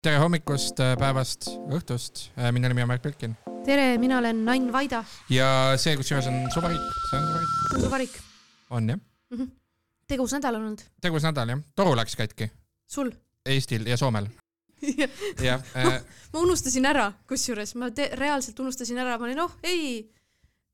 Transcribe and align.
tere 0.00 0.16
hommikust, 0.16 0.78
päevast, 0.96 1.50
õhtust, 1.76 2.30
minu 2.56 2.70
nimi 2.70 2.80
on 2.80 2.88
Marek 2.88 3.02
Belkin 3.04 3.34
tere, 3.66 3.98
mina 4.00 4.16
olen 4.16 4.38
Nain 4.46 4.70
Vaida. 4.72 5.02
ja 5.28 5.48
see, 5.76 5.92
kusjuures 6.00 6.28
on 6.30 6.38
Suvarik, 6.54 6.84
see 7.10 7.18
on 7.18 7.26
Suvarik. 7.26 7.50
see 7.50 7.76
on 7.76 7.82
Suvarik. 7.84 8.14
on 8.70 8.88
jah 8.88 8.96
mm 8.96 9.36
-hmm.? 9.36 9.50
tegus 10.08 10.32
nädal 10.32 10.56
olnud. 10.56 10.80
tegus 11.00 11.26
nädal 11.28 11.52
jah, 11.52 11.60
toru 11.76 11.92
läks 11.96 12.16
katki. 12.16 12.48
sul? 12.88 13.10
Eestil 13.46 13.86
ja 13.86 13.96
Soomel 13.96 14.26
jah 15.48 15.60
äh... 15.76 16.00
ma 16.32 16.40
unustasin 16.40 16.86
ära, 16.86 17.12
kusjuures 17.28 17.74
ma 17.74 17.90
reaalselt 18.12 18.60
unustasin 18.60 18.98
ära, 18.98 19.18
ma 19.18 19.24
olin, 19.24 19.40
oh 19.40 19.52
ei, 19.62 20.14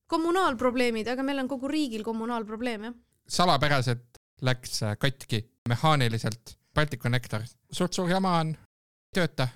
kommunaalprobleemid, 0.06 1.08
aga 1.08 1.22
meil 1.22 1.38
on 1.38 1.48
kogu 1.48 1.68
riigil 1.68 2.04
kommunaalprobleem 2.04 2.84
jah. 2.84 2.94
salapäraselt 3.28 4.22
läks 4.42 4.80
katki 4.98 5.50
mehaaniliselt 5.68 6.54
Balticconnector, 6.74 7.42
suht 7.72 7.92
suur 7.92 8.10
jama 8.10 8.38
on 8.38 8.56
tööta 9.16 9.48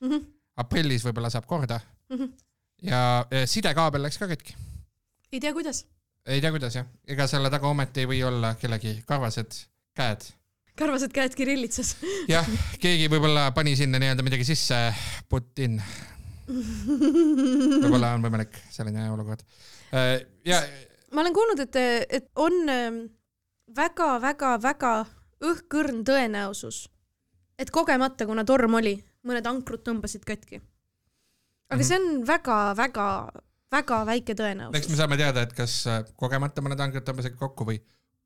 mm. 0.00 0.08
-hmm. 0.08 0.26
aprillis 0.64 1.04
võib-olla 1.06 1.30
saab 1.32 1.46
korda 1.50 1.80
mm. 1.80 2.16
-hmm. 2.16 2.32
ja 2.90 3.46
sidekaabel 3.46 4.02
läks 4.06 4.18
ka 4.18 4.28
katki. 4.30 4.56
ei 5.32 5.40
tea, 5.40 5.52
kuidas. 5.52 5.84
ei 6.26 6.40
tea, 6.40 6.50
kuidas 6.54 6.78
jah, 6.80 6.86
ega 7.06 7.26
selle 7.26 7.50
taga 7.50 7.68
ometi 7.68 8.04
ei 8.04 8.10
või 8.12 8.22
olla 8.26 8.54
kellegi 8.60 8.98
karvased 9.06 9.62
käed. 9.98 10.28
karvased 10.78 11.12
käed 11.12 11.34
Kirillitsas 11.34 11.96
jah, 12.34 12.46
keegi 12.80 13.10
võib-olla 13.10 13.50
pani 13.56 13.76
sinna 13.76 13.98
nii-öelda 13.98 14.26
midagi 14.26 14.46
sisse, 14.48 14.78
put 15.28 15.58
in. 15.58 15.80
võib-olla 16.48 18.14
on 18.16 18.22
võimalik 18.24 18.56
selline 18.72 19.10
olukord. 19.12 19.42
Äh, 19.92 20.22
ja. 20.44 20.62
ma 21.12 21.20
olen 21.24 21.34
kuulnud, 21.36 21.60
et, 21.60 21.76
et 22.08 22.30
on 22.36 22.56
väga-väga-väga 23.76 24.94
ähm, 25.02 25.14
õhkõrn 25.44 26.02
tõenäosus, 26.06 26.86
et 27.58 27.70
kogemata, 27.74 28.26
kuna 28.26 28.44
torm 28.48 28.78
oli, 28.80 28.96
mõned 29.26 29.48
ankrud 29.50 29.82
tõmbasid 29.86 30.24
katki. 30.26 30.60
aga 30.60 31.76
mm 31.76 31.80
-hmm. 31.80 31.88
see 31.88 31.98
on 31.98 32.26
väga-väga-väga 32.26 33.98
väike 34.06 34.34
tõenäosus. 34.34 34.78
eks 34.78 34.88
me 34.88 34.96
saame 34.96 35.16
teada, 35.16 35.42
et 35.42 35.52
kas 35.52 35.86
äh, 35.86 36.04
kogemata 36.16 36.62
mõned 36.62 36.80
ankrud 36.80 37.04
tõmbasid 37.04 37.36
kokku 37.36 37.64
või 37.64 37.80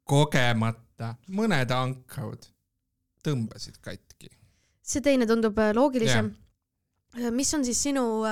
kogemata 0.05 1.14
mõned 1.28 1.70
ankrud 1.70 2.47
tõmbasid 3.25 3.80
katki. 3.80 4.30
see 4.83 5.00
teine 5.00 5.27
tundub 5.27 5.58
äh, 5.58 5.75
loogilisem 5.75 6.33
yeah.. 6.33 7.28
Äh, 7.28 7.30
mis 7.30 7.55
on 7.55 7.64
siis 7.64 7.83
sinu, 7.83 8.24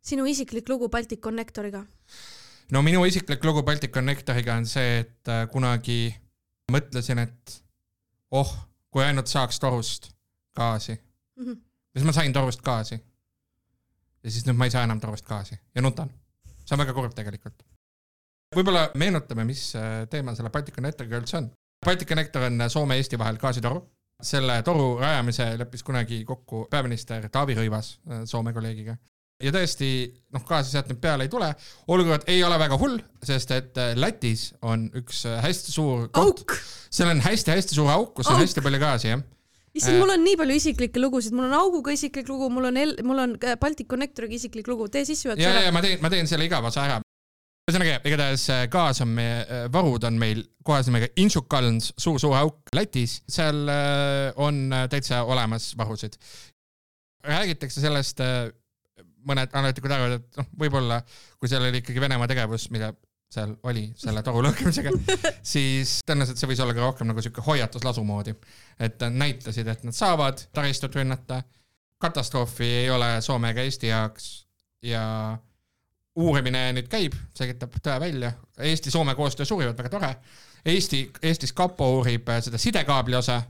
sinu 0.00 0.24
isiklik 0.26 0.68
lugu 0.68 0.88
Balticconnectoriga? 0.88 1.84
no 2.72 2.82
minu 2.82 3.04
isiklik 3.04 3.44
lugu 3.44 3.62
Balticconnectoriga 3.62 4.54
on 4.54 4.66
see, 4.66 4.98
et 5.00 5.50
kunagi 5.52 6.14
mõtlesin, 6.72 7.18
et 7.18 7.62
oh, 8.30 8.50
kui 8.90 9.04
ainult 9.04 9.28
saaks 9.28 9.60
torust 9.60 10.10
gaasi 10.56 10.96
mm. 11.36 11.44
-hmm 11.44 11.66
ja 11.96 12.00
siis 12.00 12.06
ma 12.10 12.12
sain 12.12 12.32
torust 12.32 12.60
gaasi. 12.62 12.98
ja 14.22 14.30
siis 14.30 14.44
nüüd 14.44 14.58
ma 14.60 14.68
ei 14.68 14.74
saa 14.74 14.84
enam 14.84 15.00
torust 15.00 15.24
gaasi 15.24 15.56
ja 15.56 15.82
nutan. 15.82 16.10
see 16.66 16.76
on 16.76 16.82
väga 16.84 16.92
kurb 16.92 17.14
tegelikult. 17.16 17.64
võib-olla 18.56 18.90
meenutame, 19.00 19.46
mis 19.48 19.70
äh, 19.80 20.04
teema 20.12 20.34
selle 20.36 20.52
Balticconnectoriga 20.52 21.20
üldse 21.22 21.40
on. 21.40 21.50
Balticconnector 21.86 22.44
on 22.50 22.66
Soome-Eesti 22.72 23.18
vahel 23.18 23.40
gaasitoru. 23.40 23.80
selle 24.22 24.62
toru 24.64 24.96
rajamise 25.00 25.46
leppis 25.58 25.82
kunagi 25.84 26.22
kokku 26.24 26.66
peaminister 26.70 27.28
Taavi 27.32 27.56
Rõivas 27.56 27.96
äh, 28.10 28.24
Soome 28.28 28.52
kolleegiga 28.52 28.96
ja 29.42 29.52
tõesti, 29.52 29.88
noh, 30.32 30.44
gaasi 30.48 30.72
sealt 30.72 30.88
nüüd 30.92 31.00
peale 31.00 31.24
ei 31.24 31.32
tule. 31.32 31.48
olukord 31.88 32.28
ei 32.28 32.44
ole 32.44 32.58
väga 32.58 32.76
hull, 32.80 33.00
sest 33.24 33.56
et 33.56 33.80
äh, 33.80 33.94
Lätis 33.96 34.50
on 34.60 34.90
üks 35.00 35.24
hästi 35.24 35.72
suur 35.72 36.10
auk. 36.12 36.58
seal 36.90 37.08
on 37.14 37.24
hästi-hästi 37.24 37.80
suur 37.80 37.88
auk, 37.92 38.12
kus 38.20 38.28
on 38.28 38.36
auk. 38.36 38.44
hästi 38.44 38.64
palju 38.68 38.84
gaasi, 38.84 39.14
jah 39.14 39.24
issand, 39.80 39.98
mul 40.00 40.12
on 40.14 40.22
nii 40.24 40.38
palju 40.40 40.56
isiklikke 40.60 41.02
lugusid, 41.02 41.34
mul 41.36 41.48
on 41.48 41.56
Auguga 41.58 41.94
isiklik 41.94 42.28
lugu, 42.30 42.48
mul 42.52 42.68
on 42.70 42.80
mul 43.06 43.22
on 43.22 43.34
äh, 43.40 43.56
Balticconnectoriga 43.60 44.38
isiklik 44.38 44.68
lugu, 44.70 44.88
tee 44.92 45.04
sissejuhatus 45.08 45.44
ära. 45.44 45.60
ja, 45.60 45.68
ja 45.68 45.74
ma 45.74 45.82
teen, 45.84 46.00
ma 46.02 46.10
teen 46.12 46.28
selle 46.30 46.48
igava 46.48 46.72
osa 46.72 46.84
ära. 46.86 46.98
ühesõnaga, 47.66 48.00
igatahes 48.08 48.44
äh, 48.54 48.66
gaas 48.72 49.02
on 49.04 49.14
meie, 49.18 49.40
äh, 49.44 49.64
varud 49.72 50.06
on 50.08 50.20
meil 50.20 50.44
kohas 50.66 50.90
nimega 50.90 51.10
Inčukalns, 51.22 51.92
suur-suur 52.00 52.36
auk 52.38 52.74
Lätis, 52.74 53.20
seal 53.30 53.66
on 54.42 54.62
täitsa 54.90 55.22
olemas 55.24 55.72
varusid. 55.78 56.18
räägitakse 57.26 57.82
sellest, 57.82 58.22
mõned 59.26 59.50
analüütikud 59.52 59.92
arvavad, 59.92 60.20
et 60.20 60.40
noh, 60.40 60.48
võib-olla 60.58 61.00
kui 61.38 61.50
seal 61.50 61.66
oli 61.66 61.82
ikkagi 61.82 62.02
Venemaa 62.02 62.30
tegevus, 62.30 62.68
mida 62.74 62.92
seal 63.32 63.56
oli 63.66 63.88
selle 63.98 64.22
toru 64.22 64.42
lõhkimisega, 64.46 64.92
siis 65.54 65.98
tõenäoliselt 66.06 66.40
see 66.40 66.50
võis 66.50 66.62
olla 66.62 66.76
ka 66.76 66.84
rohkem 66.84 67.10
nagu 67.10 67.22
sihuke 67.22 67.44
hoiatuslasu 67.46 68.04
moodi. 68.06 68.34
et 68.78 69.02
näitasid, 69.10 69.66
et 69.66 69.84
nad 69.84 69.96
saavad 69.96 70.46
taristut 70.54 70.94
rünnata, 70.94 71.42
katastroofi 72.02 72.68
ei 72.82 72.90
ole 72.90 73.16
Soome 73.20 73.50
ega 73.50 73.64
Eesti 73.66 73.90
jaoks. 73.90 74.46
Ja 74.84 75.02
uurimine 76.16 76.68
nüüd 76.76 76.88
käib, 76.88 77.16
selgitab 77.34 77.74
tõe 77.82 77.96
välja, 78.00 78.30
Eesti-Soome 78.62 79.16
koostöö 79.16 79.48
suurivad, 79.48 79.76
väga 79.78 79.90
tore. 79.92 80.10
Eesti, 80.66 81.02
Eestis 81.22 81.52
kapo 81.56 81.88
uurib 81.98 82.28
seda 82.44 82.60
sidekaabli 82.60 83.16
osa, 83.18 83.40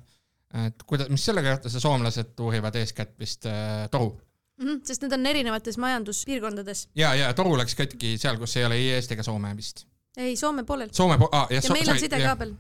et 0.67 0.83
kuidas, 0.87 1.11
mis 1.13 1.25
sellega 1.27 1.55
juhtus 1.55 1.77
ja 1.77 1.83
soomlased 1.83 2.41
uurivad 2.41 2.79
eeskätt 2.81 3.19
vist 3.21 3.47
äh, 3.51 3.89
toru 3.91 4.15
mm. 4.57 4.67
-hmm, 4.67 4.81
sest 4.85 5.03
need 5.03 5.13
on 5.13 5.27
erinevates 5.27 5.79
majanduspiirkondades. 5.79 6.89
ja, 6.97 7.15
ja 7.15 7.33
toru 7.35 7.57
läks 7.59 7.75
katki 7.75 8.17
seal, 8.19 8.39
kus 8.39 8.57
ei 8.57 8.65
ole 8.65 8.75
ei 8.75 8.91
Eesti 8.97 9.15
ega 9.15 9.23
Soome 9.23 9.57
vist. 9.57 9.87
ei, 10.17 10.37
Soome 10.37 10.65
poolel. 10.65 10.89
Soome 10.93 11.19
po-, 11.19 11.29
aa, 11.33 11.47
jah. 11.51 11.65
ja 11.65 11.73
meil 11.73 11.91
on 11.91 11.99
sidekaabel. 12.01 12.55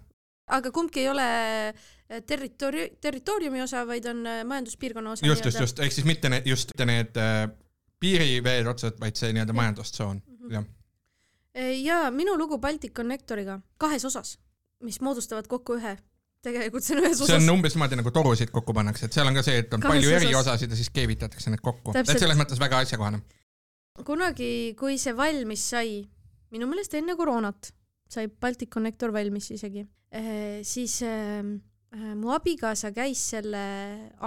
aga 0.46 0.70
kumbki 0.70 1.00
ei 1.00 1.08
ole 1.08 1.28
äh, 1.68 2.22
territoori-, 2.32 2.90
territooriumi 3.00 3.62
osa, 3.62 3.86
vaid 3.86 4.06
on 4.06 4.26
äh, 4.26 4.44
majanduspiirkonna 4.44 5.10
osa. 5.10 5.26
just, 5.26 5.44
just, 5.44 5.60
just, 5.60 5.78
ehk 5.78 5.92
siis 5.92 6.06
mitte 6.06 6.28
need, 6.28 6.46
just 6.46 6.72
need 6.84 7.16
äh, 7.16 7.48
piiriveed 8.00 8.66
otsad, 8.66 9.00
vaid 9.00 9.16
see 9.16 9.32
nii-öelda 9.32 9.52
majandustsoon 9.52 10.22
mm, 10.26 10.36
-hmm. 10.36 10.52
jah. 10.52 10.64
ja 11.82 12.10
minu 12.10 12.38
lugu 12.38 12.58
Balticconnectoriga 12.58 13.60
kahes 13.78 14.04
osas, 14.04 14.38
mis 14.82 15.00
moodustavad 15.00 15.46
kokku 15.48 15.80
ühe 15.80 15.96
tegelikult 16.46 16.86
see 16.86 16.96
on 16.96 17.04
ühes 17.04 17.16
osas. 17.18 17.30
see 17.30 17.38
on 17.40 17.54
umbes 17.56 17.76
niimoodi 17.76 17.98
nagu 18.00 18.12
torusid 18.14 18.52
kokku 18.54 18.74
pannakse, 18.76 19.08
et 19.08 19.16
seal 19.16 19.30
on 19.30 19.36
ka 19.36 19.44
see, 19.46 19.62
et 19.62 19.74
on 19.74 19.82
Kahes 19.82 19.94
palju 19.94 20.12
osas. 20.12 20.26
eriosasid 20.26 20.74
ja 20.74 20.78
siis 20.80 20.92
keevitatakse 20.94 21.52
need 21.52 21.64
kokku. 21.64 21.94
et 21.96 22.12
selles 22.12 22.38
mõttes 22.38 22.60
väga 22.62 22.82
asjakohane. 22.84 23.22
kunagi, 24.06 24.50
kui 24.78 24.98
see 25.02 25.16
valmis 25.16 25.64
sai, 25.74 25.98
minu 26.54 26.68
meelest 26.70 26.94
enne 26.98 27.16
koroonat 27.18 27.72
sai 28.12 28.28
Balticconnector 28.30 29.12
valmis 29.14 29.50
isegi 29.54 29.82
eh,, 30.14 30.62
siis 30.66 31.00
eh, 31.06 31.42
mu 32.14 32.32
abikaasa 32.34 32.92
käis 32.94 33.22
selle 33.32 33.62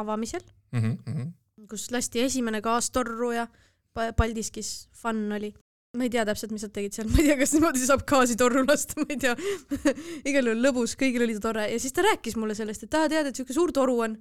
avamisel 0.02 0.44
mm, 0.76 0.98
-hmm. 1.06 1.32
kus 1.70 1.90
lasti 1.92 2.24
esimene 2.26 2.62
gaastorru 2.62 3.32
ja 3.32 3.48
Paldiskis 3.94 4.90
fun 4.96 5.32
oli 5.36 5.54
ma 5.98 6.06
ei 6.06 6.12
tea 6.14 6.24
täpselt, 6.28 6.52
mis 6.54 6.64
nad 6.66 6.74
tegid 6.74 6.96
seal, 6.96 7.08
ma 7.12 7.22
ei 7.22 7.32
tea, 7.32 7.38
kas 7.40 7.54
niimoodi 7.56 7.86
saab 7.86 8.04
gaasi 8.10 8.38
torru 8.40 8.62
lasta, 8.68 9.00
ma 9.02 9.08
ei 9.10 9.22
tea 9.22 9.36
igal 10.30 10.52
juhul 10.52 10.66
lõbus, 10.66 10.96
kõigil 11.00 11.26
oli 11.26 11.38
tore 11.42 11.66
ja 11.72 11.80
siis 11.82 11.96
ta 11.96 12.06
rääkis 12.06 12.38
mulle 12.38 12.58
sellest, 12.58 12.86
et 12.86 12.98
aa, 12.98 13.10
tead, 13.12 13.32
et 13.32 13.40
siuke 13.40 13.56
suur 13.56 13.74
toru 13.76 13.98
on 14.06 14.20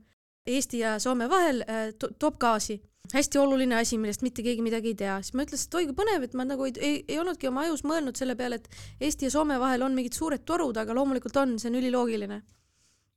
Eesti 0.49 0.79
ja 0.81 0.95
Soome 1.03 1.27
vahel 1.29 1.61
äh, 1.69 1.91
to, 2.01 2.09
toob 2.17 2.39
gaasi. 2.41 2.79
hästi 3.13 3.39
oluline 3.41 3.77
asi, 3.77 3.97
millest 3.97 4.21
mitte 4.25 4.43
keegi 4.45 4.63
midagi 4.65 4.93
ei 4.93 4.97
tea. 4.97 5.19
siis 5.21 5.35
ma 5.37 5.45
ütlesin, 5.45 5.69
et 5.69 5.77
oi 5.77 5.87
kui 5.91 5.97
põnev, 5.97 6.25
et 6.25 6.35
ma 6.37 6.45
nagu 6.49 6.65
ei, 6.65 6.73
ei, 6.81 6.97
ei 7.09 7.19
olnudki 7.21 7.49
oma 7.49 7.67
ajus 7.67 7.85
mõelnud 7.85 8.17
selle 8.17 8.37
peale, 8.37 8.57
et 8.57 8.69
Eesti 9.01 9.29
ja 9.29 9.33
Soome 9.33 9.59
vahel 9.61 9.85
on 9.85 9.97
mingid 9.97 10.17
suured 10.17 10.45
torud, 10.49 10.77
aga 10.77 10.97
loomulikult 10.97 11.37
on, 11.37 11.57
see 11.61 11.69
on 11.69 11.79
üliloogiline. 11.83 12.43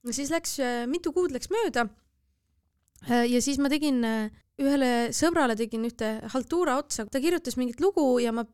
ja 0.07 0.13
siis 0.15 0.31
läks 0.31 0.59
äh,, 0.59 0.85
mitu 0.91 1.15
kuud 1.15 1.31
läks 1.31 1.51
mööda 1.51 1.87
äh,. 3.07 3.27
ja 3.31 3.41
siis 3.41 3.59
ma 3.63 3.71
tegin 3.71 4.03
ühele 4.65 4.89
sõbrale 5.15 5.55
tegin 5.59 5.85
ühte 5.87 6.11
haltuura 6.33 6.77
otsa, 6.81 7.05
ta 7.11 7.21
kirjutas 7.23 7.57
mingit 7.59 7.81
lugu 7.83 8.05
ja 8.23 8.33
ma 8.35 8.45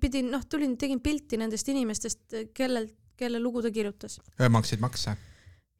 pidin, 0.00 0.30
noh, 0.32 0.44
tulin, 0.50 0.76
tegin 0.80 1.02
pilti 1.04 1.38
nendest 1.40 1.68
inimestest, 1.72 2.36
kellel, 2.56 2.88
kelle 3.18 3.40
lugu 3.42 3.62
ta 3.64 3.72
kirjutas. 3.74 4.20
maksid 4.50 4.82
makse? 4.84 5.16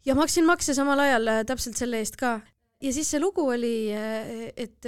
ja 0.05 0.17
maksin 0.19 0.47
makse 0.47 0.75
samal 0.77 1.01
ajal 1.01 1.31
äh, 1.33 1.45
täpselt 1.49 1.81
selle 1.81 2.01
eest 2.03 2.17
ka. 2.21 2.39
ja 2.83 2.93
siis 2.93 3.11
see 3.11 3.21
lugu 3.23 3.47
oli, 3.49 3.91
äh, 3.95 4.51
et, 4.57 4.87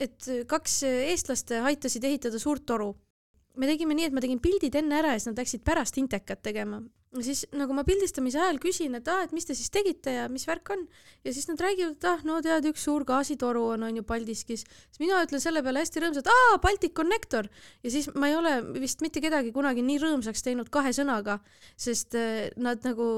et 0.00 0.32
kaks 0.46 0.82
eestlast 0.90 1.54
aitasid 1.62 2.04
ehitada 2.04 2.38
suurt 2.38 2.66
toru. 2.66 2.92
me 3.56 3.68
tegime 3.70 3.94
nii, 3.94 4.10
et 4.10 4.16
ma 4.16 4.24
tegin 4.24 4.40
pildid 4.42 4.74
enne 4.80 4.98
ära 5.02 5.14
ja 5.14 5.20
siis 5.20 5.32
nad 5.32 5.44
läksid 5.44 5.64
pärast 5.64 5.98
intekat 6.00 6.42
tegema 6.42 6.82
siis 7.20 7.42
nagu 7.52 7.74
ma 7.76 7.84
pildistamise 7.84 8.40
ajal 8.40 8.58
küsin, 8.62 8.94
et 8.96 9.08
aa 9.10 9.26
et 9.26 9.32
mis 9.36 9.44
te 9.44 9.54
siis 9.56 9.68
tegite 9.72 10.14
ja 10.14 10.28
mis 10.32 10.46
värk 10.48 10.70
on. 10.72 10.86
ja 11.24 11.32
siis 11.34 11.48
nad 11.50 11.60
räägivad, 11.60 11.96
et 11.98 12.06
ah, 12.08 12.22
no 12.24 12.38
tead, 12.44 12.64
üks 12.70 12.86
suur 12.86 13.04
gaasitoru 13.04 13.64
on, 13.74 13.84
on 13.88 13.96
ju 14.00 14.04
Paldiskis. 14.08 14.64
siis 14.64 15.02
mina 15.02 15.20
ütlen 15.24 15.42
selle 15.42 15.62
peale 15.62 15.82
hästi 15.84 16.00
rõõmsalt, 16.00 16.30
aa, 16.32 16.58
Balticconnector. 16.62 17.48
ja 17.84 17.92
siis 17.92 18.08
ma 18.14 18.30
ei 18.30 18.36
ole 18.38 18.54
vist 18.80 19.04
mitte 19.04 19.20
kedagi 19.20 19.52
kunagi 19.52 19.84
nii 19.84 20.00
rõõmsaks 20.00 20.44
teinud 20.46 20.70
kahe 20.72 20.94
sõnaga, 20.96 21.38
sest 21.76 22.16
äh, 22.16 22.48
nad 22.56 22.80
nagu 22.86 23.08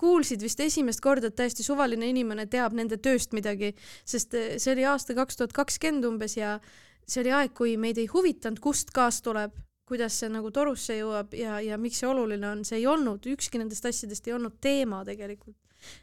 kuulsid 0.00 0.42
vist 0.42 0.60
esimest 0.60 1.02
korda, 1.04 1.30
et 1.30 1.38
täiesti 1.38 1.62
suvaline 1.62 2.08
inimene 2.10 2.48
teab 2.50 2.74
nende 2.74 2.98
tööst 2.98 3.36
midagi, 3.36 3.74
sest 4.02 4.34
äh, 4.34 4.56
see 4.58 4.74
oli 4.74 4.88
aasta 4.90 5.14
kaks 5.14 5.38
tuhat 5.38 5.54
kakskümmend 5.54 6.10
umbes 6.10 6.34
ja 6.40 6.58
see 7.06 7.22
oli 7.22 7.36
aeg, 7.36 7.54
kui 7.54 7.76
meid 7.78 8.02
ei 8.02 8.10
huvitanud, 8.10 8.58
kust 8.64 8.90
gaas 8.96 9.22
tuleb 9.22 9.54
kuidas 9.88 10.16
see 10.20 10.30
nagu 10.32 10.50
torusse 10.54 10.96
jõuab 10.96 11.34
ja, 11.36 11.58
ja 11.64 11.76
miks 11.80 12.00
see 12.00 12.08
oluline 12.08 12.48
on, 12.48 12.64
see 12.66 12.80
ei 12.80 12.88
olnud, 12.88 13.26
ükski 13.34 13.60
nendest 13.60 13.84
asjadest 13.88 14.26
ei 14.28 14.36
olnud 14.36 14.56
teema 14.64 15.02
tegelikult. 15.06 15.56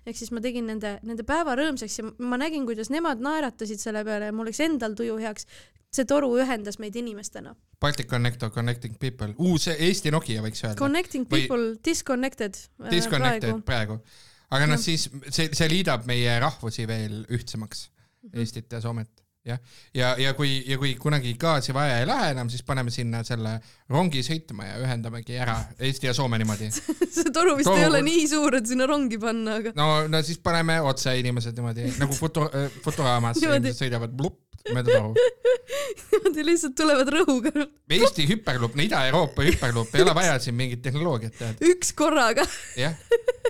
ehk 0.05 0.17
siis 0.17 0.29
ma 0.29 0.41
tegin 0.43 0.67
nende, 0.69 0.99
nende 1.01 1.25
päeva 1.25 1.55
rõõmsaks 1.57 1.99
ja 1.99 2.05
ma 2.21 2.37
nägin, 2.37 2.67
kuidas 2.69 2.91
nemad 2.93 3.21
naeratasid 3.25 3.81
selle 3.81 4.03
peale 4.05 4.29
ja 4.29 4.35
mul 4.35 4.51
läks 4.51 4.61
endal 4.61 4.93
tuju 4.97 5.17
heaks. 5.21 5.47
see 5.91 6.05
toru 6.07 6.29
ühendas 6.39 6.77
meid 6.79 6.95
inimestena. 6.95 7.55
Baltic 7.81 8.07
Connector, 8.07 8.51
Connecting 8.51 8.95
People, 8.99 9.33
uus 9.37 9.67
Eesti 9.67 10.11
Nokia 10.11 10.41
võiks 10.41 10.61
öelda. 10.63 10.77
Connecting 10.79 11.25
People, 11.27 11.73
Disconnected. 11.83 12.55
Disconnected 12.91 13.65
praegu, 13.65 13.97
praegu.. 13.97 14.21
aga 14.55 14.69
noh, 14.69 14.79
siis 14.79 15.09
see, 15.27 15.49
see 15.51 15.67
liidab 15.73 16.05
meie 16.07 16.37
rahvusi 16.39 16.87
veel 16.87 17.25
ühtsemaks 17.27 17.89
mm, 17.89 18.29
-hmm. 18.29 18.39
Eestit 18.39 18.71
ja 18.71 18.79
Soomet 18.81 19.21
jah, 19.45 19.57
ja, 19.93 20.01
ja, 20.01 20.09
ja 20.27 20.33
kui, 20.37 20.51
ja 20.67 20.77
kui 20.81 20.93
kunagi 21.01 21.33
gaasi 21.39 21.73
vaja 21.73 21.99
ei 22.01 22.07
lähe 22.09 22.31
enam, 22.35 22.49
siis 22.51 22.63
paneme 22.67 22.93
sinna 22.93 23.23
selle 23.27 23.55
rongi 23.91 24.21
sõitma 24.25 24.67
ja 24.67 24.77
ühendamegi 24.83 25.39
ära 25.41 25.57
Eesti 25.79 26.09
ja 26.09 26.13
Soome 26.17 26.37
niimoodi 26.41 26.69
see 27.15 27.33
toru 27.33 27.57
vist 27.57 27.69
toru... 27.69 27.81
ei 27.81 27.89
ole 27.89 28.03
nii 28.05 28.27
suur, 28.29 28.59
et 28.59 28.69
sinna 28.69 28.87
rongi 28.89 29.19
panna, 29.21 29.57
aga. 29.61 29.73
no, 29.77 29.89
no 30.11 30.21
siis 30.25 30.41
paneme 30.43 30.77
otse 30.85 31.15
inimesed 31.19 31.57
niimoodi 31.57 31.89
nagu 32.01 32.17
foto, 32.17 32.47
äh, 32.53 32.69
fotoraamas 32.85 33.41
inimesed 33.41 33.85
sõidavad 33.85 34.13
blupp 34.17 34.39
mööda 34.69 34.93
toru. 34.93 35.15
niimoodi 36.11 36.45
lihtsalt 36.45 36.75
tulevad 36.77 37.09
rõhuga. 37.09 37.65
Eesti 37.97 38.27
hüperluup, 38.29 38.75
no 38.77 38.85
Ida-Euroopa 38.85 39.45
hüperluup, 39.47 39.95
ei 39.97 40.05
ole 40.05 40.13
vaja 40.13 40.37
siin 40.43 40.57
mingit 40.59 40.83
tehnoloogiat 40.85 41.39
tead. 41.39 41.63
üks 41.73 41.95
korraga. 41.97 42.45
jah 42.77 42.93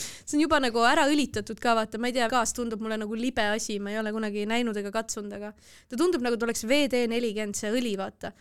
see 0.26 0.38
on 0.38 0.44
juba 0.46 0.60
nagu 0.62 0.86
ära 0.86 1.06
õlitatud 1.10 1.60
ka, 1.62 1.76
vaata, 1.78 2.00
ma 2.02 2.10
ei 2.10 2.16
tea, 2.16 2.28
gaas 2.32 2.54
tundub 2.56 2.82
mulle 2.82 2.98
nagu 3.00 3.18
libe 3.18 3.44
asi, 3.52 3.78
ma 3.82 3.92
ei 3.94 4.00
ole 4.02 4.14
kunagi 4.14 4.46
näinud 4.48 4.78
ega 4.80 4.94
katsunud, 4.94 5.34
aga 5.38 5.52
ta 5.52 6.00
tundub 6.00 6.24
nagu 6.24 6.38
ta 6.38 6.48
oleks 6.48 6.66
WD 6.68 7.06
nelikümmend, 7.12 7.58
see 7.58 7.72
õli, 7.72 7.94
vaata. 8.00 8.32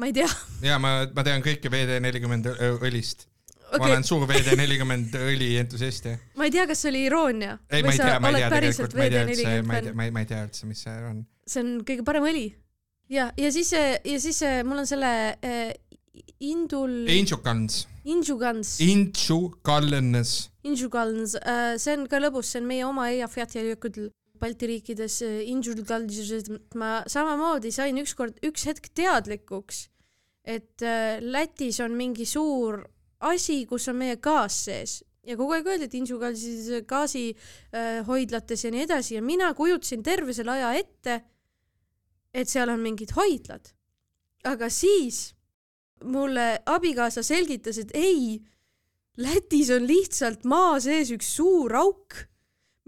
ma 0.00 0.08
ei 0.08 0.16
tea. 0.16 0.30
ja 0.70 0.78
ma, 0.82 1.02
ma 1.14 1.26
tean 1.26 1.44
kõike 1.44 1.72
WD 1.72 2.00
nelikümmend 2.04 2.48
õlist 2.78 3.28
okay.. 3.72 3.80
ma 3.80 3.90
olen 3.90 4.04
suur 4.06 4.26
WD 4.28 4.56
nelikümmend 4.58 5.16
õli 5.30 5.52
entusiast, 5.60 6.08
jah. 6.10 6.24
ma 6.38 6.48
ei 6.48 6.54
tea, 6.54 6.66
kas 6.70 6.84
see 6.84 6.92
oli 6.92 7.06
iroonia. 7.08 7.56
ei, 7.70 7.84
ma 7.84 7.94
ei 7.94 8.02
tea, 8.02 8.18
ma 8.22 8.32
ei 8.32 8.40
tea 8.40 8.50
tegelikult, 8.56 8.98
ma 8.98 9.06
ei 9.06 9.14
tea 9.14 9.22
üldse, 9.26 9.46
ma 9.46 9.78
ei 9.78 9.86
tea, 9.86 9.94
ma 9.94 10.08
ei, 10.08 10.16
ma 10.16 10.24
ei 10.24 10.28
tea 10.32 10.42
üldse, 10.46 10.68
mis 10.70 10.82
see 10.86 10.98
on. 11.08 11.22
see 11.54 11.64
on 11.64 11.72
kõige 11.88 12.06
parem 12.06 12.28
õli. 12.28 12.46
ja, 13.12 13.30
ja 13.40 13.54
siis, 13.54 13.72
ja 13.72 14.20
siis 14.22 14.42
mul 14.68 14.84
on 14.84 14.88
selle 14.88 15.14
äh, 15.38 15.72
Indul. 16.42 17.06
Inchukans. 17.06 17.86
Inchukans. 18.04 18.80
Inchukallens. 18.82 20.50
Inchukallens, 20.62 21.34
äh, 21.42 21.76
see 21.82 21.96
on 21.96 22.06
ka 22.10 22.20
lõbus, 22.22 22.52
see 22.52 22.60
on 22.62 22.68
meie 22.70 22.84
oma 22.86 23.08
Eyjafjallajökull 23.10 24.10
Balti 24.42 24.66
riikides 24.66 25.20
äh, 25.22 25.40
ma 26.78 26.92
samamoodi 27.06 27.70
sain 27.74 27.98
ükskord, 27.98 28.38
üks 28.46 28.66
hetk 28.66 28.88
teadlikuks, 28.94 29.88
et 30.44 30.82
äh, 30.82 31.18
Lätis 31.22 31.80
on 31.82 31.94
mingi 31.98 32.26
suur 32.26 32.80
asi, 33.22 33.64
kus 33.70 33.88
on 33.90 33.98
meie 34.02 34.18
gaas 34.22 34.64
sees. 34.66 35.00
Ja 35.22 35.36
kogu 35.38 35.54
aeg 35.54 35.68
öeldi, 35.70 35.86
et 35.86 35.94
Inčukalsis 35.94 36.70
gaasihoidlates 36.90 38.64
ja 38.64 38.72
nii 38.74 38.86
edasi. 38.88 39.14
Ja 39.14 39.22
mina 39.22 39.52
kujutasin 39.54 40.02
terve 40.02 40.34
selle 40.34 40.56
aja 40.56 40.72
ette, 40.80 41.20
et 42.34 42.50
seal 42.50 42.72
on 42.72 42.82
mingid 42.82 43.14
hoidlad. 43.14 43.70
aga 44.42 44.66
siis 44.70 45.36
mulle 46.02 46.58
abikaasa 46.66 47.22
selgitas, 47.22 47.78
et 47.78 47.92
ei, 47.94 48.40
Lätis 49.20 49.70
on 49.70 49.86
lihtsalt 49.86 50.46
maa 50.48 50.78
sees 50.80 51.10
üks 51.12 51.34
suur 51.36 51.74
auk, 51.76 52.16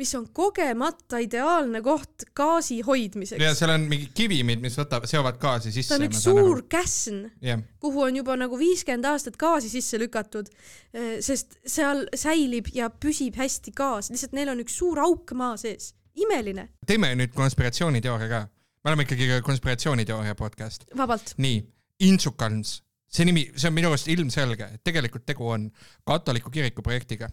mis 0.00 0.10
on 0.16 0.24
kogemata 0.34 1.20
ideaalne 1.22 1.82
koht 1.84 2.24
gaasi 2.36 2.80
hoidmiseks. 2.86 3.42
ja 3.42 3.52
seal 3.54 3.74
on 3.74 3.84
mingid 3.90 4.14
kivimid, 4.16 4.62
mis 4.64 4.78
võtavad, 4.80 5.06
seovad 5.10 5.36
gaasi 5.42 5.70
sisse. 5.74 5.92
ta 5.92 6.00
on 6.00 6.06
üks 6.08 6.22
suur 6.24 6.62
nagu... 6.62 6.68
käsn 6.72 7.20
yeah., 7.44 7.60
kuhu 7.82 8.06
on 8.06 8.16
juba 8.22 8.38
nagu 8.40 8.58
viiskümmend 8.58 9.06
aastat 9.12 9.36
gaasi 9.38 9.68
sisse 9.70 10.00
lükatud, 10.00 10.48
eh, 10.96 11.20
sest 11.22 11.60
seal 11.60 12.06
säilib 12.16 12.72
ja 12.74 12.88
püsib 12.88 13.36
hästi 13.38 13.76
gaas, 13.76 14.10
lihtsalt 14.10 14.34
neil 14.34 14.54
on 14.54 14.64
üks 14.64 14.80
suur 14.80 15.02
auk 15.04 15.36
maa 15.36 15.58
sees, 15.60 15.92
imeline. 16.16 16.70
teeme 16.88 17.12
nüüd 17.20 17.36
konspiratsiooniteooria 17.36 18.32
ka 18.32 18.42
me 18.84 18.90
oleme 18.90 19.04
ikkagi 19.06 19.28
konspiratsiooniteooria 19.44 20.34
podcast. 20.34 20.88
vabalt. 20.96 21.36
nii, 21.36 21.60
Intsukans 22.00 22.80
see 23.10 23.26
nimi, 23.28 23.44
see 23.56 23.68
on 23.70 23.76
minu 23.76 23.92
arust 23.92 24.08
ilmselge, 24.12 24.68
et 24.76 24.82
tegelikult 24.84 25.24
tegu 25.26 25.46
on 25.54 25.68
katoliku 26.06 26.50
kiriku 26.50 26.82
projektiga. 26.82 27.28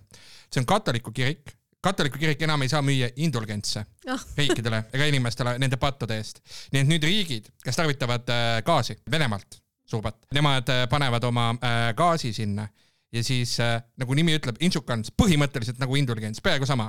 see 0.52 0.62
on 0.62 0.68
katoliku 0.70 1.12
kirik, 1.16 1.56
katoliku 1.82 2.20
kirik 2.22 2.42
enam 2.46 2.62
ei 2.62 2.70
saa 2.70 2.82
müüa 2.86 3.10
indulgentse 3.26 3.84
oh. 4.12 4.26
riikidele 4.38 4.84
ega 4.94 5.08
inimestele 5.10 5.58
nende 5.62 5.80
pattude 5.82 6.18
eest. 6.22 6.42
nii 6.74 6.84
et 6.84 6.92
nüüd 6.92 7.08
riigid, 7.08 7.50
kes 7.64 7.80
tarvitavad 7.80 8.30
äh, 8.30 8.54
gaasi 8.66 9.00
Venemaalt, 9.12 9.60
suurpatt, 9.90 10.28
nemad 10.38 10.70
äh, 10.70 10.86
panevad 10.92 11.26
oma 11.30 11.50
äh, 11.58 11.90
gaasi 11.98 12.34
sinna 12.38 12.68
ja 13.12 13.24
siis 13.24 13.58
nagu 14.00 14.16
nimi 14.16 14.38
ütleb, 14.38 14.62
insukans 14.64 15.12
põhimõtteliselt 15.20 15.82
nagu 15.82 15.98
indulgents, 16.00 16.40
peaaegu 16.40 16.70
sama 16.70 16.86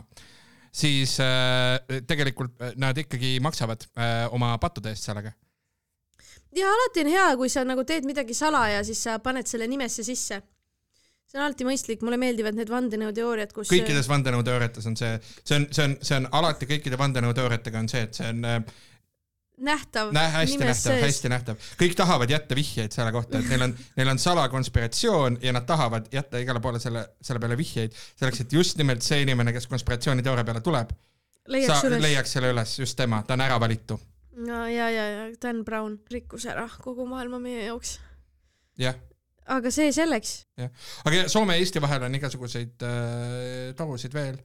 siis 0.72 1.16
tegelikult 2.08 2.62
nad 2.80 2.96
ikkagi 2.96 3.34
maksavad 3.44 3.82
oma 4.32 4.54
pattude 4.62 4.94
eest 4.94 5.10
sellega 5.10 5.34
ja 6.56 6.68
alati 6.72 7.04
on 7.04 7.12
hea, 7.12 7.28
kui 7.40 7.50
sa 7.52 7.64
nagu 7.66 7.84
teed 7.88 8.06
midagi 8.08 8.36
salaja, 8.36 8.82
siis 8.86 9.02
sa 9.06 9.18
paned 9.22 9.48
selle 9.48 9.68
nimesse 9.70 10.04
sisse. 10.06 10.42
see 11.32 11.40
on 11.40 11.46
alati 11.46 11.64
mõistlik, 11.64 12.02
mulle 12.04 12.18
meeldivad 12.20 12.56
need 12.58 12.68
vandenõuteooriad, 12.68 13.52
kus 13.56 13.70
kõikides 13.72 14.08
vandenõuteooriates 14.10 14.88
on 14.90 14.96
see, 15.00 15.18
see 15.40 15.56
on, 15.56 15.68
see 15.72 15.84
on, 15.88 15.98
see 16.04 16.18
on 16.20 16.26
alati 16.40 16.68
kõikide 16.68 16.98
vandenõuteooriatega 17.00 17.80
on 17.80 17.88
see, 17.88 18.02
et 18.04 18.18
see 18.18 18.28
on 18.28 18.44
äh, 18.44 18.58
nähtav 19.62 20.12
Nä,. 20.12 20.26
hästi 20.36 20.58
nähtav, 20.58 21.00
hästi 21.06 21.32
nähtav. 21.32 21.70
kõik 21.80 21.96
tahavad 21.96 22.30
jätta 22.30 22.58
vihjeid 22.58 22.92
selle 22.92 23.12
kohta, 23.16 23.40
et 23.40 23.48
neil 23.48 23.64
on, 23.68 23.74
neil 23.96 24.12
on 24.12 24.20
salakonspiratsioon 24.20 25.40
ja 25.42 25.56
nad 25.56 25.64
tahavad 25.68 26.12
jätta 26.12 26.42
igale 26.42 26.60
poole 26.60 26.80
selle, 26.82 27.06
selle 27.22 27.40
peale 27.40 27.56
vihjeid, 27.56 27.96
selleks 28.20 28.44
et 28.44 28.52
just 28.52 28.80
nimelt 28.80 29.04
see 29.06 29.22
inimene, 29.24 29.56
kes 29.56 29.70
konspiratsiooniteooria 29.72 30.44
peale 30.44 30.60
tuleb, 30.60 30.92
leiaks, 31.48 32.36
selle 32.36 32.52
üles, 32.52 32.78
just 32.78 32.98
tema, 32.98 33.22
ta 33.26 33.38
on 33.38 33.48
äravalitu 33.48 33.96
no 33.96 34.11
ja, 34.46 34.88
ja, 34.90 35.06
ja 35.08 35.24
Dan 35.42 35.64
Brown 35.64 35.98
rikkus 36.12 36.46
ära 36.50 36.68
kogu 36.82 37.06
maailma 37.08 37.40
meie 37.42 37.66
jaoks. 37.66 37.98
jah. 38.80 38.96
aga 39.46 39.72
see 39.74 39.92
selleks. 39.92 40.46
jah, 40.58 40.72
aga 41.04 41.26
Soome 41.32 41.58
ja 41.58 41.64
Eesti 41.64 41.82
vahel 41.82 42.08
on 42.08 42.18
igasuguseid 42.20 42.86
äh, 42.88 43.74
torusid 43.78 44.14
veel. 44.16 44.38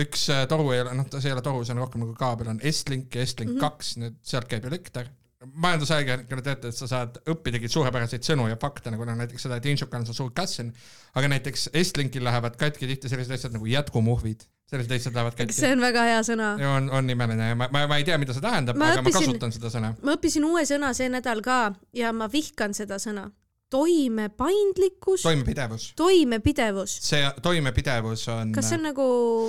üks 0.00 0.28
äh, 0.32 0.46
toru 0.50 0.70
ei 0.74 0.84
ole, 0.84 0.94
noh, 0.98 1.10
see 1.16 1.30
ei 1.30 1.36
ole 1.36 1.44
toru, 1.44 1.64
see 1.64 1.76
on 1.76 1.84
rohkem 1.84 2.06
nagu 2.06 2.16
kaabel, 2.18 2.54
on 2.54 2.62
Estlink 2.62 3.14
ja 3.14 3.26
Estlink 3.26 3.54
mhm. 3.56 3.60
kaks 3.62 3.96
mm 3.96 4.02
-hmm., 4.02 4.08
nüüd 4.08 4.32
sealt 4.34 4.50
käib 4.50 4.66
elekter 4.70 5.12
majandusajakirjanikuna 5.52 6.42
teate, 6.44 6.70
et 6.70 6.76
sa 6.76 6.88
saad 6.88 7.18
õppidagi 7.30 7.68
suurepäraseid 7.70 8.24
sõnu 8.26 8.46
ja 8.48 8.56
fakte, 8.60 8.92
nagu 8.92 9.04
noh 9.04 9.16
näiteks 9.18 9.46
seda, 9.46 9.58
et 9.60 9.66
Inšukan 9.68 10.04
on 10.04 10.16
suur 10.16 10.32
kassin, 10.36 10.72
aga 11.18 11.30
näiteks 11.34 11.68
Estlinkil 11.76 12.24
lähevad 12.24 12.56
katki 12.60 12.88
tihti 12.90 13.10
sellised 13.12 13.34
asjad 13.36 13.56
nagu 13.56 13.68
jätkumuhvid, 13.68 14.46
sellised 14.74 14.96
asjad 14.98 15.16
lähevad 15.18 15.38
katki. 15.38 15.56
see 15.56 15.72
on 15.76 15.84
väga 15.84 16.08
hea 16.10 16.18
sõna. 16.26 16.50
on, 16.74 16.90
on 16.98 17.14
imeline 17.14 17.48
ja 17.52 17.58
ma, 17.58 17.70
ma, 17.72 17.86
ma 17.90 18.00
ei 18.00 18.06
tea, 18.08 18.18
mida 18.20 18.36
see 18.36 18.44
tähendab, 18.44 18.80
aga 18.80 19.00
õppisin, 19.00 19.14
ma 19.14 19.24
kasutan 19.30 19.56
seda 19.56 19.72
sõna. 19.72 19.94
ma 20.02 20.18
õppisin 20.18 20.50
uue 20.50 20.66
sõna 20.68 20.92
see 20.96 21.08
nädal 21.12 21.42
ka 21.44 21.62
ja 21.96 22.12
ma 22.16 22.28
vihkan 22.32 22.76
seda 22.76 23.00
sõna 23.02 23.28
toimepaindlikkus. 23.74 25.22
toimepidevus. 25.22 25.92
toimepidevus. 25.96 26.98
see 27.02 27.30
toimepidevus 27.42 28.28
on. 28.28 28.52
kas 28.52 28.68
see 28.70 28.78
on 28.78 28.88
nagu 28.90 29.06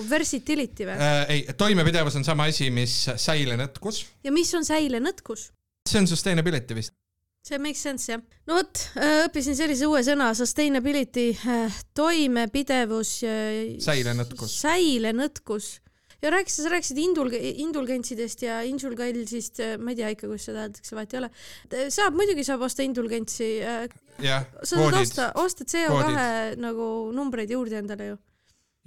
versatility 0.09 0.87
või 0.87 0.95
äh,? 0.97 1.17
ei, 1.29 1.45
toimepidevus 1.57 2.17
on 2.19 2.25
sama 2.27 2.49
asi, 2.49 2.71
mis 2.73 2.95
säilenõtkus. 3.21 4.05
ja 4.23 4.33
mis 4.33 4.53
on 4.57 4.65
säilenõtkus? 4.65 5.49
see 5.89 6.01
on 6.01 6.09
sustainability 6.09 6.77
vist. 6.77 6.95
See 7.45 7.61
makes 7.61 7.81
sense 7.85 8.09
jah. 8.09 8.21
no 8.49 8.59
vot, 8.59 8.83
äh, 8.97 9.23
õppisin 9.27 9.57
sellise 9.57 9.87
uue 9.89 10.01
sõna 10.05 10.31
sustainability, 10.37 11.31
äh, 11.45 11.81
toimepidevus. 11.97 13.17
säilenõtkus. 13.85 14.55
säilenõtkus 14.63 15.71
ja 16.23 16.31
rääkisid, 16.33 16.65
sa 16.65 16.73
rääkisid 16.73 17.01
indul-, 17.03 17.33
indulgentsidest 17.67 18.45
ja 18.47 18.59
insulgallsist, 18.65 19.61
äh, 19.61 19.75
ma 19.77 19.93
ei 19.93 20.01
tea 20.01 20.13
ikka, 20.15 20.29
kuidas 20.29 20.49
seda 20.49 20.65
öeldakse, 20.65 20.97
vahet 20.97 21.13
ei 21.13 21.21
ole. 21.21 21.31
saab, 21.93 22.17
muidugi 22.17 22.47
saab 22.47 22.65
osta 22.65 22.85
indulgentsi. 22.85 23.51
jah, 24.25 24.47
saad 24.63 25.01
osta, 25.01 25.31
osta 25.41 25.67
CO2 25.69 26.55
nagu 26.63 26.89
numbreid 27.13 27.53
juurde 27.53 27.77
endale 27.83 28.13
ju. 28.13 28.21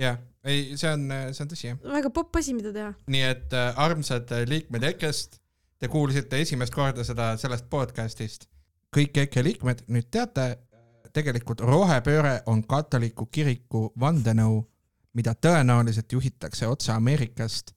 jah, 0.02 0.18
ei, 0.42 0.72
see 0.74 0.90
on, 0.90 1.06
see 1.30 1.44
on 1.46 1.52
tõsi 1.52 1.70
jah. 1.70 1.82
väga 1.98 2.10
popp 2.14 2.42
asi, 2.42 2.58
mida 2.58 2.74
teha. 2.74 2.94
nii 3.06 3.26
et 3.28 3.54
äh, 3.54 3.84
armsad 3.86 4.34
liikmed 4.50 4.90
EKRE-st 4.90 5.44
Te 5.78 5.86
kuulsite 5.88 6.40
esimest 6.42 6.74
korda 6.74 7.04
seda 7.06 7.36
sellest 7.38 7.68
podcast'ist. 7.70 8.48
kõik 8.96 9.18
EKRE 9.22 9.42
liikmed 9.46 9.82
nüüd 9.94 10.08
teate, 10.10 10.58
tegelikult 11.14 11.60
rohepööre 11.60 12.40
on 12.50 12.64
katoliku 12.66 13.28
kiriku 13.30 13.92
vandenõu, 14.00 14.64
mida 15.14 15.36
tõenäoliselt 15.38 16.12
juhitakse 16.12 16.66
otse 16.66 16.92
Ameerikast 16.92 17.70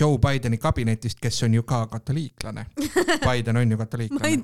Joe 0.00 0.18
Bideni 0.18 0.58
kabinetist, 0.58 1.20
kes 1.22 1.42
on 1.46 1.54
ju 1.54 1.62
ka 1.62 1.86
katoliiklane. 1.86 2.66
Biden 3.28 3.56
on 3.56 3.70
ju 3.70 3.78
katoliiklane. 3.78 4.36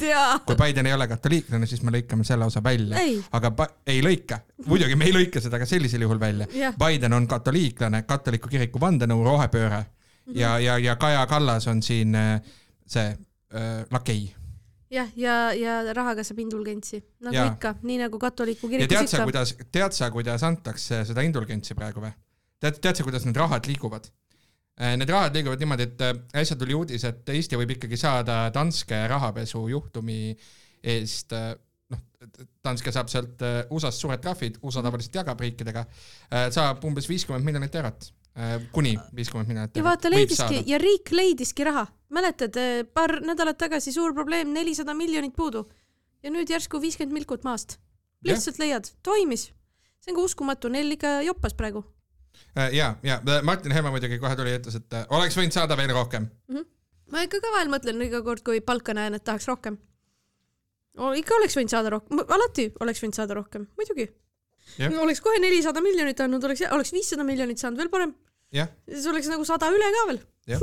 kui 0.47 0.57
Biden 0.57 0.87
ei 0.87 0.95
ole 0.95 1.09
katoliiklane, 1.09 1.67
siis 1.67 1.83
me 1.83 1.91
lõikame 1.91 2.25
selle 2.25 2.45
osa 2.45 2.63
välja. 2.65 2.97
aga 3.33 3.53
ei 3.87 4.01
lõika, 4.01 4.41
muidugi 4.67 4.97
me 4.97 5.05
ei 5.05 5.13
lõika 5.13 5.41
seda 5.41 5.59
ka 5.59 5.67
sellisel 5.67 6.01
juhul 6.01 6.21
välja. 6.21 6.47
Biden 6.81 7.13
on 7.13 7.29
katoliiklane, 7.29 8.03
katoliku 8.03 8.49
kiriku 8.49 8.81
vandenõu, 8.81 9.25
rohepööre 9.25 9.85
ja, 10.35 10.59
ja, 10.59 10.79
ja 10.79 10.97
Kaja 10.97 11.27
Kallas 11.27 11.67
on 11.69 11.83
siin 11.83 12.15
äh, 12.15 12.41
see 12.91 13.11
äh, 13.15 13.83
lakei 13.95 14.29
jah, 14.91 15.11
ja, 15.17 15.37
ja, 15.55 15.77
ja 15.87 15.95
rahaga 15.97 16.25
saab 16.27 16.41
indulgentsi, 16.43 17.01
nagu 17.25 17.37
ja. 17.37 17.47
ikka, 17.53 17.77
nii 17.87 18.01
nagu 18.03 18.19
katoliku 18.19 18.71
kirikus 18.71 18.91
ikka. 18.91 19.05
tead 19.05 19.13
sa, 19.13 19.23
kuidas, 19.29 19.55
tead 19.71 19.97
sa, 19.97 20.11
kuidas 20.15 20.45
antakse 20.47 21.05
seda 21.09 21.25
indulgentsi 21.27 21.79
praegu 21.79 22.03
või? 22.03 22.13
tead, 22.61 22.81
tead 22.83 22.99
sa, 22.99 23.07
kuidas 23.07 23.27
need 23.29 23.39
rahad 23.41 23.69
liiguvad? 23.71 24.11
Need 24.81 25.13
rahad 25.13 25.35
liiguvad 25.37 25.61
niimoodi, 25.61 25.87
et 25.91 26.05
äh, 26.07 26.15
äsja 26.41 26.57
tuli 26.57 26.77
uudis, 26.77 27.05
et 27.05 27.29
Eesti 27.29 27.59
võib 27.61 27.75
ikkagi 27.75 27.99
saada 28.01 28.47
Danske 28.55 29.03
rahapesujuhtumi 29.13 30.21
eest 30.95 31.35
äh, 31.37 31.51
noh, 31.93 32.01
Danske 32.65 32.95
saab 32.95 33.11
sealt 33.13 33.45
äh, 33.45 33.61
USA-st 33.69 34.07
suured 34.07 34.25
trahvid, 34.25 34.57
USA 34.65 34.85
tavaliselt 34.87 35.21
jagab 35.21 35.43
riikidega, 35.45 35.85
saab 36.55 36.85
umbes 36.89 37.09
viiskümmend 37.11 37.45
miljonit 37.45 37.77
eurot, 37.83 38.09
kuni 38.73 38.95
viiskümmend 39.17 39.49
miljonit 39.49 39.77
ja 39.77 39.85
vaata, 39.85 40.11
leidiski 40.11 40.63
ja 40.67 40.79
riik 40.79 41.11
leidiski 41.11 41.65
raha. 41.65 41.87
mäletad, 42.11 42.57
paar 42.95 43.21
nädalat 43.21 43.59
tagasi 43.59 43.93
suur 43.93 44.15
probleem, 44.15 44.53
nelisada 44.55 44.95
miljonit 44.95 45.37
puudu 45.37 45.67
ja 46.23 46.33
nüüd 46.33 46.51
järsku 46.51 46.81
viiskümmend 46.81 47.17
milkut 47.21 47.45
maast. 47.45 47.79
lihtsalt 48.25 48.59
leiad, 48.61 48.91
toimis. 49.03 49.51
see 50.01 50.13
on 50.13 50.19
ka 50.19 50.25
uskumatu, 50.29 50.69
neil 50.69 50.93
ikka 50.97 51.21
joppas 51.27 51.55
praegu. 51.55 51.85
ja, 52.73 52.95
ja 53.03 53.21
Martin 53.43 53.73
Helme 53.73 53.91
muidugi 53.91 54.19
kohe 54.19 54.37
tuli 54.37 54.55
ja 54.55 54.61
ütles, 54.61 54.77
et 54.77 54.95
äh, 54.95 55.07
oleks 55.17 55.37
võinud 55.37 55.57
saada 55.57 55.77
veel 55.77 55.93
rohkem. 55.95 56.29
ma 57.11 57.25
ikka 57.27 57.41
ka 57.41 57.55
vahel 57.57 57.73
mõtlen 57.73 58.03
iga 58.07 58.23
kord, 58.23 58.45
kui 58.47 58.61
palka 58.61 58.95
näen, 58.95 59.15
et 59.15 59.25
tahaks 59.25 59.49
rohkem. 59.49 59.79
ikka 61.17 61.39
oleks 61.41 61.57
võinud 61.57 61.73
saada 61.73 61.97
rohkem, 61.97 62.25
alati 62.29 62.73
oleks 62.81 63.03
võinud 63.05 63.17
saada 63.17 63.39
rohkem, 63.41 63.69
muidugi. 63.77 64.11
Oleks 65.03 65.21
kohe 65.25 65.41
nelisada 65.43 65.83
miljonit 65.85 66.21
andnud, 66.25 66.45
oleks, 66.47 66.63
oleks 66.73 66.93
viissada 66.95 67.25
miljonit 67.27 67.61
saanud, 67.61 67.81
veel 67.81 67.91
parem. 67.93 68.13
siis 68.89 69.07
oleks 69.11 69.31
nagu 69.31 69.45
sada 69.47 69.71
üle 69.75 69.89
ka 69.95 70.05
veel. 70.11 70.21
jah, 70.51 70.63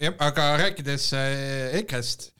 jah, 0.00 0.18
aga 0.28 0.50
rääkides 0.62 1.08
äh, 1.18 1.78
EKRE-st 1.80 2.30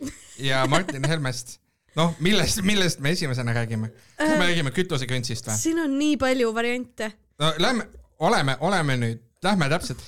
ja 0.45 0.63
Martin 0.73 1.05
Helmest, 1.09 1.59
noh, 1.99 2.15
millest, 2.25 2.63
millest 2.67 3.03
me 3.05 3.13
esimesena 3.17 3.55
räägime? 3.57 3.91
kas 4.17 4.37
me 4.39 4.47
räägime 4.47 4.73
kütuseküntsist 4.77 5.51
või? 5.51 5.59
siin 5.61 5.83
on 5.83 5.99
nii 5.99 6.17
palju 6.21 6.55
variante. 6.55 7.11
no 7.43 7.53
lähme, 7.59 7.89
oleme, 8.19 8.57
oleme 8.61 8.97
nüüd, 9.03 9.25
lähme 9.45 9.69
täpselt, 9.73 10.05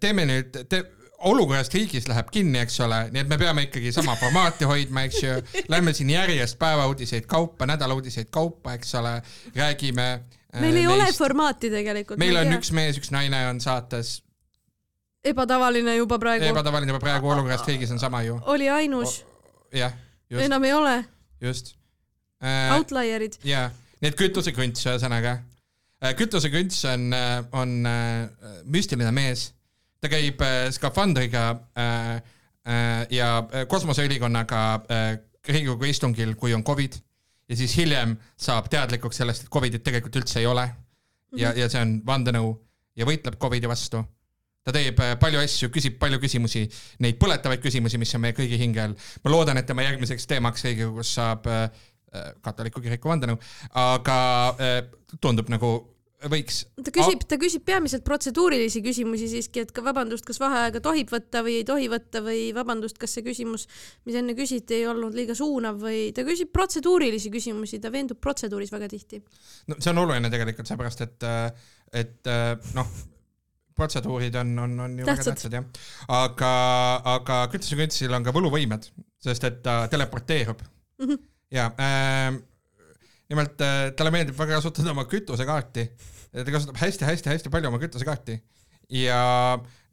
teeme 0.00 0.26
nüüd 0.30 0.62
te,, 0.70 0.84
olukorrast 1.28 1.74
riigis 1.74 2.08
läheb 2.10 2.30
kinni, 2.34 2.58
eks 2.62 2.80
ole, 2.84 2.98
nii 3.14 3.22
et 3.22 3.30
me 3.30 3.38
peame 3.38 3.66
ikkagi 3.68 3.92
sama 3.94 4.16
formaati 4.18 4.66
hoidma, 4.68 5.04
eks 5.08 5.22
ju. 5.22 5.36
Lähme 5.70 5.94
siin 5.96 6.10
järjest 6.10 6.58
päevauudiseid 6.58 7.26
kaupa, 7.30 7.66
nädalauudiseid 7.70 8.30
kaupa, 8.30 8.74
eks 8.78 8.94
ole, 8.98 9.14
räägime. 9.56 10.08
meil 10.60 10.76
ei 10.76 10.86
ole 10.86 11.06
formaati 11.16 11.70
tegelikult. 11.70 12.18
meil 12.18 12.36
on 12.36 12.52
üks 12.58 12.72
mees, 12.74 12.98
üks 13.00 13.12
naine 13.14 13.46
on 13.48 13.60
saates, 13.60 14.18
ebatavaline 15.24 15.96
juba 15.96 16.18
praegu. 16.18 16.44
ebatavaline 16.50 16.92
juba 16.92 17.00
praegu 17.00 17.30
olukorrast 17.30 17.70
riigis 17.70 17.90
on 17.94 18.02
sama 18.02 18.22
ju. 18.22 18.40
oli 18.46 18.68
ainus, 18.70 19.22
jah, 19.74 19.94
just, 20.30 20.44
enam 20.44 20.64
ei 20.64 20.72
ole. 20.72 20.98
just 21.40 21.74
äh,. 22.42 22.76
Outlierid. 22.76 23.38
jaa, 23.44 23.70
et 24.02 24.18
kütusekünts 24.18 24.86
ühesõnaga. 24.90 25.38
kütusekünts 26.18 26.84
on, 26.90 27.10
on 27.52 27.76
äh, 27.86 28.54
müstiline 28.64 29.14
mees, 29.14 29.52
ta 30.02 30.10
käib 30.10 30.42
äh, 30.42 30.66
skafandriga 30.74 31.44
äh, 31.78 32.16
äh, 32.16 33.06
ja 33.10 33.30
äh, 33.38 33.66
kosmoseülikonnaga 33.70 34.62
äh, 34.90 35.18
Riigikogu 35.48 35.88
istungil, 35.90 36.34
kui 36.38 36.54
on 36.54 36.64
Covid. 36.64 36.98
Ja 37.50 37.56
siis 37.58 37.74
hiljem 37.76 38.14
saab 38.38 38.68
teadlikuks 38.70 39.18
sellest, 39.18 39.44
et 39.44 39.50
Covidit 39.52 39.82
tegelikult 39.84 40.20
üldse 40.22 40.38
ei 40.40 40.46
ole. 40.46 40.68
Ja, 41.36 41.50
ja 41.56 41.66
see 41.72 41.80
on 41.82 41.96
vandenõu 42.06 42.52
ja 42.96 43.06
võitleb 43.08 43.38
Covidi 43.40 43.70
vastu. 43.70 44.02
Ta 44.62 44.74
teeb 44.74 45.00
äh, 45.02 45.14
palju 45.18 45.40
asju, 45.42 45.70
küsib 45.74 45.96
palju 46.02 46.20
küsimusi, 46.22 46.66
neid 47.02 47.18
põletavaid 47.22 47.62
küsimusi, 47.64 47.98
mis 47.98 48.14
on 48.14 48.22
meie 48.22 48.36
kõigi 48.36 48.58
hingel. 48.60 48.94
ma 49.24 49.32
loodan, 49.32 49.58
et 49.58 49.66
tema 49.66 49.82
järgmiseks 49.86 50.28
teemaks 50.30 50.64
Riigikogus 50.68 51.14
saab 51.18 51.48
äh, 51.50 51.66
katoliku 52.44 52.82
kiriku 52.84 53.10
vandenõu, 53.10 53.40
aga 53.74 54.18
äh, 54.60 54.78
tundub 55.20 55.50
nagu 55.50 55.72
võiks. 56.30 56.62
ta 56.84 56.92
küsib, 56.94 57.22
ta 57.28 57.38
küsib 57.40 57.64
peamiselt 57.66 58.04
protseduurilisi 58.06 58.82
küsimusi 58.84 59.28
siiski, 59.30 59.64
et 59.64 59.72
ka 59.74 59.84
vabandust, 59.84 60.26
kas 60.28 60.40
vaheaega 60.42 60.82
tohib 60.84 61.12
võtta 61.12 61.42
või 61.46 61.58
ei 61.60 61.66
tohi 61.68 61.88
võtta 61.92 62.22
või 62.24 62.50
vabandust, 62.56 62.98
kas 63.00 63.16
see 63.16 63.24
küsimus, 63.26 63.66
mis 64.08 64.18
enne 64.18 64.36
küsiti, 64.38 64.80
ei 64.80 64.88
olnud 64.90 65.16
liiga 65.16 65.36
suunav 65.38 65.80
või 65.82 66.10
ta 66.16 66.26
küsib 66.26 66.52
protseduurilisi 66.54 67.32
küsimusi, 67.32 67.80
ta 67.82 67.92
veendub 67.94 68.20
protseduuris 68.22 68.74
väga 68.74 68.90
tihti. 68.92 69.22
no 69.70 69.78
see 69.78 69.94
on 69.94 70.02
oluline 70.04 70.30
tegelikult 70.32 70.70
seepärast, 70.70 71.02
et, 71.06 71.26
et 72.02 72.32
noh, 72.76 72.94
protseduurid 73.76 74.38
on, 74.42 74.54
on, 74.58 74.78
on 74.86 74.98
ju 75.00 75.08
väga 75.08 75.24
Tähtsad. 75.24 75.58
jah. 75.58 75.66
aga, 76.08 76.52
aga 77.16 77.42
kütuseküntsil 77.52 78.14
on 78.14 78.24
ka 78.26 78.34
võluvõimed, 78.34 78.88
sest 79.22 79.44
et 79.48 79.60
ta 79.64 79.82
teleporteerub 79.90 80.62
mm. 80.62 81.06
-hmm. 81.08 81.22
ja 81.58 81.70
äh, 81.80 82.40
nimelt 83.32 83.60
äh, 83.64 83.90
talle 83.96 84.12
meeldib 84.14 84.38
väga 84.38 84.58
kasutada 84.60 84.92
oma 84.92 85.06
kütusekaarti. 85.10 85.86
Ta 86.32 86.48
kasutab 86.48 86.80
hästi-hästi-hästi 86.80 87.52
palju 87.52 87.70
oma 87.70 87.80
kütusekaarti 87.82 88.38
ja 88.92 89.20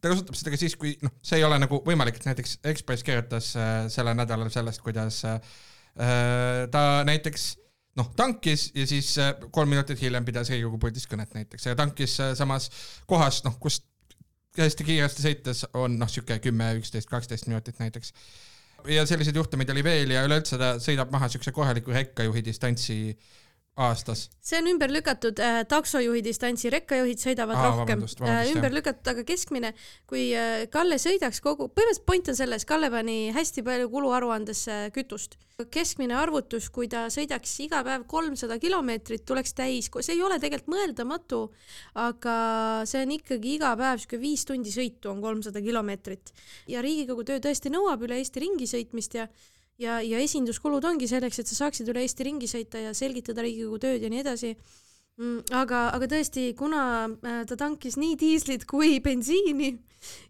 ta 0.00 0.12
kasutab 0.12 0.38
seda 0.38 0.54
ka 0.54 0.60
siis, 0.60 0.76
kui 0.80 0.96
noh, 1.04 1.12
see 1.24 1.40
ei 1.40 1.46
ole 1.46 1.58
nagu 1.60 1.80
võimalik, 1.86 2.20
et 2.20 2.28
näiteks 2.30 2.58
Ekspress 2.72 3.06
kirjutas 3.06 3.52
äh, 3.58 3.86
sellel 3.92 4.16
nädalal 4.18 4.52
sellest, 4.52 4.82
kuidas 4.84 5.22
äh, 5.28 5.40
ta 6.72 6.84
näiteks 7.08 7.50
noh, 7.98 8.10
tankis 8.16 8.70
ja 8.74 8.86
siis 8.88 9.12
äh, 9.18 9.34
kolm 9.50 9.72
minutit 9.72 10.00
hiljem 10.02 10.26
pidas 10.26 10.50
Riigikogu 10.52 10.80
puldis 10.82 11.08
kõnet 11.10 11.32
näiteks 11.36 11.66
ja 11.70 11.76
tankis 11.78 12.16
äh, 12.22 12.34
samas 12.38 12.70
kohas, 13.10 13.42
noh, 13.46 13.56
kust 13.62 13.86
hästi 14.58 14.86
kiiresti 14.86 15.24
sõites 15.24 15.64
on 15.78 15.98
noh, 16.00 16.10
sihuke 16.10 16.40
kümme, 16.42 16.72
üksteist, 16.80 17.08
kaksteist 17.10 17.46
minutit 17.50 17.78
näiteks. 17.82 18.12
ja 18.88 19.04
selliseid 19.06 19.36
juhtumeid 19.36 19.70
oli 19.70 19.84
veel 19.84 20.14
ja 20.14 20.24
üleüldse 20.26 20.58
ta 20.58 20.74
sõidab 20.82 21.12
maha 21.12 21.28
siukse 21.28 21.52
kohaliku 21.52 21.92
rekkajuhi 21.94 22.44
distantsi 22.44 23.00
aastas. 23.76 24.28
see 24.40 24.58
on 24.58 24.66
ümber 24.66 24.90
lükatud 24.90 25.38
äh, 25.40 25.60
taksojuhi 25.68 26.22
distantsi, 26.24 26.70
rekkajuhid 26.72 27.20
sõidavad 27.22 27.58
Aa, 27.58 27.68
rohkem 27.78 28.02
äh,, 28.02 28.50
ümber 28.54 28.72
lükatud, 28.74 29.06
aga 29.12 29.24
keskmine, 29.26 29.72
kui 30.10 30.30
äh, 30.36 30.64
Kalle 30.72 30.98
sõidaks 31.00 31.40
kogu, 31.44 31.68
põhimõtteliselt 31.70 32.06
point 32.08 32.32
on 32.32 32.38
selles, 32.38 32.66
Kalle 32.68 32.90
pani 32.92 33.18
hästi 33.36 33.64
palju 33.66 33.90
kuluaruandesse 33.92 34.80
kütust. 34.96 35.38
keskmine 35.70 36.14
arvutus, 36.16 36.70
kui 36.72 36.88
ta 36.88 37.04
sõidaks 37.12 37.52
iga 37.66 37.82
päev 37.84 38.06
kolmsada 38.08 38.56
kilomeetrit, 38.58 39.26
tuleks 39.28 39.52
täis, 39.54 39.90
see 39.92 40.14
ei 40.16 40.22
ole 40.24 40.38
tegelikult 40.40 40.72
mõeldamatu, 40.72 41.40
aga 42.00 42.36
see 42.88 43.04
on 43.04 43.12
ikkagi 43.18 43.56
iga 43.58 43.74
päev 43.76 44.00
sihuke 44.00 44.20
viis 44.22 44.46
tundi 44.48 44.72
sõitu 44.72 45.12
on 45.12 45.20
kolmsada 45.20 45.60
kilomeetrit 45.60 46.32
ja 46.72 46.80
Riigikogu 46.80 47.28
töö 47.28 47.44
tõesti 47.44 47.72
nõuab 47.72 48.08
üle 48.08 48.16
Eesti 48.20 48.40
ringi 48.40 48.66
sõitmist 48.70 49.14
ja 49.20 49.28
ja, 49.80 49.98
ja 50.04 50.20
esinduskulud 50.20 50.84
ongi 50.84 51.08
selleks, 51.10 51.40
et 51.40 51.50
sa 51.50 51.64
saaksid 51.64 51.88
üle 51.90 52.04
Eesti 52.04 52.26
ringi 52.26 52.50
sõita 52.50 52.82
ja 52.82 52.94
selgitada 52.96 53.44
Riigikogu 53.44 53.80
tööd 53.82 54.04
ja 54.04 54.10
nii 54.12 54.22
edasi 54.22 54.54
mm,. 54.54 55.52
aga, 55.56 55.86
aga 55.96 56.08
tõesti, 56.10 56.50
kuna 56.58 56.82
äh, 57.08 57.44
ta 57.48 57.56
tankis 57.60 57.96
nii 58.00 58.18
diislit 58.20 58.66
kui 58.68 58.98
bensiini 59.04 59.72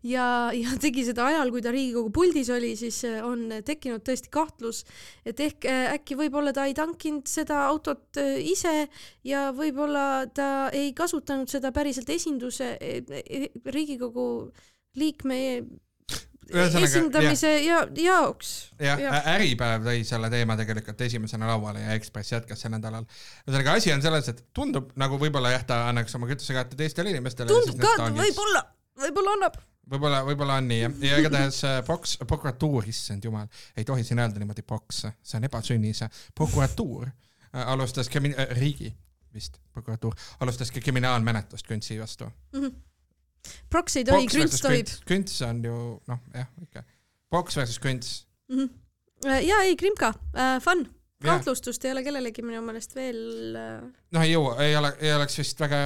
ja, 0.06 0.50
ja 0.54 0.76
tegi 0.82 1.04
seda 1.06 1.26
ajal, 1.30 1.52
kui 1.54 1.64
ta 1.64 1.74
Riigikogu 1.74 2.12
puldis 2.14 2.50
oli, 2.54 2.72
siis 2.78 3.02
äh, 3.08 3.18
on 3.26 3.48
tekkinud 3.66 4.06
tõesti 4.06 4.32
kahtlus, 4.32 4.84
et 5.26 5.42
ehk 5.42 5.66
äh, 5.70 5.90
äkki 5.96 6.18
võib-olla 6.20 6.54
ta 6.56 6.68
ei 6.70 6.76
tankinud 6.78 7.30
seda 7.30 7.64
autot 7.68 8.22
ise 8.44 8.86
ja 9.26 9.48
võib-olla 9.56 10.26
ta 10.34 10.70
ei 10.76 10.94
kasutanud 10.96 11.50
seda 11.50 11.74
päriselt 11.74 12.10
esinduse, 12.10 12.76
Riigikogu 13.66 14.26
liikme 14.98 15.38
esindamise 16.50 17.52
ja, 17.64 17.80
jaoks. 18.04 18.50
jah 18.80 19.00
ja., 19.00 19.22
Äripäev 19.34 19.86
tõi 19.86 20.04
selle 20.06 20.30
teema 20.32 20.56
tegelikult 20.58 21.00
esimesena 21.06 21.48
lauale 21.50 21.82
ja 21.84 21.96
Ekspress 21.98 22.34
jätkas 22.34 22.64
sel 22.64 22.74
nädalal. 22.74 23.06
ühesõnaga 23.46 23.76
asi 23.78 23.92
on 23.94 24.04
selles, 24.04 24.30
et 24.32 24.44
tundub 24.56 24.92
nagu 25.00 25.18
võib-olla 25.20 25.52
jah, 25.54 25.66
ta 25.66 25.82
annaks 25.88 26.14
oma 26.18 26.30
kütusekaarte 26.30 26.78
teistele 26.78 27.14
inimestele. 27.14 27.50
tundub 27.52 27.82
ka, 27.82 28.10
võib-olla, 28.16 28.64
võib-olla 29.04 29.36
annab. 29.38 29.60
võib-olla, 29.90 30.22
võib-olla 30.28 30.58
on 30.62 30.70
nii 30.70 30.80
jah, 30.82 30.96
ja 31.10 31.20
igatahes 31.24 31.62
äh, 31.68 31.78
Boks, 31.86 32.16
prokuratuur, 32.26 32.88
issand 32.90 33.24
jumal, 33.24 33.50
ei 33.76 33.86
tohi 33.88 34.06
siin 34.06 34.22
öelda 34.22 34.42
niimoodi 34.42 34.66
Boks, 34.66 35.04
see 35.06 35.38
on 35.40 35.46
ebasünnis, 35.50 36.02
prokuratuur 36.34 37.08
äh, 37.10 37.64
alustas 37.66 38.12
krimi-, 38.12 38.36
riigi 38.58 38.92
vist 39.34 39.60
prokuratuur, 39.72 40.14
alustas 40.40 40.72
ka 40.74 40.82
kriminaalmenetlust 40.82 41.68
Küntsi 41.68 41.98
vastu. 42.00 42.30
Proks 43.70 43.98
ei 44.00 44.06
tohi, 44.08 44.28
krünts 44.30 44.62
tohib. 44.64 44.94
Künts 45.08 45.40
on 45.46 45.62
ju 45.64 45.74
noh, 46.10 46.22
jah 46.34 46.48
ikka, 46.62 46.84
Boks 47.30 47.58
versus 47.60 47.80
Künts. 47.82 48.24
ja 49.26 49.60
ei, 49.66 49.76
Krimka 49.76 50.14
äh,, 50.34 50.56
fun. 50.64 50.86
Kahtlustust 51.20 51.84
ei 51.84 51.90
ole 51.92 52.00
kellelegi 52.00 52.40
minu 52.40 52.62
meelest 52.64 52.94
veel 52.96 53.18
äh,. 53.60 53.82
noh, 54.16 54.22
ei 54.24 54.32
jõua, 54.32 54.54
ei 54.64 54.76
ole, 54.78 54.94
ei 55.04 55.12
oleks 55.12 55.36
vist 55.42 55.60
väga 55.60 55.82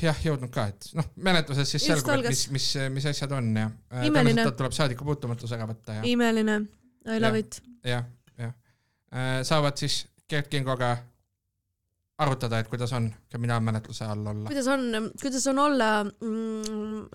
jah 0.00 0.22
jõudnud 0.24 0.52
ka, 0.54 0.64
et 0.72 0.88
noh, 0.96 1.10
menetluses 1.28 1.74
siis 1.74 1.84
selgub, 1.90 2.14
et 2.22 2.30
mis, 2.32 2.46
mis, 2.54 2.68
mis 2.94 3.08
asjad 3.10 3.34
on 3.36 3.50
ja 3.52 3.66
äh, 3.68 4.06
tõenäoliselt 4.06 4.56
tuleb 4.62 4.76
saadikupuutumatus 4.78 5.52
ära 5.58 5.68
võtta 5.68 5.98
ja 6.00 6.06
imeline. 6.08 6.62
I 7.08 7.20
love 7.20 7.36
Jah. 7.36 7.44
it. 7.44 7.60
jah, 7.88 8.08
jah. 8.40 8.56
saavad 9.48 9.76
siis 9.80 10.02
Gerd 10.28 10.48
Kingoga 10.52 10.96
arutada, 12.18 12.58
et 12.58 12.68
kuidas 12.68 12.92
on 12.92 13.10
kriminaalmenetluse 13.30 14.04
all 14.04 14.26
olla. 14.26 14.48
kuidas 14.48 14.66
on, 14.66 14.80
kuidas 15.22 15.46
on 15.46 15.58
olla 15.58 16.04
mm, 16.04 17.06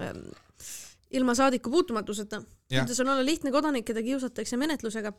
ilma 1.11 1.35
saadiku 1.35 1.69
puutumatuseta? 1.69 2.41
Kuidas 2.69 2.99
on 2.99 3.09
olla 3.09 3.25
lihtne 3.25 3.51
kodanik, 3.51 3.85
keda 3.85 4.03
kiusatakse 4.03 4.57
menetlusega? 4.57 5.13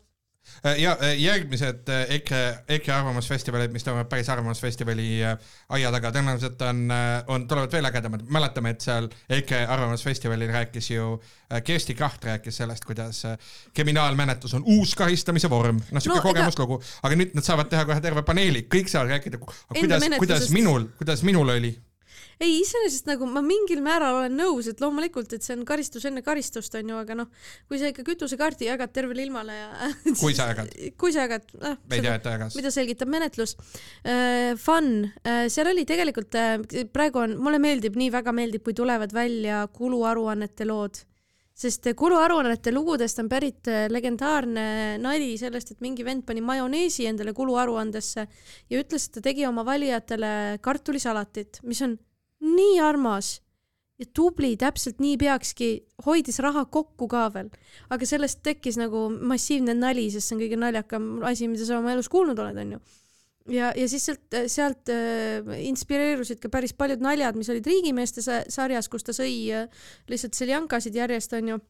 Äh, 0.65 0.81
ja 0.81 0.97
äh, 1.01 1.19
järgmised 1.21 1.89
äh, 1.89 2.05
EKRE, 2.15 2.57
EKRE 2.67 2.93
Arvamusfestivalid, 2.93 3.73
mis 3.73 3.83
toimuvad 3.83 4.09
päris 4.09 4.29
Arvamusfestivali 4.29 5.07
aia 5.25 5.91
taga, 5.93 6.11
tõenäoliselt 6.15 6.61
on, 6.65 6.83
on, 7.33 7.47
tulevad 7.49 7.73
veel 7.73 7.89
ägedamad. 7.89 8.25
mäletame, 8.33 8.75
et 8.75 8.85
seal 8.85 9.09
EKRE 9.29 9.65
Arvamusfestivalil 9.75 10.53
rääkis 10.53 10.89
ju 10.91 11.15
Kersti 11.63 11.95
Kracht 11.95 12.25
rääkis 12.25 12.57
sellest, 12.57 12.85
kuidas 12.85 13.23
kriminaalmenetlus 13.73 14.53
on 14.57 14.63
uus 14.65 14.95
karistamise 14.97 15.49
vorm, 15.49 15.81
noh 15.91 16.01
siuke 16.01 16.17
no, 16.17 16.25
kogemuslugu, 16.25 16.79
aga 17.05 17.19
nüüd 17.19 17.35
nad 17.37 17.45
saavad 17.45 17.69
teha 17.69 17.85
kohe 17.85 18.01
terve 18.01 18.25
paneeli, 18.25 18.65
kõik 18.71 18.89
saavad 18.89 19.13
rääkida, 19.15 19.41
kuidas, 19.41 20.09
kuidas 20.17 20.49
minul, 20.55 20.89
kuidas 20.97 21.25
minul 21.27 21.53
oli 21.57 21.75
ei, 22.39 22.59
iseenesest 22.59 23.07
nagu 23.09 23.27
ma 23.29 23.43
mingil 23.45 23.81
määral 23.85 24.19
olen 24.19 24.35
nõus, 24.37 24.67
et 24.71 24.81
loomulikult, 24.83 25.31
et 25.35 25.45
see 25.45 25.55
on 25.55 25.63
karistus 25.67 26.05
enne 26.09 26.23
karistust, 26.25 26.75
onju, 26.79 26.99
aga 27.03 27.17
noh, 27.21 27.31
kui 27.69 27.79
sa 27.81 27.91
ikka 27.91 28.05
kütusekaardi 28.07 28.69
jagad 28.69 28.93
tervele 28.95 29.25
ilmale 29.25 29.55
ja 29.55 29.89
kui 30.21 30.35
sa 30.35 30.49
jagad? 30.51 30.75
kui 30.99 31.15
sa 31.15 31.25
jagad, 31.25 31.47
noh. 31.61 31.79
me 31.89 31.99
ei 31.99 32.05
tea, 32.05 32.17
et 32.19 32.25
ta 32.25 32.35
jagas. 32.35 32.59
mida 32.59 32.73
selgitab 32.73 33.11
menetlus 33.11 33.55
uh,. 33.55 34.53
Fun 34.59 34.87
uh,, 35.05 35.45
seal 35.51 35.69
oli 35.71 35.85
tegelikult 35.87 36.35
uh, 36.39 36.85
praegu 36.93 37.23
on, 37.23 37.35
mulle 37.41 37.59
meeldib, 37.61 37.97
nii 37.99 38.11
väga 38.13 38.33
meeldib, 38.35 38.63
kui 38.65 38.75
tulevad 38.77 39.13
välja 39.15 39.65
kuluaruannete 39.73 40.67
lood 40.67 41.03
sest 41.55 41.87
kuluaruannete 41.95 42.73
lugudest 42.75 43.21
on 43.21 43.29
pärit 43.31 43.69
legendaarne 43.87 44.65
nali 44.99 45.37
sellest, 45.39 45.71
et 45.71 45.83
mingi 45.85 46.03
vend 46.03 46.25
pani 46.27 46.43
majoneesi 46.43 47.07
endale 47.07 47.31
kuluaruandesse 47.35 48.25
ja 48.25 48.81
ütles, 48.81 49.07
et 49.07 49.15
ta 49.15 49.23
tegi 49.29 49.45
oma 49.47 49.63
valijatele 49.67 50.59
kartulisalatit, 50.65 51.61
mis 51.63 51.79
on 51.85 51.95
nii 52.45 52.79
armas 52.83 53.39
ja 53.99 54.07
tubli, 54.15 54.55
täpselt 54.59 54.99
nii 54.99 55.15
peakski, 55.19 55.69
hoidis 56.05 56.41
raha 56.43 56.65
kokku 56.71 57.07
ka 57.11 57.27
veel. 57.33 57.49
aga 57.89 58.07
sellest 58.07 58.41
tekkis 58.43 58.79
nagu 58.79 59.07
massiivne 59.09 59.75
nali, 59.77 60.09
sest 60.11 60.29
see 60.29 60.35
on 60.35 60.43
kõige 60.43 60.59
naljakam 60.59 61.09
asi, 61.27 61.47
mida 61.51 61.67
sa 61.67 61.79
oma 61.79 61.93
elus 61.95 62.11
kuulnud 62.11 62.39
oled, 62.43 62.59
onju. 62.65 62.79
ja, 63.55 63.71
ja 63.77 63.85
siis 63.91 64.07
sealt, 64.09 64.39
sealt 64.51 64.91
äh, 64.91 65.53
inspireerusid 65.69 66.41
ka 66.43 66.51
päris 66.51 66.75
paljud 66.75 67.03
naljad, 67.03 67.39
mis 67.39 67.51
olid 67.53 67.67
riigimeeste 67.71 68.23
sarjas, 68.25 68.91
kus 68.91 69.07
ta 69.07 69.15
sõi 69.15 69.37
äh, 69.55 69.69
lihtsalt 70.11 70.35
seljankasid 70.35 70.99
järjest, 70.99 71.37
onju 71.39 71.61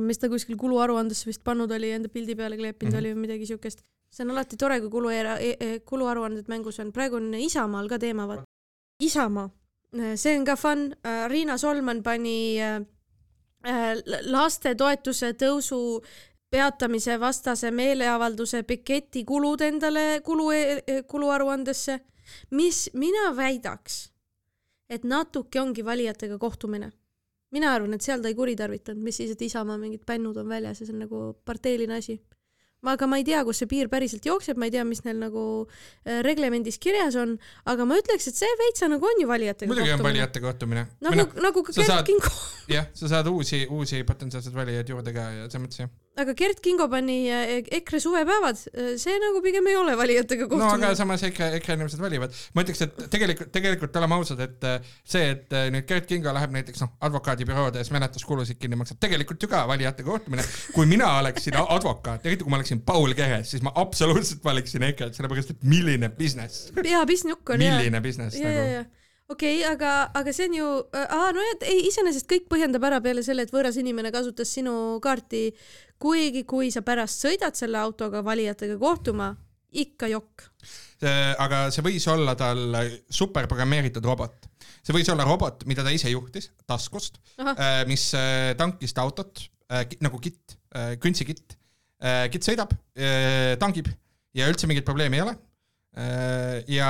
mis 0.00 0.16
ta 0.16 0.30
kuskil 0.32 0.56
kuluaruandesse 0.56 1.28
vist 1.28 1.42
pannud 1.44 1.72
oli, 1.76 1.90
enda 1.92 2.08
pildi 2.08 2.32
peale 2.38 2.56
kleepinud 2.56 2.88
mm 2.88 2.96
-hmm. 2.96 3.04
oli 3.04 3.12
või 3.12 3.26
midagi 3.26 3.46
siukest. 3.46 3.84
see 4.14 4.24
on 4.24 4.30
alati 4.30 4.56
tore, 4.56 4.80
kui 4.80 4.88
kulu, 4.90 5.10
e, 5.10 5.20
e, 5.60 5.80
kuluaruanded 5.80 6.48
mängus 6.48 6.80
on. 6.80 6.92
praegu 6.92 7.16
on 7.16 7.34
Isamaal 7.34 7.88
ka 7.88 7.98
teema, 7.98 8.28
vaata. 8.28 8.44
Isamaa 9.00 9.50
see 10.16 10.38
on 10.38 10.44
ka 10.44 10.56
fun. 10.56 10.92
Äh, 11.04 11.28
Riina 11.28 11.58
Solman 11.58 12.02
pani 12.02 12.60
äh, 12.60 12.80
lastetoetuse 14.26 15.34
tõusu 15.40 15.80
peatamise 16.50 17.18
vastase 17.20 17.70
meeleavalduse 17.74 18.62
piketi 18.62 19.24
kulud 19.26 19.62
endale 19.66 20.20
kulu, 20.24 20.50
e-, 20.54 21.02
kuluaruandesse, 21.10 21.98
mis 22.50 22.90
mina 22.94 23.32
väidaks, 23.36 23.96
et 24.88 25.04
natuke 25.04 25.60
ongi 25.60 25.84
valijatega 25.84 26.38
kohtumine. 26.38 26.92
mina 27.54 27.70
arvan, 27.70 27.94
et 27.94 28.02
seal 28.02 28.18
ta 28.18 28.26
ei 28.26 28.34
kuritarvitanud, 28.34 29.02
mis 29.02 29.16
siis, 29.16 29.30
et 29.30 29.42
Isamaa 29.42 29.76
mingid 29.78 30.02
bännud 30.06 30.36
on 30.36 30.48
väljas 30.48 30.80
ja 30.80 30.86
see 30.86 30.94
on 30.94 31.04
nagu 31.04 31.18
parteiline 31.46 31.94
asi 31.94 32.16
aga 32.92 33.08
ma 33.10 33.20
ei 33.20 33.26
tea, 33.26 33.42
kus 33.46 33.62
see 33.62 33.70
piir 33.70 33.90
päriselt 33.92 34.26
jookseb, 34.26 34.60
ma 34.60 34.68
ei 34.68 34.74
tea, 34.74 34.84
mis 34.88 35.04
neil 35.06 35.18
nagu 35.22 35.44
äh, 35.64 36.20
reglemendis 36.26 36.78
kirjas 36.82 37.18
on, 37.20 37.36
aga 37.70 37.88
ma 37.88 37.98
ütleks, 38.00 38.28
et 38.30 38.40
see 38.40 38.56
veitsa 38.60 38.90
nagu 38.92 39.08
on 39.08 39.22
ju 39.22 39.28
valijatega 39.30 39.70
muidugi 39.70 39.90
kohtumine. 39.90 40.02
on 40.02 40.10
valijate 40.10 40.44
kohtumine. 40.44 40.86
nagu, 41.08 41.28
nagu 41.48 41.66
ka 41.66 41.76
Kert 41.80 42.08
Kingo. 42.08 42.32
jah, 42.70 42.88
sa 42.94 43.12
saad 43.16 43.30
uusi, 43.32 43.66
uusi 43.70 44.02
potentsiaalseid 44.04 44.56
valijaid 44.56 44.94
juurde 44.94 45.16
ka 45.16 45.30
ja 45.40 45.46
selles 45.48 45.66
mõttes 45.66 45.84
jah 45.84 45.92
aga 46.20 46.34
Gert 46.38 46.60
Kingo 46.62 46.86
pani 46.90 47.16
äh, 47.32 47.52
EKRE 47.78 48.00
suvepäevad, 48.02 48.60
äh, 48.70 48.94
see 49.00 49.14
nagu 49.22 49.40
pigem 49.42 49.66
ei 49.70 49.76
ole 49.76 49.96
valijatega 49.98 50.46
kohtumine. 50.46 50.78
no 50.78 50.88
aga 50.90 50.98
samas 50.98 51.24
EKRE, 51.26 51.48
EKRE 51.58 51.76
inimesed 51.78 52.02
valivad. 52.02 52.36
ma 52.54 52.64
ütleks, 52.64 52.84
et 52.86 53.04
tegelikult, 53.10 53.50
tegelikult 53.54 53.98
oleme 54.00 54.18
ausad, 54.18 54.42
et 54.44 54.66
äh, 54.68 54.94
see, 55.02 55.26
et 55.34 55.54
nüüd 55.74 55.88
Gert 55.90 56.08
Kingo 56.10 56.34
läheb 56.36 56.54
näiteks 56.54 56.84
noh, 56.84 56.94
advokaadibüroodes 57.08 57.90
menetluskulusid 57.94 58.60
kinni 58.62 58.78
maksab, 58.78 59.00
tegelikult 59.02 59.42
ju 59.42 59.50
ka 59.50 59.64
valijate 59.70 60.06
kohtumine. 60.06 60.46
kui 60.74 60.86
mina 60.90 61.10
oleksin 61.18 61.58
advokaat, 61.62 62.26
eriti 62.26 62.46
kui 62.46 62.54
ma 62.54 62.60
oleksin 62.62 62.84
Paul 62.86 63.16
Keres, 63.18 63.50
siis 63.54 63.64
ma 63.66 63.74
absoluutselt 63.82 64.44
valiksin 64.44 64.86
EKRE-t, 64.90 65.18
sellepärast 65.18 65.56
et 65.56 65.64
milline 65.66 66.12
business. 66.14 66.68
jaa, 66.76 67.06
business-nukk 67.08 67.56
on. 67.56 67.64
milline 67.64 68.04
business 68.04 68.38
ja, 68.38 68.50
nagu 68.50 68.84
okei 69.28 69.58
okay,, 69.62 69.72
aga, 69.72 69.92
aga 70.14 70.32
see 70.36 70.48
on 70.50 70.56
ju 70.58 70.68
äh,, 70.94 71.06
aa, 71.08 71.32
no 71.32 71.44
et 71.54 71.64
ei, 71.68 71.86
iseenesest 71.88 72.28
kõik 72.30 72.48
põhjendab 72.50 72.84
ära 72.84 73.00
peale 73.04 73.24
selle, 73.24 73.46
et 73.46 73.52
võõras 73.54 73.78
inimene 73.80 74.12
kasutas 74.14 74.52
sinu 74.52 75.00
kaarti, 75.04 75.46
kuigi 76.00 76.44
kui 76.48 76.70
sa 76.74 76.82
pärast 76.86 77.24
sõidad 77.24 77.56
selle 77.58 77.78
autoga 77.80 78.22
valijatega 78.24 78.76
kohtuma, 78.80 79.32
ikka 79.74 80.10
jokk. 80.12 80.48
aga 81.42 81.66
see 81.74 81.84
võis 81.84 82.04
olla 82.08 82.32
tal 82.38 82.76
super 83.12 83.48
programmeeritud 83.50 84.04
robot. 84.06 84.46
see 84.84 84.94
võis 84.94 85.10
olla 85.12 85.26
robot, 85.26 85.64
mida 85.66 85.84
ta 85.84 85.92
ise 85.92 86.12
juhtis 86.12 86.50
taskust, 86.66 87.18
äh, 87.40 87.82
mis 87.88 88.12
äh, 88.16 88.52
tankis 88.58 88.94
ta 88.94 89.04
autot 89.04 89.44
äh, 89.70 89.84
nagu 90.04 90.20
kitt, 90.22 90.58
küntsikitt. 91.00 91.54
kitt 92.30 92.44
sõidab, 92.44 92.72
tangib 93.62 93.86
ja 94.34 94.48
üldse 94.50 94.66
mingit 94.66 94.84
probleemi 94.84 95.20
ei 95.20 95.22
ole. 95.22 95.34
ja 96.74 96.88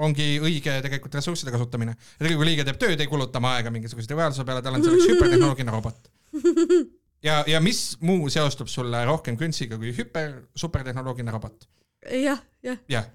ongi 0.00 0.26
õige 0.42 0.74
tegelikult 0.82 1.14
ressursside 1.14 1.54
kasutamine. 1.54 1.94
kui 2.18 2.48
liige 2.48 2.66
teeb 2.66 2.80
tööd, 2.82 3.00
ei 3.00 3.08
kuluta 3.08 3.38
oma 3.38 3.54
aega 3.56 3.70
mingisuguse 3.70 4.10
reaalsuse 4.10 4.44
peale, 4.48 4.64
tal 4.66 4.76
on 4.76 4.84
selleks 4.84 5.06
hüpertehnoloogiline 5.12 5.76
robot. 5.76 6.10
ja, 7.24 7.42
ja 7.46 7.60
mis 7.60 7.98
muu 8.00 8.30
seostub 8.32 8.68
sulle 8.68 9.04
rohkem 9.08 9.36
künsiga 9.40 9.78
kui 9.80 9.92
hüper, 9.96 10.40
supertehnoloogiline 10.56 11.34
robot? 11.34 11.68
jah, 12.22 12.40
jah. 12.62 12.80
jah, 12.88 13.10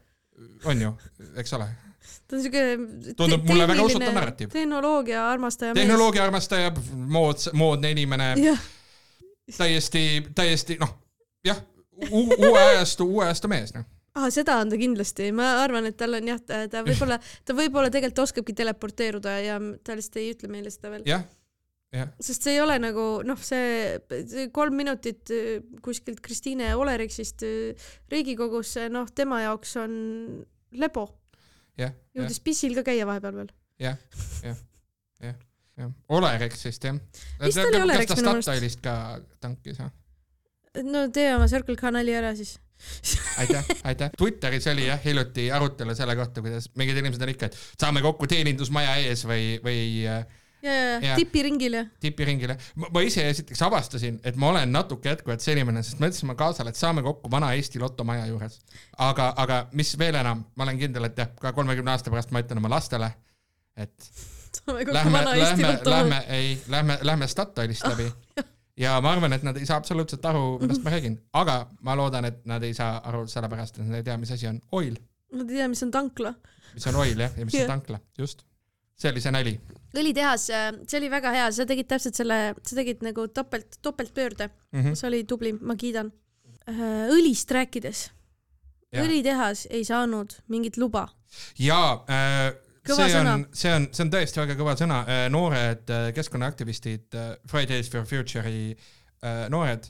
on 0.65 0.81
ju, 0.81 0.93
eks 1.41 1.53
ole 1.57 1.69
ta 2.27 2.37
on 2.37 2.43
siuke 2.43 2.63
tundub 3.17 3.47
mulle 3.49 3.67
väga 3.69 3.87
usutav 3.89 4.13
narratiiv. 4.13 4.51
tehnoloogia 4.53 5.25
armastaja 5.29 5.73
tehnoloogia 5.77 6.21
mees. 6.21 6.27
armastaja, 6.27 6.71
mood, 6.93 7.49
moodne 7.53 7.91
inimene. 7.91 8.33
täiesti, 9.57 10.05
täiesti 10.35 10.77
noh, 10.81 10.95
jah, 11.45 11.59
uue 12.09 12.61
ajastu, 12.61 13.05
uue 13.05 13.25
ajastu 13.25 13.51
mees, 13.51 13.73
noh 13.77 13.85
ah,. 14.15 14.29
seda 14.33 14.57
on 14.63 14.71
ta 14.71 14.79
kindlasti, 14.79 15.31
ma 15.35 15.51
arvan, 15.63 15.89
et 15.89 15.97
tal 15.99 16.17
on 16.17 16.29
jah, 16.33 16.41
ta, 16.41 16.83
võib-olla, 16.85 17.19
ta 17.45 17.57
võib-olla 17.57 17.91
tegelikult 17.93 18.23
oskabki 18.25 18.55
teleporteeruda 18.57 19.39
ja 19.43 19.59
ta 19.83 19.97
lihtsalt 19.97 20.21
ei 20.21 20.31
ütle 20.33 20.51
meile 20.51 20.73
seda 20.73 20.93
veel. 20.95 21.05
jah, 21.09 21.25
jah. 21.93 22.11
sest 22.21 22.45
see 22.45 22.55
ei 22.55 22.61
ole 22.63 22.77
nagu 22.81 23.05
noh, 23.27 23.41
see, 23.41 23.99
kolm 24.55 24.77
minutit 24.79 25.31
äh, 25.33 25.59
kuskilt 25.85 26.21
Kristiine 26.25 26.73
Oleriksist 26.79 27.45
äh, 27.47 27.89
Riigikogusse, 28.11 28.87
noh, 28.93 29.09
tema 29.15 29.41
jaoks 29.45 29.75
on 29.81 29.97
lebo. 30.75 31.07
jõudis 31.79 32.41
pissil 32.43 32.75
ka 32.77 32.85
käia 32.87 33.07
vahepeal 33.07 33.41
veel. 33.41 33.53
jah, 33.83 33.99
jah, 34.45 34.59
jah, 35.23 35.37
jah. 35.77 35.95
Oleriksist 36.17 36.89
jah. 36.89 36.99
mis 37.43 37.61
ta? 37.61 38.19
Statoilist 38.19 38.83
ka 38.83 38.97
tankis 39.43 39.81
või? 39.83 39.91
no 40.85 41.07
tee 41.13 41.31
oma 41.35 41.47
Circle 41.51 41.77
K 41.79 41.91
nali 41.95 42.15
ära 42.15 42.35
siis 42.35 42.57
aitäh, 43.39 43.65
aitäh. 43.83 44.09
Twitteris 44.17 44.67
oli 44.67 44.87
jah 44.87 44.99
hiljuti 45.03 45.51
arutelu 45.51 45.95
selle 45.95 46.15
kohta, 46.15 46.41
kuidas 46.43 46.67
mingid 46.75 46.97
inimesed 46.99 47.23
on 47.23 47.31
ikka, 47.31 47.47
et 47.47 47.59
saame 47.79 48.03
kokku 48.03 48.27
teenindusmaja 48.27 48.97
ees 49.05 49.23
või, 49.27 49.55
või 49.63 49.79
ja, 50.03 50.19
ja, 50.63 50.75
ja 51.01 51.15
tipiringil 51.19 51.73
ja. 51.79 51.83
tipiringil 51.99 52.53
jah. 52.53 52.69
ma 52.77 53.03
ise 53.05 53.25
esiteks 53.29 53.61
avastasin, 53.67 54.19
et 54.23 54.39
ma 54.39 54.49
olen 54.53 54.71
natuke 54.71 55.11
jätkuvalt 55.11 55.43
see 55.43 55.57
inimene, 55.57 55.83
sest 55.83 55.99
ma 55.99 56.09
ütlesin 56.11 56.29
oma 56.29 56.37
kaasale, 56.39 56.73
et 56.73 56.79
saame 56.79 57.03
kokku 57.05 57.31
vana 57.31 57.51
Eesti 57.57 57.81
lotomaja 57.81 58.25
juures. 58.31 58.59
aga, 58.97 59.33
aga 59.43 59.59
mis 59.73 59.95
veel 59.99 60.19
enam, 60.21 60.45
ma 60.55 60.67
olen 60.67 60.79
kindel, 60.79 61.09
et 61.09 61.21
jah, 61.23 61.31
ka 61.41 61.53
kolmekümne 61.57 61.95
aasta 61.95 62.13
pärast 62.13 62.33
ma 62.35 62.43
ütlen 62.45 62.63
oma 62.63 62.71
lastele, 62.77 63.11
et 63.77 64.11
lähme, 64.65 65.23
lähme, 65.35 65.77
lähme, 65.85 66.25
ei, 66.27 66.57
lähme, 66.67 66.99
lähme 67.01 67.27
Statoilist 67.27 67.87
läbi 67.87 68.11
ja 68.77 68.95
ma 69.01 69.11
arvan, 69.15 69.33
et 69.35 69.43
nad 69.43 69.57
ei 69.57 69.67
saa 69.67 69.77
absoluutselt 69.81 70.25
aru, 70.25 70.57
millest 70.61 70.83
ma 70.83 70.93
räägin, 70.95 71.17
aga 71.33 71.59
ma 71.85 71.95
loodan, 71.97 72.27
et 72.29 72.41
nad 72.49 72.63
ei 72.63 72.73
saa 72.77 72.97
aru 73.09 73.25
sellepärast, 73.31 73.79
et 73.79 73.87
nad 73.87 73.99
ei 73.99 74.07
tea, 74.07 74.17
mis 74.21 74.33
asi 74.35 74.49
on 74.49 74.59
oil. 74.75 74.97
Nad 75.35 75.49
ei 75.49 75.61
tea, 75.61 75.69
mis 75.71 75.83
on 75.85 75.93
tankla. 75.93 76.33
mis 76.73 76.87
on 76.91 76.99
oil 77.03 77.23
jah, 77.25 77.37
ja 77.37 77.47
mis 77.47 77.55
yeah. 77.55 77.69
on 77.69 77.73
tankla, 77.75 77.99
just. 78.19 78.45
see 78.95 79.11
oli 79.11 79.23
see 79.23 79.31
nali. 79.35 79.55
Õlitehas, 80.01 80.49
äh, 80.49 80.67
see 80.87 80.99
oli 80.99 81.11
väga 81.13 81.31
hea, 81.35 81.47
sa 81.51 81.65
tegid 81.69 81.89
täpselt 81.91 82.17
selle, 82.17 82.39
sa 82.61 82.75
tegid 82.75 83.05
nagu 83.05 83.27
topelt, 83.27 83.79
topeltpöörde 83.81 84.49
mm. 84.49 84.81
-hmm. 84.81 84.99
see 84.99 85.07
oli 85.07 85.23
tubli, 85.23 85.53
ma 85.61 85.75
kiidan. 85.75 86.11
Äh, 86.69 87.09
õlist 87.13 87.51
rääkides. 87.51 88.09
õlitehas 88.95 89.67
ei 89.69 89.83
saanud 89.83 90.37
mingit 90.47 90.77
luba. 90.77 91.07
jaa 91.59 92.05
äh, 92.09 92.53
Kõva 92.85 93.07
see 93.09 93.17
on, 93.17 93.45
see 93.55 93.71
on, 93.73 93.85
see 93.95 94.03
on 94.05 94.11
tõesti 94.13 94.41
väga 94.43 94.55
kõva 94.59 94.75
sõna. 94.77 94.99
Äh, 95.09 95.25
noored 95.33 95.89
äh, 95.93 96.07
keskkonnaaktivistid, 96.15 97.07
äh, 97.17 97.31
Fridays 97.49 97.89
for 97.91 98.05
Future'i 98.09 98.75
noored 99.49 99.87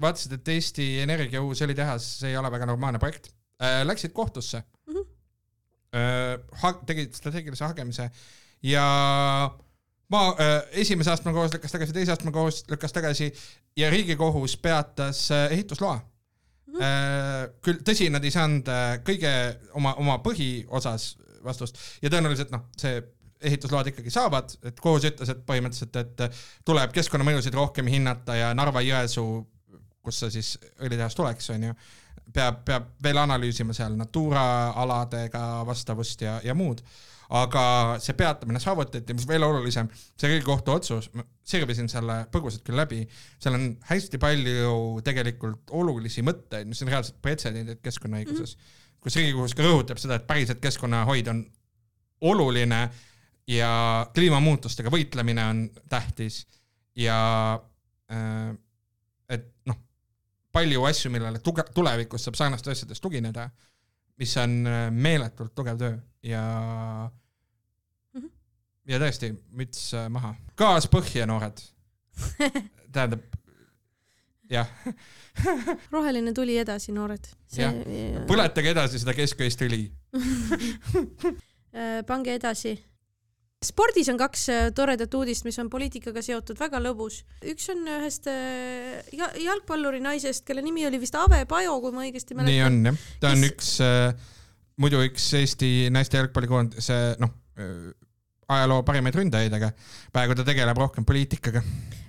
vaatasid, 0.00 0.32
et 0.38 0.46
Eesti 0.48 0.84
Energia 1.02 1.42
uus 1.44 1.58
õlitehas, 1.60 2.04
see 2.22 2.30
ei 2.30 2.36
ole 2.40 2.48
väga 2.48 2.64
normaalne 2.70 3.00
projekt. 3.02 3.26
Läksid 3.60 4.14
kohtusse 4.16 4.62
mm, 4.86 5.02
-hmm. 5.92 6.78
tegid 6.88 7.12
strateegilise 7.18 7.66
hagemise 7.66 8.06
ja 8.66 8.86
maa 10.12 10.28
äh, 10.30 10.58
esimese 10.82 11.12
astme 11.12 11.32
kohus 11.34 11.54
lükkas 11.54 11.74
tagasi, 11.74 11.94
teise 11.94 12.14
astme 12.14 12.32
kohus 12.34 12.64
lükkas 12.70 12.94
tagasi 12.94 13.30
ja 13.76 13.90
Riigikohus 13.90 14.56
peatas 14.56 15.30
äh, 15.30 15.52
ehitusloa 15.52 15.96
mm. 15.96 16.74
-hmm. 16.74 17.52
küll 17.62 17.82
tõsi, 17.86 18.10
nad 18.10 18.24
ei 18.24 18.34
saanud 18.34 18.70
kõige 19.06 19.32
oma, 19.74 19.94
oma 19.94 20.18
põhiosas 20.24 21.14
vastust 21.44 21.78
ja 22.02 22.10
tõenäoliselt 22.10 22.50
noh, 22.54 22.66
see 22.78 23.02
ehitusload 23.46 23.90
ikkagi 23.90 24.10
saavad, 24.10 24.54
et 24.64 24.80
kohus 24.80 25.04
ütles, 25.10 25.30
et 25.30 25.42
põhimõtteliselt, 25.46 25.96
et 26.00 26.38
tuleb 26.64 26.92
keskkonnamõjusid 26.96 27.54
rohkem 27.54 27.86
hinnata 27.90 28.36
ja 28.38 28.52
Narva-Jõesuu, 28.56 29.42
kus 30.02 30.22
see 30.22 30.32
siis 30.38 30.54
õlitehas 30.80 31.14
tuleks, 31.18 31.50
onju, 31.52 31.74
peab, 32.32 32.62
peab 32.64 32.88
veel 33.02 33.20
analüüsima 33.20 33.76
seal 33.76 33.96
Natura 33.98 34.46
aladega 34.82 35.42
vastavust 35.68 36.24
ja, 36.24 36.38
ja 36.44 36.56
muud 36.56 36.80
aga 37.34 37.62
see 38.02 38.14
peatamine 38.18 38.60
saavutati, 38.62 39.14
mis 39.16 39.26
veel 39.28 39.42
olulisem, 39.46 39.88
see 40.14 40.30
Riigikohtu 40.30 40.74
otsus, 40.76 41.08
ma 41.16 41.24
sirvisin 41.46 41.90
selle 41.90 42.20
põgusalt 42.32 42.62
küll 42.66 42.78
läbi, 42.78 43.02
seal 43.42 43.56
on 43.58 43.68
hästi 43.88 44.20
palju 44.22 45.02
tegelikult 45.06 45.74
olulisi 45.74 46.22
mõtteid, 46.26 46.68
mis 46.70 46.82
on 46.84 46.92
reaalselt 46.92 47.18
pretsedendid 47.22 47.82
keskkonnaõiguses 47.82 48.54
mm, 48.54 48.60
-hmm. 48.60 49.00
kus 49.02 49.18
Riigikohus 49.18 49.56
ka 49.58 49.66
rõhutab 49.66 50.02
seda, 50.02 50.20
et 50.20 50.26
päriselt 50.26 50.62
keskkonnahoid 50.62 51.32
on 51.32 51.42
oluline 52.30 52.82
ja 53.50 53.72
kliimamuutustega 54.14 54.90
võitlemine 54.90 55.50
on 55.50 55.66
tähtis 55.90 56.44
ja 56.96 57.18
äh, 58.10 58.54
et 59.28 59.50
noh, 59.66 59.78
palju 60.52 60.84
asju, 60.88 61.10
millele 61.10 61.42
tuge-, 61.44 61.66
tulevikus 61.74 62.26
saab 62.26 62.38
sarnastes 62.38 62.78
asjades 62.78 63.02
tugineda 63.02 63.50
mis 64.20 64.36
on 64.40 64.58
äh, 64.66 64.88
meeletult 64.92 65.54
tugev 65.54 65.78
töö 65.80 65.96
ja 66.22 66.42
mm 68.14 68.20
-hmm. 68.20 68.30
ja 68.92 69.00
tõesti, 69.02 69.32
müts 69.50 69.92
äh, 69.94 70.08
maha. 70.08 70.34
gaas 70.56 70.88
põhja, 70.88 71.26
noored. 71.26 71.60
tähendab, 72.92 73.22
jah 74.50 74.68
roheline 75.92 76.32
tuli 76.32 76.58
edasi, 76.58 76.92
noored. 76.92 77.28
jah, 77.56 77.74
põletage 78.26 78.70
edasi 78.70 78.98
seda 78.98 79.14
kesköist 79.14 79.62
õli 79.62 79.92
äh, 81.76 82.02
pange 82.06 82.34
edasi 82.34 82.78
spordis 83.64 84.08
on 84.12 84.18
kaks 84.20 84.46
äh, 84.52 84.68
toredat 84.76 85.14
uudist, 85.16 85.46
mis 85.46 85.58
on 85.62 85.70
poliitikaga 85.72 86.22
seotud, 86.24 86.58
väga 86.60 86.80
lõbus. 86.82 87.22
üks 87.52 87.70
on 87.72 87.84
ühest 87.96 88.28
äh, 88.30 89.02
jalgpalluri 89.42 90.02
naisest, 90.04 90.44
kelle 90.46 90.64
nimi 90.64 90.86
oli 90.88 91.00
vist 91.00 91.16
Ave 91.18 91.44
Pajo, 91.48 91.78
kui 91.84 91.94
ma 91.94 92.04
õigesti 92.04 92.36
mäletan. 92.36 92.52
nii 92.52 92.64
on 92.66 92.90
jah, 92.90 93.04
ta 93.22 93.32
on 93.32 93.44
Kes... 93.44 93.52
üks 93.52 93.70
äh,, 93.84 94.32
muidu 94.82 95.00
üks 95.06 95.30
Eesti 95.40 95.70
naiste 95.94 96.20
jalgpallikoondise 96.20 96.98
noh 97.22 97.32
äh,, 97.56 97.94
ajaloo 98.56 98.82
parimaid 98.86 99.16
ründajaid, 99.18 99.54
aga 99.58 99.72
praegu 100.14 100.36
ta 100.38 100.44
tegeleb 100.46 100.78
rohkem 100.78 101.06
poliitikaga. 101.08 101.62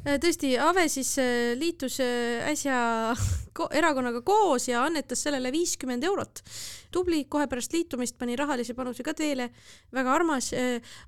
Äh, 0.08 0.16
tõesti, 0.24 0.54
Ave 0.62 0.86
siis 0.88 1.10
äh, 1.20 1.52
liitus 1.60 1.98
äh, 2.00 2.40
äsja 2.48 2.78
ko 3.58 3.66
erakonnaga 3.76 4.22
koos 4.24 4.70
ja 4.70 4.86
annetas 4.86 5.26
sellele 5.26 5.52
viiskümmend 5.52 6.06
eurot. 6.08 6.44
tubli, 6.92 7.26
kohe 7.28 7.48
pärast 7.52 7.74
liitumist 7.76 8.16
pani 8.18 8.38
rahalise 8.40 8.72
panuse 8.78 9.04
ka 9.04 9.12
teele, 9.18 9.50
väga 9.92 10.14
armas, 10.16 10.54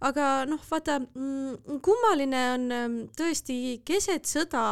aga 0.04 0.26
noh, 0.50 0.60
vaata, 0.68 0.98
mm, 1.00 1.78
kummaline 1.86 2.42
on 2.56 2.66
ähm, 2.76 2.98
tõesti 3.16 3.80
keset 3.88 4.28
sõda 4.28 4.64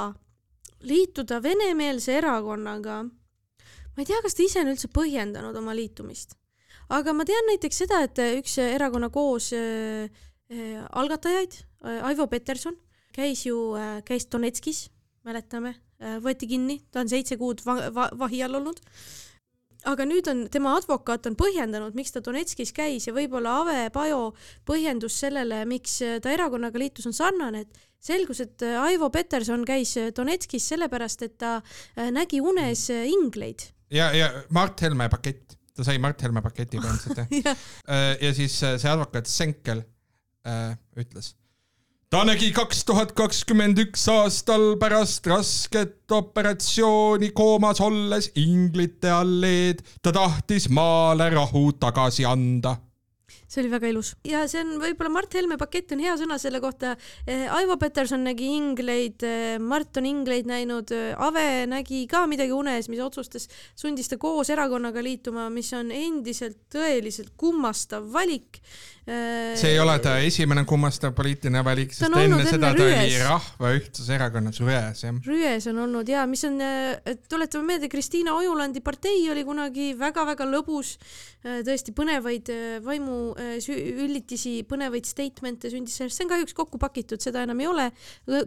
liituda 0.83 1.39
venemeelse 1.41 2.17
erakonnaga. 2.19 2.97
ma 3.07 4.03
ei 4.03 4.09
tea, 4.09 4.19
kas 4.25 4.35
ta 4.35 4.43
ise 4.43 4.59
on 4.59 4.73
üldse 4.73 4.91
põhjendanud 4.91 5.55
oma 5.55 5.77
liitumist, 5.77 6.35
aga 6.89 7.13
ma 7.15 7.23
tean 7.23 7.47
näiteks 7.53 7.79
seda, 7.85 8.03
et 8.03 8.19
üks 8.41 8.57
erakonna 8.65 9.09
koos 9.09 9.53
äh, 9.55 10.11
algatajaid, 10.91 11.61
Aivo 12.03 12.27
Peterson 12.27 12.75
käis 13.17 13.45
ju, 13.47 13.57
äh, 13.77 13.99
käis 14.05 14.27
Donetskis, 14.31 14.87
mäletame, 15.27 15.75
võeti 16.21 16.45
kinni, 16.45 16.75
ta 16.93 17.01
on 17.01 17.09
seitse 17.09 17.39
kuud 17.41 17.63
va 17.65 17.87
va 17.93 18.03
vahi 18.13 18.43
all 18.45 18.59
olnud. 18.59 18.77
aga 19.87 20.05
nüüd 20.05 20.27
on 20.27 20.43
tema 20.51 20.75
advokaat 20.77 21.25
on 21.29 21.35
põhjendanud, 21.39 21.95
miks 21.95 22.11
ta 22.11 22.21
Donetskis 22.21 22.73
käis 22.75 23.07
ja 23.07 23.13
võib-olla 23.15 23.61
Ave 23.61 23.89
Pajo 23.93 24.35
põhjendus 24.67 25.17
sellele, 25.23 25.63
miks 25.65 25.97
ta 26.21 26.31
erakonnaga 26.33 26.79
liitus, 26.79 27.07
on 27.07 27.15
sarnane, 27.17 27.61
et 27.65 27.79
selgus, 28.03 28.41
et 28.43 28.61
Aivo 28.81 29.09
Peterson 29.09 29.63
käis 29.65 29.95
Donetskis 30.15 30.67
sellepärast, 30.73 31.23
et 31.23 31.37
ta 31.37 31.61
nägi 32.11 32.41
unes 32.41 32.89
ingleid. 32.91 33.71
ja, 33.89 34.11
ja 34.13 34.29
Mart 34.49 34.81
Helme 34.81 35.09
pakett, 35.09 35.57
ta 35.73 35.87
sai 35.87 35.97
Mart 36.03 36.21
Helme 36.21 36.45
paketi 36.45 36.77
põhimõtteliselt 36.77 37.41
jah 37.41 37.57
ja 38.27 38.33
siis 38.37 38.59
see 38.61 38.91
advokaat 38.91 39.25
Senkel 39.25 39.85
äh, 40.47 40.77
ütles. 40.99 41.33
Ta 42.09 42.23
nägi 42.23 42.53
kaks 42.55 42.85
tuhat 42.87 43.11
kakskümmend 43.17 43.79
üks 43.83 44.05
aastal 44.11 44.77
pärast 44.79 45.27
rasket 45.27 46.11
operatsiooni 46.15 47.33
koomas 47.35 47.81
olles 47.83 48.29
inglite 48.39 49.11
alleed, 49.11 49.83
ta 49.99 50.13
tahtis 50.15 50.69
maale 50.71 51.27
rahu 51.35 51.69
tagasi 51.75 52.27
anda. 52.27 52.77
See 53.47 53.61
oli 53.61 53.71
väga 53.71 53.87
ilus. 53.91 54.09
Ja 54.27 54.41
see 54.47 54.59
on 54.59 54.73
võib-olla 54.79 55.11
Mart 55.11 55.35
Helme 55.35 55.55
pakett 55.59 55.93
on 55.95 56.01
hea 56.03 56.13
sõna 56.19 56.35
selle 56.39 56.59
kohta. 56.63 56.97
Eh, 57.27 57.45
Aivo 57.55 57.77
Peterson 57.79 58.25
nägi 58.27 58.49
ingleid, 58.55 59.23
eh, 59.23 59.55
Mart 59.59 59.99
on 59.99 60.07
ingleid 60.07 60.47
näinud, 60.47 60.91
eh, 60.91 61.13
Ave 61.15 61.63
nägi 61.67 62.05
ka 62.11 62.25
midagi 62.27 62.51
unes, 62.51 62.89
mis 62.91 62.99
otsustas, 63.03 63.47
sundis 63.75 64.11
ta 64.11 64.19
koos 64.19 64.51
erakonnaga 64.51 65.03
liituma, 65.03 65.47
mis 65.51 65.71
on 65.73 65.91
endiselt 65.95 66.59
tõeliselt 66.71 67.35
kummastav 67.39 68.11
valik 68.11 68.59
see 69.07 69.69
ei 69.71 69.79
ole 69.79 69.93
ta 70.03 70.17
esimene 70.19 70.65
kummastav 70.67 71.13
poliitiline 71.15 71.61
valik, 71.63 71.93
sest 71.95 72.11
enne 72.19 72.43
seda 72.43 72.73
ta 72.75 72.83
rües. 72.83 72.97
oli 72.99 73.19
Rahva 73.21 73.69
Ühtsuse 73.77 74.15
Erakonnas 74.17 74.59
Rües, 74.59 75.03
jah. 75.05 75.19
Rües 75.23 75.67
on 75.71 75.77
olnud 75.85 76.09
ja 76.11 76.25
mis 76.27 76.43
on, 76.47 76.59
tuletame 77.31 77.69
meelde, 77.69 77.87
Kristiina 77.91 78.33
Ojulandi 78.35 78.81
partei 78.83 79.21
oli 79.31 79.45
kunagi 79.47 79.93
väga-väga 79.99 80.47
lõbus, 80.49 80.97
tõesti 81.43 81.93
põnevaid 81.95 82.51
vaimuüllitisi, 82.83 84.57
põnevaid 84.67 85.07
statement'e 85.07 85.71
sündis 85.71 85.95
sellest, 86.01 86.19
see 86.19 86.27
on 86.27 86.33
kahjuks 86.33 86.57
kokku 86.57 86.81
pakitud, 86.81 87.23
seda 87.23 87.45
enam 87.47 87.63
ei 87.63 87.69
ole. 87.71 87.85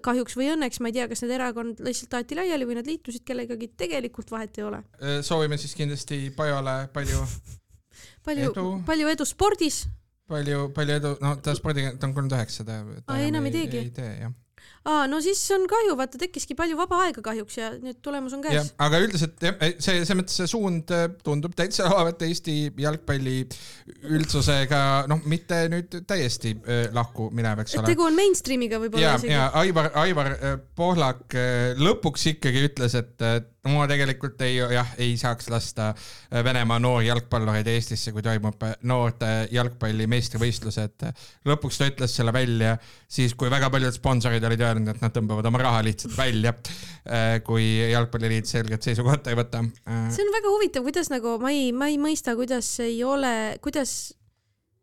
kahjuks 0.05 0.37
või 0.37 0.51
õnneks, 0.57 0.83
ma 0.85 0.91
ei 0.93 0.99
tea, 0.99 1.07
kas 1.09 1.25
need 1.25 1.33
erakond 1.39 1.81
lihtsalt 1.87 2.19
aeti 2.21 2.37
laiali 2.37 2.69
või 2.69 2.77
nad 2.83 2.91
liitusid 2.91 3.25
kellegagi, 3.25 3.71
tegelikult 3.81 4.29
vahet 4.35 4.61
ei 4.61 4.69
ole. 4.69 4.83
soovime 5.25 5.57
siis 5.61 5.73
kindlasti 5.79 6.29
Pajale 6.37 6.91
palju 6.93 7.25
palju, 8.29 8.53
palju 8.85 9.09
edu 9.15 9.25
spordis 9.29 9.87
palju, 10.31 10.61
palju 10.77 10.97
edu, 11.01 11.13
no 11.25 11.35
ta 11.45 11.55
spordiga, 11.59 11.93
ta 11.97 12.07
on 12.09 12.15
kolmkümmend 12.17 12.37
üheksa, 12.39 12.67
ta, 12.69 12.79
Aa, 13.11 13.19
enam 13.27 13.47
ei, 13.49 13.53
ei 13.53 13.57
teegi. 13.59 13.83
ei 13.89 13.91
tee, 13.99 14.13
jah 14.23 14.33
aa, 14.89 15.05
no 15.11 15.19
siis 15.21 15.43
on 15.53 15.67
kahju, 15.69 15.93
vaata 15.99 16.19
tekkiski 16.21 16.57
palju 16.57 16.79
vaba 16.79 17.03
aega 17.05 17.21
kahjuks 17.25 17.59
ja 17.59 17.69
nüüd 17.75 17.99
tulemus 18.05 18.33
on 18.37 18.45
käes. 18.45 18.71
aga 18.81 19.01
üldiselt 19.05 19.45
jah, 19.45 19.59
see, 19.77 20.01
selles 20.01 20.17
mõttes 20.17 20.39
see 20.41 20.49
suund 20.49 20.93
äh, 20.97 21.07
tundub 21.25 21.53
täitsa 21.59 21.91
olevat 21.93 22.25
Eesti 22.25 22.57
jalgpalli 22.81 23.37
üldsusega, 24.09 24.83
noh, 25.11 25.21
mitte 25.29 25.63
nüüd 25.73 26.01
täiesti 26.09 26.55
äh, 26.57 26.87
lahku 26.97 27.29
minev, 27.37 27.61
eks 27.65 27.77
ole. 27.77 27.91
tegu 27.93 28.09
on 28.09 28.17
mainstream'iga 28.17 28.81
võib-olla 28.81 29.19
isegi. 29.21 29.35
ja 29.37 29.51
Aivar, 29.61 29.93
Aivar 30.01 30.33
äh, 30.39 30.57
Pohlak 30.81 31.37
lõpuks 31.81 32.31
ikkagi 32.33 32.65
ütles, 32.71 32.97
et 32.97 33.21
ma 33.69 33.85
tegelikult 33.89 34.41
ei, 34.47 34.57
jah, 34.73 34.95
ei 35.01 35.17
saaks 35.21 35.51
lasta 35.53 35.91
Venemaa 36.33 36.79
noori 36.81 37.11
jalgpallureid 37.11 37.69
Eestisse, 37.69 38.13
kui 38.15 38.25
toimub 38.25 38.63
noorte 38.89 39.29
jalgpalli 39.53 40.07
meistrivõistlused. 40.09 41.05
lõpuks 41.49 41.81
ta 41.81 41.91
ütles 41.91 42.17
selle 42.17 42.33
välja 42.33 42.79
siis, 43.11 43.35
kui 43.37 43.51
väga 43.53 43.69
paljud 43.71 43.93
sponsorid 43.93 44.45
olid 44.49 44.61
öelnud, 44.61 44.70
et 44.79 45.03
nad 45.03 45.15
tõmbavad 45.15 45.49
oma 45.51 45.61
raha 45.63 45.83
lihtsalt 45.87 46.15
välja, 46.17 46.55
äh, 47.05 47.39
kui 47.47 47.67
Jalgpalliliit 47.91 48.49
selget 48.51 48.87
seisukohta 48.87 49.33
ei 49.33 49.39
võta. 49.39 49.63
Äh, 49.89 50.09
see 50.15 50.25
on 50.27 50.33
väga 50.35 50.53
huvitav, 50.53 50.87
kuidas 50.87 51.11
nagu 51.13 51.37
ma 51.43 51.53
ei, 51.55 51.71
ma 51.77 51.91
ei 51.91 51.99
mõista, 52.01 52.37
kuidas 52.39 52.69
ei 52.85 53.01
ole, 53.07 53.35
kuidas, 53.65 54.15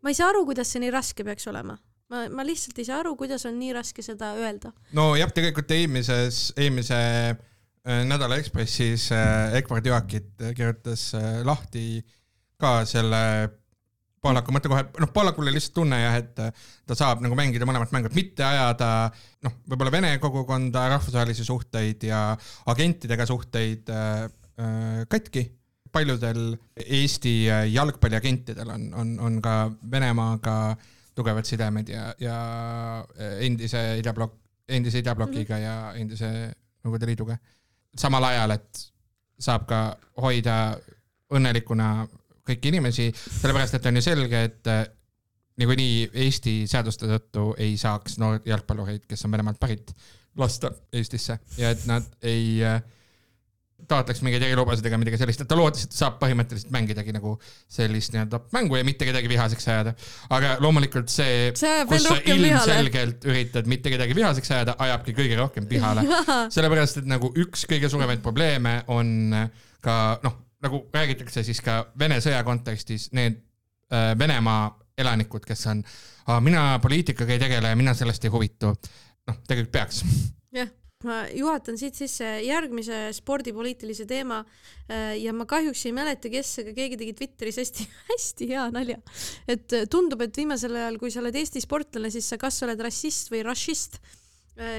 ma 0.04 0.14
ei 0.14 0.20
saa 0.20 0.32
aru, 0.34 0.46
kuidas 0.50 0.74
see 0.74 0.84
nii 0.84 0.94
raske 0.96 1.26
peaks 1.28 1.48
olema 1.52 1.78
ma, 2.12 2.26
ma 2.32 2.46
lihtsalt 2.48 2.80
ei 2.82 2.88
saa 2.88 3.02
aru, 3.04 3.16
kuidas 3.20 3.46
on 3.50 3.58
nii 3.60 3.76
raske 3.78 4.06
seda 4.06 4.34
öelda. 4.40 4.74
nojah, 4.98 5.32
tegelikult 5.36 5.72
eelmises, 5.76 6.50
eelmise 6.58 7.00
äh, 7.00 8.04
nädala 8.08 8.40
Ekspressis 8.42 9.10
Egvard 9.58 9.88
Joakit 9.88 10.34
kirjutas 10.58 11.10
lahti 11.48 12.02
ka 12.58 12.82
selle 12.90 13.24
Poolaku 14.22 14.54
mõte 14.56 14.70
kohe, 14.72 14.82
noh, 14.98 15.12
Poolakul 15.14 15.46
oli 15.46 15.54
lihtsalt 15.54 15.76
tunne 15.78 16.00
jah, 16.02 16.16
et 16.18 16.34
ta 16.90 16.98
saab 16.98 17.22
nagu 17.22 17.36
mängida 17.38 17.68
mõlemat 17.70 17.92
mängu, 17.94 18.10
et 18.10 18.18
mitte 18.18 18.46
ajada 18.46 18.90
noh, 19.46 19.54
võib-olla 19.70 19.94
Vene 19.94 20.12
kogukonda, 20.24 20.88
rahvusvahelisi 20.96 21.46
suhteid 21.46 22.08
ja 22.10 22.22
agentidega 22.74 23.28
suhteid 23.30 23.94
äh, 23.94 24.26
äh 24.58 25.06
katki. 25.10 25.46
paljudel 25.92 26.58
Eesti 26.76 27.48
jalgpalliagentidel 27.72 28.70
on, 28.70 28.94
on, 28.94 29.14
on 29.24 29.38
ka 29.42 29.72
Venemaaga 29.92 30.76
tugevad 31.16 31.46
sidemed 31.48 31.90
ja, 31.90 32.12
ja 32.20 32.38
endise 33.40 33.98
idablok, 34.02 34.36
endise 34.68 35.00
idablokiga 35.00 35.56
mm 35.56 35.62
-hmm. 35.62 35.66
ja 35.66 35.94
endise 35.96 36.32
Nõukogude 36.84 37.06
Liiduga. 37.10 37.38
samal 37.98 38.24
ajal, 38.24 38.52
et 38.52 38.84
saab 39.40 39.66
ka 39.68 39.98
hoida 40.22 40.78
õnnelikuna 41.34 42.08
kõiki 42.48 42.72
inimesi, 42.74 43.10
sellepärast 43.14 43.78
et 43.78 43.90
on 43.90 44.00
ju 44.00 44.06
selge, 44.06 44.44
et 44.50 44.72
niikuinii 45.58 46.10
Eesti 46.26 46.60
seaduste 46.70 47.10
tõttu 47.10 47.50
ei 47.62 47.78
saaks 47.82 48.20
noori 48.22 48.44
jalgpallureid, 48.52 49.08
kes 49.10 49.26
on 49.26 49.34
Venemaalt 49.34 49.60
pärit, 49.62 49.94
lasta 50.38 50.72
Eestisse 50.94 51.40
ja 51.58 51.72
et 51.74 51.86
nad 51.90 52.06
ei 52.26 52.60
äh, 52.66 52.82
taotleks 53.86 54.24
mingeid 54.26 54.44
erilubasid 54.44 54.86
ega 54.90 54.98
midagi 55.00 55.20
sellist, 55.22 55.44
et 55.44 55.50
ta 55.50 55.58
lootis, 55.58 55.86
et 55.86 55.96
saab 55.96 56.18
põhimõtteliselt 56.22 56.72
mängidagi 56.74 57.14
nagu 57.14 57.36
sellist 57.72 58.14
nii-öelda 58.14 58.40
mängu 58.56 58.80
ja 58.80 58.86
mitte 58.88 59.06
kedagi 59.08 59.30
vihaseks 59.30 59.70
ajada. 59.70 59.94
aga 60.34 60.56
loomulikult 60.64 61.12
see, 61.14 61.52
kus 61.54 61.62
sa 61.62 62.16
rohkem 62.16 62.42
vihale. 62.42 62.50
ilmselgelt 62.50 63.30
üritad 63.30 63.70
mitte 63.70 63.94
kedagi 63.94 64.18
vihaseks 64.18 64.52
ajada, 64.56 64.76
ajabki 64.88 65.14
kõige 65.18 65.38
rohkem 65.40 65.70
vihale. 65.70 66.08
sellepärast, 66.56 67.04
et 67.04 67.10
nagu 67.10 67.30
üks 67.46 67.68
kõige 67.70 67.92
suuremaid 67.94 68.26
probleeme 68.26 68.80
on 68.94 69.14
ka 69.86 70.18
noh, 70.26 70.42
nagu 70.68 70.84
räägitakse 70.94 71.44
siis 71.48 71.64
ka 71.66 71.86
Vene 72.00 72.20
sõja 72.24 72.44
kontekstis 72.48 73.10
need 73.18 73.40
äh, 73.94 74.12
Venemaa 74.20 74.70
elanikud, 74.98 75.46
kes 75.46 75.68
on, 75.70 75.84
mina 76.42 76.80
poliitikaga 76.82 77.36
ei 77.36 77.42
tegele 77.42 77.76
mina 77.78 77.94
sellest 77.94 78.26
ei 78.26 78.34
huvitu. 78.34 78.74
noh, 79.28 79.40
tegelikult 79.48 79.74
peaks 79.76 80.02
jah, 80.56 80.70
ma 81.06 81.20
juhatan 81.30 81.78
siit 81.78 81.98
sisse 82.00 82.26
järgmise 82.46 83.08
spordipoliitilise 83.18 84.08
teema 84.10 84.40
äh, 84.42 85.14
ja 85.22 85.34
ma 85.36 85.46
kahjuks 85.50 85.86
ei 85.86 85.94
mäleta, 85.96 86.32
kes, 86.34 86.56
aga 86.64 86.74
keegi 86.78 87.00
tegi 87.02 87.16
Twitteris 87.18 87.60
hästi, 87.62 87.88
hästi 88.12 88.50
hea 88.54 88.68
nalja. 88.74 88.98
et 89.48 89.78
äh, 89.78 89.86
tundub, 89.92 90.24
et 90.26 90.38
viimasel 90.38 90.78
ajal, 90.80 90.98
kui 91.02 91.14
sa 91.14 91.22
oled 91.22 91.38
Eesti 91.38 91.62
sportlane, 91.64 92.12
siis 92.14 92.30
sa 92.32 92.40
kas 92.42 92.62
oled 92.66 92.82
rassist 92.82 93.32
või 93.34 93.44
rašist. 93.48 94.02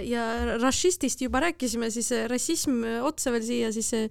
Ja 0.02 0.22
rašistist 0.58 1.20
juba 1.22 1.40
rääkisime, 1.42 1.90
siis 1.90 2.10
äh, 2.12 2.26
rassism 2.30 2.82
äh, 2.84 2.98
otsa 3.04 3.30
veel 3.34 3.44
siia, 3.46 3.70
siis 3.74 3.92
äh, 3.94 4.08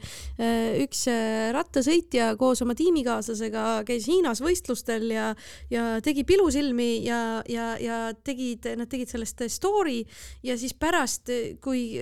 üks 0.83 1.03
äh, 1.11 1.49
rattasõitja 1.55 2.29
koos 2.39 2.61
oma 2.63 2.75
tiimikaaslasega 2.77 3.65
käis 3.87 4.07
Hiinas 4.07 4.41
võistlustel 4.43 5.09
ja 5.11 5.27
ja 5.71 5.99
tegi 6.03 6.23
pilusilmi 6.27 7.03
ja, 7.05 7.41
ja, 7.49 7.73
ja 7.81 7.99
tegid, 8.23 8.69
nad 8.79 8.89
tegid 8.91 9.11
sellest 9.11 9.43
story 9.51 9.99
ja 10.45 10.57
siis 10.59 10.73
pärast, 10.77 11.31
kui 11.63 11.99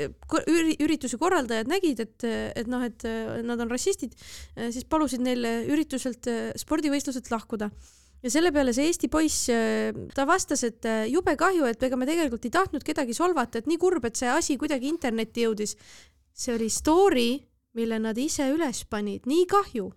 ürituse 0.86 1.18
korraldajad 1.22 1.70
nägid, 1.70 2.02
et, 2.06 2.26
et 2.56 2.70
noh, 2.70 2.84
et 2.86 3.06
nad 3.46 3.60
on 3.62 3.72
rassistid, 3.72 4.14
siis 4.56 4.86
palusid 4.90 5.24
neil 5.26 5.46
ürituselt, 5.74 6.30
spordivõistluselt 6.62 7.32
lahkuda 7.34 7.72
ja 8.26 8.34
selle 8.34 8.50
peale 8.52 8.74
see 8.74 8.90
Eesti 8.90 9.10
poiss, 9.12 9.50
ta 10.16 10.26
vastas, 10.26 10.64
et 10.66 10.88
jube 11.12 11.36
kahju, 11.38 11.68
et 11.70 11.84
ega 11.86 12.00
me 12.00 12.08
tegelikult 12.10 12.48
ei 12.48 12.54
tahtnud 12.56 12.86
kedagi 12.86 13.14
solvata, 13.14 13.62
et 13.62 13.70
nii 13.70 13.78
kurb, 13.82 14.08
et 14.10 14.18
see 14.18 14.32
asi 14.32 14.58
kuidagi 14.58 14.90
internetti 14.90 15.46
jõudis. 15.46 15.76
see 16.36 16.56
oli 16.56 16.70
story, 16.70 17.30
mille 17.78 18.00
nad 18.00 18.18
ise 18.18 18.50
üles 18.52 18.84
panid, 18.90 19.30
nii 19.30 19.46
kahju 19.48 19.92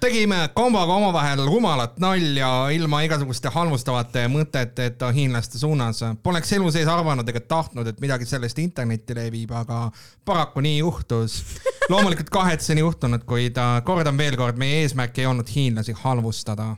tegime 0.00 0.48
kombaga 0.54 0.94
omavahel 0.94 1.42
rumalat 1.46 1.98
nalja 1.98 2.70
ilma 2.72 3.02
igasuguste 3.04 3.50
halvustavate 3.52 4.24
mõteteta 4.30 5.10
hiinlaste 5.12 5.58
suunas. 5.58 6.00
Poleks 6.22 6.52
elu 6.56 6.70
sees 6.72 6.88
arvanud 6.88 7.28
ega 7.28 7.40
tahtnud, 7.40 7.90
et 7.90 8.00
midagi 8.00 8.26
sellest 8.28 8.58
internetti 8.62 9.16
levib, 9.18 9.52
aga 9.52 9.88
paraku 10.24 10.62
nii 10.64 10.78
juhtus. 10.78 11.42
loomulikult 11.92 12.30
kahetsen 12.30 12.78
juhtunut, 12.78 13.24
kuid 13.28 13.58
äh, 13.58 13.78
kordan 13.84 14.18
veel 14.18 14.36
kord, 14.36 14.60
meie 14.60 14.84
eesmärk 14.84 15.18
ei 15.18 15.26
olnud 15.26 15.48
hiinlasi 15.48 15.96
halvustada 16.04 16.76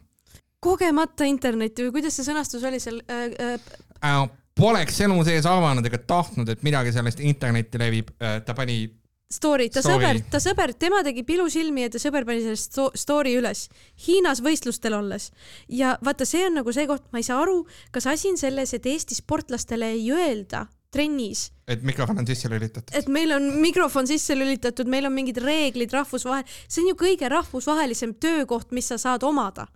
kogemata 0.61 1.25
internetti 1.29 1.87
või 1.87 1.99
kuidas 1.99 2.17
see 2.19 2.27
sõnastus 2.27 2.65
oli 2.69 2.81
seal 2.83 3.01
äh,? 3.09 3.27
Äh, 3.39 3.73
äh,. 4.05 4.23
Poleks 4.61 4.99
elu 5.01 5.15
sees 5.25 5.47
arvanud 5.49 5.87
ega 5.87 5.97
tahtnud, 6.05 6.49
et 6.53 6.65
midagi 6.67 6.91
sellest 6.93 7.21
internetti 7.25 7.79
levib, 7.81 8.11
ta 8.19 8.53
pani 8.53 8.83
story, 9.31 9.69
ta 9.71 9.81
Story. 9.81 9.95
sõber, 9.95 10.19
ta 10.31 10.41
sõber, 10.43 10.73
tema 10.79 11.05
tegi 11.07 11.23
pilusilmi 11.27 11.87
ja 11.87 11.93
ta 11.95 12.01
sõber 12.03 12.27
pani 12.27 12.43
sellest 12.43 12.73
sto- 12.73 12.91
story 12.99 13.37
üles 13.39 13.69
Hiinas 14.07 14.43
võistlustel 14.43 14.97
olles 14.99 15.31
ja 15.69 15.95
vaata, 16.05 16.27
see 16.27 16.43
on 16.49 16.59
nagu 16.59 16.75
see 16.75 16.89
koht, 16.91 17.07
ma 17.15 17.23
ei 17.23 17.27
saa 17.27 17.39
aru, 17.45 17.63
kas 17.95 18.11
asi 18.11 18.33
on 18.33 18.41
selles, 18.41 18.75
et 18.75 18.91
Eesti 18.91 19.17
sportlastele 19.21 19.93
ei 19.95 20.11
öelda 20.11 20.67
trennis, 20.91 21.53
et 21.71 21.85
mikrofon 21.87 22.19
on 22.19 22.27
sisse 22.27 22.51
lülitatud. 22.51 22.91
et 22.99 23.09
meil 23.09 23.31
on 23.37 23.47
mikrofon 23.63 24.11
sisse 24.11 24.35
lülitatud, 24.35 24.91
meil 24.91 25.07
on 25.07 25.15
mingid 25.15 25.39
reeglid 25.39 25.95
rahvusvahel, 25.95 26.45
see 26.67 26.83
on 26.83 26.91
ju 26.91 26.99
kõige 26.99 27.31
rahvusvahelisem 27.31 28.19
töökoht, 28.19 28.75
mis 28.75 28.91
sa 28.91 28.99
saad 28.99 29.23
omada. 29.23 29.69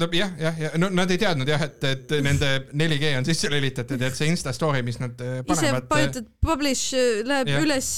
No 0.00 0.08
jah, 0.12 0.32
jah, 0.40 0.58
ja 0.60 0.70
no 0.80 0.90
nad 0.92 1.10
ei 1.12 1.20
teadnud 1.20 1.48
jah, 1.48 1.62
et, 1.66 1.84
et 1.88 2.12
nende 2.24 2.50
4G 2.72 3.12
on 3.18 3.26
sisse 3.28 3.50
lülitatud 3.52 4.00
ja 4.00 4.10
et 4.10 4.18
see 4.18 4.28
Insta 4.28 4.52
story, 4.56 4.82
mis 4.86 5.00
nad 5.00 5.20
äh, 5.24 5.40
ise 5.40 5.48
panevad. 5.48 5.88
vajutad 5.90 6.28
publish, 6.44 6.92
läheb 7.24 7.50
Jah. 7.50 7.60
ja. 7.60 7.64
üles. 7.64 7.90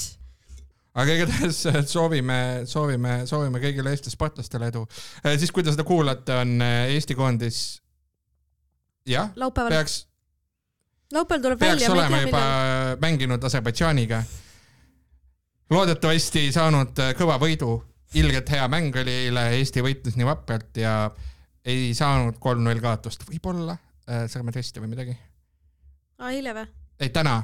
aga 0.99 1.17
igatahes 1.17 1.61
soovime, 1.91 2.39
soovime, 2.69 3.21
soovime 3.29 3.61
kõigile 3.63 3.91
Eesti 3.93 4.13
sportlastele 4.13 4.71
edu. 4.71 4.85
siis, 5.35 5.51
kui 5.55 5.65
te 5.65 5.73
seda 5.75 5.85
kuulate, 5.87 6.37
on 6.39 6.61
Eesti 6.63 7.17
koondis, 7.19 7.63
jah, 9.09 9.33
peaks, 9.35 10.03
laupäeval 11.13 11.43
tuleb 11.43 11.59
peaks 11.59 11.73
välja, 11.73 11.89
ei 11.89 11.97
olema 11.97 12.21
juba 12.23 12.43
millal. 12.45 13.01
mänginud 13.03 13.49
Aserbaidžaaniga. 13.49 14.23
loodetavasti 15.69 16.47
saanud 16.55 17.03
kõva 17.19 17.35
võidu, 17.43 17.75
ilgelt 18.15 18.55
hea 18.55 18.71
mäng 18.71 18.95
oli 19.03 19.25
eile, 19.25 19.49
Eesti 19.59 19.83
võitlus 19.85 20.15
nii 20.15 20.31
vapralt 20.31 20.79
ja 20.79 20.95
ei 21.69 21.93
saanud 21.97 22.41
kolm-null 22.41 22.81
kaotust, 22.83 23.27
võib-olla 23.29 23.77
äh, 23.77 24.25
sõrmetesti 24.31 24.81
või 24.83 24.95
midagi. 24.95 25.15
aa, 26.19 26.33
eile 26.33 26.57
või? 26.57 26.67
ei, 26.99 27.13
täna 27.13 27.41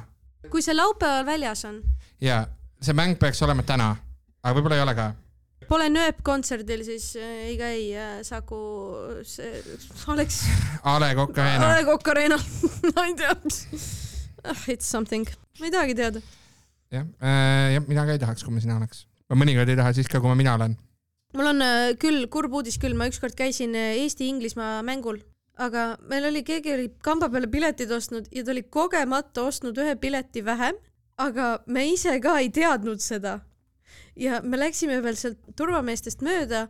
kui 0.50 0.62
see 0.62 0.74
laupäeval 0.76 1.26
väljas 1.26 1.64
on, 1.68 1.80
ja 2.22 2.44
see 2.82 2.96
mäng 2.96 3.16
peaks 3.20 3.40
olema 3.46 3.64
täna, 3.66 3.92
aga 4.42 4.56
võib-olla 4.56 4.78
ei 4.78 4.84
ole 4.84 4.94
ka. 4.98 5.06
Pole 5.66 5.88
nööp 5.90 6.20
kontserdil, 6.22 6.84
siis 6.86 7.08
äh, 7.18 7.30
ei 7.48 7.54
käi 7.58 7.78
äh, 7.98 8.18
Saku, 8.26 8.58
see 9.26 9.48
Alex, 10.12 10.44
A 10.86 10.94
Le 11.02 11.08
Coq 11.18 11.40
Arena. 11.42 11.70
A 11.72 11.78
Le 11.80 11.86
Coq 11.88 12.10
Arena, 12.12 12.38
ma 12.94 13.06
ei 13.08 13.16
tea. 13.18 13.34
It's 14.70 14.86
something, 14.86 15.26
ma 15.58 15.66
ei 15.66 15.74
tahagi 15.74 15.96
teada. 15.98 16.22
jah, 16.94 17.08
jah, 17.18 17.82
mina 17.88 18.06
ka 18.06 18.14
ei 18.14 18.22
tahaks, 18.22 18.46
kui 18.46 18.54
ma 18.54 18.62
sina 18.62 18.78
oleks. 18.78 19.06
ma 19.26 19.40
mõnikord 19.40 19.72
ei 19.72 19.78
taha 19.80 19.96
siis 19.96 20.10
ka, 20.12 20.20
kui 20.22 20.30
ma 20.30 20.38
mina 20.38 20.54
olen. 20.54 20.76
Mul 21.36 21.52
on 21.52 21.62
äh, 21.64 21.94
küll 22.00 22.26
kurb 22.32 22.54
uudis 22.56 22.78
küll, 22.80 22.96
ma 22.96 23.08
ükskord 23.10 23.36
käisin 23.38 23.74
äh, 23.76 23.96
Eesti-Inglismaa 24.02 24.80
mängul, 24.86 25.20
aga 25.60 25.96
meil 26.10 26.28
oli, 26.30 26.42
keegi 26.46 26.72
oli 26.74 26.88
kamba 27.04 27.28
peale 27.32 27.50
piletid 27.52 27.92
ostnud 27.92 28.30
ja 28.32 28.44
ta 28.44 28.54
oli 28.54 28.64
kogemata 28.72 29.46
ostnud 29.50 29.76
ühe 29.82 29.96
pileti 30.00 30.44
vähem, 30.44 30.78
aga 31.20 31.58
me 31.66 31.86
ise 31.92 32.16
ka 32.24 32.38
ei 32.40 32.50
teadnud 32.52 33.04
seda. 33.04 33.40
ja 34.16 34.40
me 34.42 34.56
läksime 34.56 34.96
veel 35.04 35.16
sealt 35.16 35.38
turvameestest 35.56 36.22
mööda. 36.24 36.66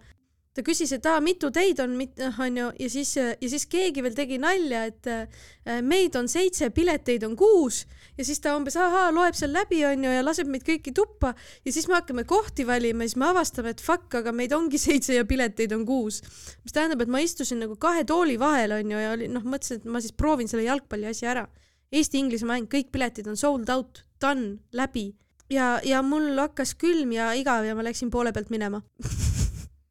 Ta 0.57 0.65
küsis, 0.65 0.93
et 0.97 1.07
aa, 1.11 1.21
mitu 1.21 1.51
teid 1.53 1.81
on, 1.85 1.93
onju, 2.01 2.71
ja 2.81 2.89
siis, 2.91 3.13
ja 3.17 3.51
siis 3.53 3.67
keegi 3.69 4.05
veel 4.05 4.17
tegi 4.17 4.39
nalja, 4.41 4.87
et 4.89 5.09
äh, 5.13 5.43
meid 5.85 6.17
on 6.17 6.31
seitse, 6.33 6.71
pileteid 6.75 7.27
on 7.29 7.37
kuus 7.37 7.83
ja 8.17 8.25
siis 8.25 8.41
ta 8.41 8.55
umbes 8.57 8.77
ahaa, 8.81 9.11
loeb 9.15 9.37
seal 9.37 9.53
läbi, 9.53 9.83
onju, 9.87 10.13
ja 10.17 10.23
laseb 10.25 10.49
meid 10.51 10.65
kõiki 10.67 10.95
tuppa 10.97 11.35
ja 11.37 11.75
siis 11.75 11.89
me 11.91 11.99
hakkame 11.99 12.25
kohti 12.29 12.67
valima 12.69 13.05
ja 13.05 13.13
siis 13.13 13.21
me 13.21 13.29
avastame, 13.29 13.75
et 13.75 13.85
fuck, 13.85 14.09
aga 14.21 14.33
meid 14.37 14.55
ongi 14.57 14.81
seitse 14.87 15.19
ja 15.19 15.27
pileteid 15.29 15.75
on 15.77 15.85
kuus. 15.89 16.23
mis 16.65 16.75
tähendab, 16.77 17.05
et 17.05 17.13
ma 17.13 17.21
istusin 17.25 17.61
nagu 17.63 17.77
kahe 17.81 18.07
tooli 18.09 18.39
vahel, 18.41 18.79
onju, 18.81 19.05
ja 19.05 19.13
oli 19.17 19.31
noh, 19.33 19.45
mõtlesin, 19.45 19.83
et 19.83 19.93
ma 19.93 20.03
siis 20.05 20.17
proovin 20.17 20.49
selle 20.49 20.67
jalgpalli 20.67 21.11
asja 21.13 21.33
ära. 21.35 21.47
Eesti-Inglise 21.95 22.49
mäng, 22.49 22.67
kõik 22.71 22.91
piletid 22.95 23.29
on 23.31 23.39
sold 23.39 23.71
out, 23.71 24.03
done, 24.21 24.57
läbi. 24.73 25.13
ja, 25.53 25.77
ja 25.85 26.03
mul 26.03 26.33
hakkas 26.41 26.75
külm 26.75 27.13
ja 27.15 27.31
igav 27.39 27.65
ja 27.65 27.77
ma 27.77 27.85
läksin 27.87 28.11
poole 28.11 28.33
pealt 28.33 28.51
minema. 28.51 28.83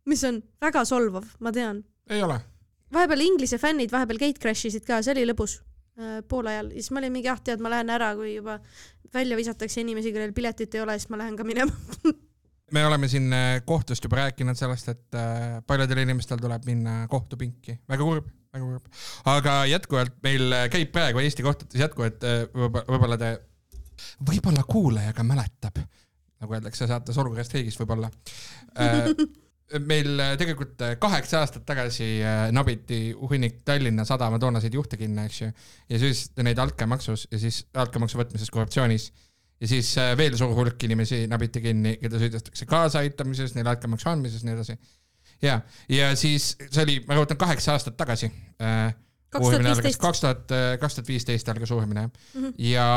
mis 0.09 0.23
on 0.27 0.41
väga 0.61 0.83
solvav, 0.87 1.27
ma 1.39 1.53
tean. 1.55 1.81
ei 2.09 2.21
ole. 2.23 2.37
vahepeal 2.93 3.23
Inglise 3.25 3.57
fännid 3.61 3.93
vahepeal 3.93 4.21
gate 4.21 4.41
crash 4.41 4.69
isid 4.69 4.85
ka, 4.87 5.01
see 5.03 5.15
oli 5.15 5.25
lõbus 5.31 5.57
äh, 5.99 6.21
poole 6.29 6.53
ajal 6.53 6.71
ja 6.73 6.83
siis 6.83 6.93
ma 6.93 7.01
olin 7.01 7.15
mingi 7.15 7.31
ah 7.31 7.41
tead, 7.41 7.63
ma 7.63 7.71
lähen 7.73 7.91
ära, 7.93 8.13
kui 8.17 8.35
juba 8.35 8.59
välja 9.15 9.37
visatakse 9.39 9.81
inimesi, 9.81 10.13
kellel 10.13 10.35
piletit 10.35 10.75
ei 10.75 10.83
ole, 10.83 10.97
siis 10.99 11.09
ma 11.13 11.19
lähen 11.21 11.37
ka 11.39 11.47
minema. 11.47 11.73
me 12.75 12.85
oleme 12.85 13.09
siin 13.11 13.33
äh, 13.33 13.59
kohtust 13.65 14.05
juba 14.05 14.21
rääkinud 14.23 14.59
sellest, 14.59 14.93
et 14.93 15.19
äh, 15.19 15.59
paljudel 15.67 16.03
inimestel 16.05 16.41
tuleb 16.41 16.67
minna 16.69 17.03
kohtupinki, 17.11 17.79
väga 17.89 18.09
kurb, 18.11 18.29
väga 18.53 18.69
kurb. 18.69 19.01
aga 19.33 19.57
jätkuvalt 19.71 20.21
meil 20.25 20.59
käib 20.73 20.93
praegu 20.93 21.23
Eesti 21.23 21.45
kohtutes 21.45 21.81
jätkuvalt 21.81 22.25
võib-olla, 22.53 22.85
võib-olla 22.91 23.19
te, 23.21 23.31
võib-olla 24.29 24.67
kuulaja 24.69 25.15
ka 25.17 25.25
mäletab, 25.25 25.81
nagu 26.43 26.57
öeldakse 26.57 26.85
saates 26.89 27.17
Olukorrast 27.17 27.57
riigist 27.57 27.81
võib-olla 27.81 28.11
meil 29.82 30.19
äh, 30.21 30.34
tegelikult 30.38 30.82
äh, 30.86 30.95
kaheksa 31.01 31.39
aastat 31.41 31.65
tagasi 31.65 32.08
äh, 32.21 32.47
nabiti 32.54 32.99
hunnik 33.17 33.63
Tallinna 33.65 34.06
Sadama 34.06 34.38
toonaseid 34.41 34.75
juhte 34.78 34.97
kinni, 34.99 35.25
eks 35.25 35.41
ju, 35.41 35.47
ja 35.89 36.01
siis 36.01 36.28
neid 36.38 36.60
altkäemaksus 36.62 37.28
ja 37.32 37.39
siis 37.41 37.63
altkäemaksu 37.73 38.19
võtmises 38.21 38.54
korruptsioonis 38.54 39.10
ja 39.62 39.71
siis 39.71 39.89
äh, 40.01 40.13
veel 40.19 40.38
suur 40.38 40.54
hulk 40.58 40.86
inimesi 40.86 41.23
nabiti 41.32 41.63
kinni, 41.63 41.95
keda 42.01 42.21
süüdistatakse 42.21 42.67
kaasaaitamises, 42.69 43.56
neile 43.58 43.73
altkäemaksu 43.73 44.12
andmises, 44.13 44.45
nii 44.45 44.54
edasi. 44.54 44.78
ja, 45.41 45.60
ja 45.89 46.13
siis 46.19 46.54
see 46.69 46.86
oli, 46.86 46.99
ma 47.08 47.17
rõhutan, 47.17 47.39
kaheksa 47.41 47.73
aastat 47.73 47.97
tagasi. 47.97 48.30
viisteist. 49.89 50.01
kaks 50.06 50.21
tuhat, 50.23 50.56
kaks 50.80 50.99
tuhat 50.99 51.08
viisteist 51.10 51.49
algas 51.49 51.73
uurimine 51.75 52.06
jah 52.06 52.12
Mhm. 52.36 52.54
ja 52.69 52.88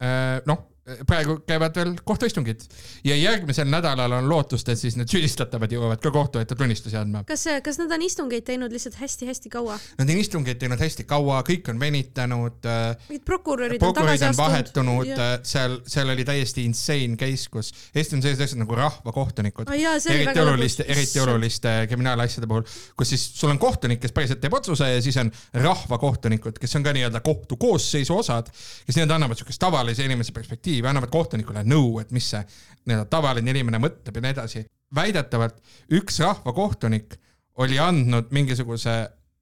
äh, 0.00 0.40
noh, 0.46 0.69
praegu 1.06 1.36
käivad 1.46 1.76
veel 1.76 1.92
kohtuistungid 2.04 2.62
ja 3.04 3.16
järgmisel 3.16 3.68
nädalal 3.68 4.12
on 4.16 4.28
lootust, 4.30 4.68
et 4.72 4.80
siis 4.80 4.96
need 4.96 5.10
süüdistatavad 5.12 5.72
jõuavad 5.72 6.00
ka 6.02 6.12
kohtu 6.14 6.40
ette 6.40 6.56
tunnistusi 6.58 6.96
andma. 6.96 7.22
kas, 7.28 7.44
kas 7.64 7.78
nad 7.82 7.92
on 7.92 8.02
istungeid 8.02 8.46
teinud 8.48 8.72
lihtsalt 8.72 8.96
hästi-hästi 9.00 9.52
kaua? 9.52 9.76
Nad 9.98 10.10
on 10.10 10.22
istungeid 10.22 10.60
teinud 10.62 10.80
hästi 10.80 11.04
kaua, 11.08 11.42
kõik 11.46 11.68
on 11.72 11.80
venitanud. 11.80 12.58
Äh, 12.64 12.96
mingid 13.10 13.26
prokurörid 13.28 13.84
on 13.84 13.94
tagasi 13.94 14.24
astunud. 14.30 14.40
vahetunud, 14.40 15.12
äh, 15.16 15.34
seal, 15.46 15.76
seal 15.90 16.14
oli 16.14 16.24
täiesti 16.26 16.64
insane 16.64 17.20
case, 17.20 17.50
kus 17.52 17.72
Eesti 17.94 18.16
on 18.16 18.24
sellised 18.24 18.46
asjad 18.48 18.62
nagu 18.62 18.80
rahvakohtunikud 18.80 19.68
oh,. 19.68 20.10
eriti 20.14 20.40
oluliste, 20.40 20.88
eriti 20.88 21.20
oluliste 21.20 21.74
kriminaalasjade 21.90 22.48
puhul, 22.50 22.64
kus 22.96 23.12
siis 23.12 23.26
sul 23.36 23.52
on 23.52 23.60
kohtunik, 23.60 24.00
kes 24.00 24.16
päriselt 24.16 24.40
teeb 24.40 24.56
otsuse 24.56 24.88
ja 24.88 25.04
siis 25.04 25.20
on 25.20 25.30
rahvakohtunikud, 25.54 26.58
kes 26.62 26.76
on 26.80 26.86
ka 26.86 26.96
nii-öelda 26.96 27.20
kohtu 27.24 27.60
koosseisu 27.60 28.16
osad, 28.16 28.48
kes 28.50 28.96
nii-öelda 28.96 29.20
annavad 29.20 29.38
siukest 29.38 29.60
tavalise 29.60 30.08
inimese 30.08 30.32
perspektiivi, 30.32 30.69
annavad 30.86 31.10
kohtunikule 31.12 31.64
nõu, 31.66 31.98
et 32.02 32.12
mis 32.14 32.30
see 32.32 32.40
nii-öelda 32.88 33.08
tavaline 33.12 33.52
inimene 33.52 33.80
mõtleb 33.82 34.16
ja 34.16 34.24
nii 34.24 34.34
edasi. 34.36 34.64
väidetavalt 34.94 35.60
üks 35.98 36.18
rahvakohtunik 36.24 37.14
oli 37.62 37.78
andnud 37.78 38.32
mingisuguse 38.34 38.94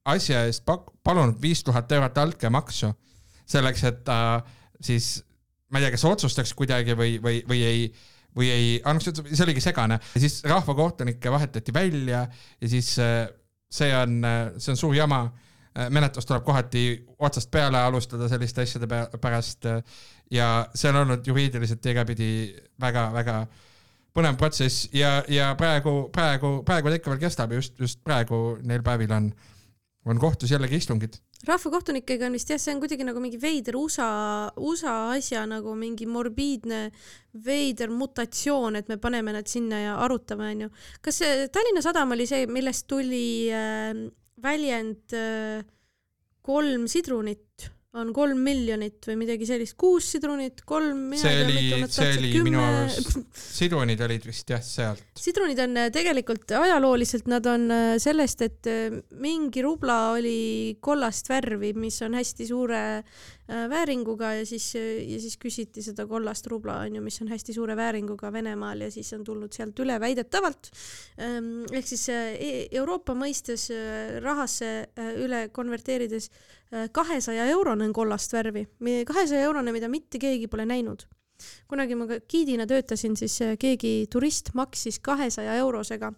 asja 0.05 0.43
eest 0.45 0.65
pak-, 0.65 0.91
palunud 1.03 1.41
viis 1.41 1.63
tuhat 1.63 1.91
eurot 1.91 2.17
altkäemaksu 2.17 2.91
selleks, 3.49 3.83
et 3.83 4.03
ta 4.05 4.41
siis, 4.81 5.23
ma 5.69 5.79
ei 5.79 5.87
tea, 5.87 5.95
kas 5.95 6.05
otsustaks 6.05 6.53
kuidagi 6.53 6.93
või, 6.97 7.17
või, 7.23 7.41
või 7.49 7.63
ei, 7.65 7.89
või 8.37 8.51
ei, 8.53 8.71
see 9.01 9.43
oligi 9.45 9.63
segane 9.63 9.99
siis 10.17 10.41
rahvakohtunikke 10.45 11.31
vahetati 11.31 11.73
välja 11.73 12.27
ja 12.61 12.69
siis 12.69 12.93
äh, 12.99 13.27
see 13.71 13.93
on, 13.95 14.19
äh, 14.25 14.41
see 14.57 14.75
on 14.75 14.77
suur 14.77 14.95
jama 14.95 15.27
Äh, 15.77 15.89
menetlus 15.93 16.25
tuleb 16.25 16.43
kohati 16.43 17.05
otsast 17.21 17.51
peale 17.51 17.77
alustada 17.77 18.27
selliste 18.27 18.63
asjade 18.65 18.87
pärast 19.21 19.67
ja 20.31 20.49
see 20.75 20.91
on 20.91 21.01
olnud 21.03 21.27
juriidiliselt 21.27 21.85
igatpidi 21.85 22.29
väga-väga 22.81 23.41
põnev 24.15 24.37
protsess 24.39 24.89
ja, 24.95 25.19
ja 25.29 25.53
praegu, 25.57 26.09
praegu, 26.13 26.59
praegu 26.65 26.91
ta 26.91 26.99
ikka 26.99 27.13
veel 27.13 27.23
kestab 27.23 27.55
just, 27.55 27.77
just 27.79 28.01
praegu 28.05 28.59
neil 28.65 28.83
päevil 28.85 29.11
on, 29.15 29.31
on 30.09 30.21
kohtus 30.21 30.51
jällegi 30.53 30.79
istungid. 30.81 31.19
rahvakohtunikega 31.47 32.27
on 32.27 32.35
vist 32.37 32.49
jah, 32.51 32.59
see 32.61 32.73
on 32.75 32.81
kuidagi 32.83 33.05
nagu 33.07 33.21
mingi 33.23 33.39
veider 33.41 33.77
USA, 33.79 34.09
USA 34.57 34.95
asja 35.15 35.45
nagu 35.49 35.75
mingi 35.77 36.07
morbiidne 36.09 36.89
veider 37.45 37.93
mutatsioon, 37.93 38.79
et 38.79 38.89
me 38.89 38.99
paneme 39.01 39.33
nad 39.33 39.47
sinna 39.47 39.81
ja 39.85 39.97
arutame, 40.03 40.51
onju. 40.55 40.71
kas 41.05 41.21
Tallinna 41.53 41.85
Sadam 41.85 42.17
oli 42.17 42.27
see, 42.29 42.45
millest 42.51 42.89
tuli 42.89 43.49
äh, 43.53 43.93
väljend 44.43 45.17
äh, 45.17 45.65
kolm 46.41 46.87
sidrunit 46.89 47.69
on 47.97 48.11
kolm 48.13 48.37
miljonit 48.45 49.07
või 49.09 49.15
midagi 49.23 49.47
sellist, 49.49 49.73
kuus 49.79 50.11
sidrunit, 50.13 50.61
kolm. 50.69 51.15
see 51.17 51.39
oli, 51.41 51.87
see 51.89 52.11
oli 52.19 52.29
kümme... 52.35 52.45
minu 52.45 52.61
arust, 52.61 53.17
sidrunid 53.41 54.03
olid 54.05 54.27
vist 54.29 54.53
jah 54.53 54.61
sealt. 54.61 55.01
sidrunid 55.17 55.57
on 55.63 55.73
äh, 55.81 55.89
tegelikult 55.93 56.53
ajalooliselt, 56.59 57.25
nad 57.31 57.49
on 57.49 57.65
äh, 57.73 57.95
sellest, 58.01 58.45
et 58.45 58.69
mingi 59.17 59.65
rubla 59.65 59.99
oli 60.19 60.77
kollast 60.85 61.33
värvi, 61.33 61.73
mis 61.77 61.97
on 62.05 62.19
hästi 62.19 62.49
suure 62.51 62.83
Äh, 62.99 63.03
vääringuga 63.49 64.33
ja 64.37 64.45
siis, 64.45 64.67
ja 64.75 65.19
siis 65.21 65.37
küsiti 65.41 65.81
seda 65.85 66.05
kollast 66.07 66.47
rubla, 66.51 66.79
on 66.85 66.99
ju, 66.99 67.03
mis 67.03 67.19
on 67.23 67.31
hästi 67.31 67.55
suure 67.55 67.75
vääringuga 67.77 68.31
Venemaal 68.33 68.85
ja 68.85 68.91
siis 68.93 69.11
on 69.17 69.23
tulnud 69.25 69.53
sealt 69.55 69.79
üle 69.81 69.99
väidetavalt. 69.99 70.71
Ähm, 71.19 71.65
ehk 71.73 71.87
siis 71.89 72.07
äh, 72.13 72.33
e-, 72.35 72.67
Euroopa 72.77 73.15
mõistes 73.17 73.69
äh, 73.73 74.19
rahasse 74.23 74.71
üle 75.19 75.47
konverteerides 75.53 76.29
kahesaja 76.93 77.47
eurone 77.49 77.87
on 77.87 77.93
kollast 77.97 78.33
värvi, 78.35 78.67
kahesaja 79.09 79.47
eurone, 79.47 79.73
mida 79.73 79.89
mitte 79.89 80.21
keegi 80.21 80.45
pole 80.47 80.67
näinud 80.69 81.07
kunagi 81.71 81.95
ma 81.95 82.05
giidina 82.29 82.67
töötasin, 82.69 83.15
siis 83.17 83.39
keegi 83.59 84.05
turist 84.11 84.51
maksis 84.59 84.99
kahesaja 85.01 85.55
eurosega 85.63 86.11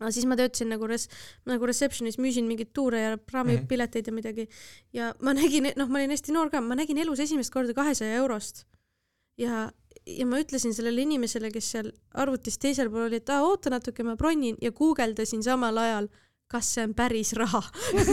aga 0.00 0.10
siis 0.14 0.26
ma 0.28 0.36
töötasin 0.40 0.70
nagu 0.72 0.88
res-, 0.88 1.08
nagu 1.48 1.68
reception'is, 1.68 2.18
müüsin 2.22 2.48
mingeid 2.48 2.72
tuure 2.76 3.02
ja 3.02 3.18
praamipileteid 3.18 4.08
mm 4.08 4.16
-hmm. 4.18 4.24
ja 4.24 4.32
midagi. 4.32 4.48
ja 4.92 5.14
ma 5.20 5.34
nägin, 5.36 5.72
noh, 5.76 5.88
ma 5.88 5.98
olin 5.98 6.10
hästi 6.10 6.32
noor 6.32 6.50
ka, 6.50 6.60
ma 6.60 6.74
nägin 6.74 6.98
elus 6.98 7.20
esimest 7.20 7.52
korda 7.52 7.74
kahesaja 7.74 8.14
eurost. 8.14 8.64
ja, 9.38 9.70
ja 10.06 10.26
ma 10.26 10.40
ütlesin 10.40 10.74
sellele 10.74 11.02
inimesele, 11.02 11.50
kes 11.50 11.70
seal 11.70 11.92
arvutis 12.14 12.58
teisel 12.58 12.90
pool 12.90 13.08
oli, 13.08 13.16
et 13.16 13.28
aa, 13.30 13.42
oota 13.42 13.70
natuke, 13.70 14.02
ma 14.02 14.16
bronin 14.16 14.56
ja 14.60 14.72
guugeldasin 14.72 15.42
samal 15.42 15.76
ajal 15.76 16.08
kas 16.50 16.68
see 16.74 16.84
on 16.88 16.94
päris 16.98 17.32
raha 17.38 17.60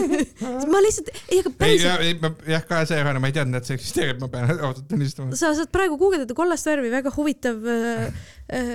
ma 0.73 0.81
lihtsalt, 0.85 1.11
ei 1.31 1.41
aga 1.41 1.51
päriselt. 1.57 2.03
ei, 2.05 2.15
ma 2.21 2.31
jah, 2.53 2.65
ka 2.69 2.83
see 2.89 2.99
erane, 3.01 3.21
ma 3.23 3.31
ei 3.31 3.35
teadnud, 3.37 3.59
et 3.59 3.69
see 3.69 3.77
eksisteerib, 3.79 4.21
ma 4.21 4.29
pean 4.33 4.51
ausalt 4.53 4.85
tunnistama. 4.91 5.37
sa 5.39 5.53
saad 5.57 5.71
praegu 5.73 5.97
guugeldada 6.01 6.37
kollast 6.37 6.69
värvi, 6.69 6.91
väga 6.93 7.13
huvitav 7.17 7.65
äh, 7.73 8.07
äh, 8.53 8.73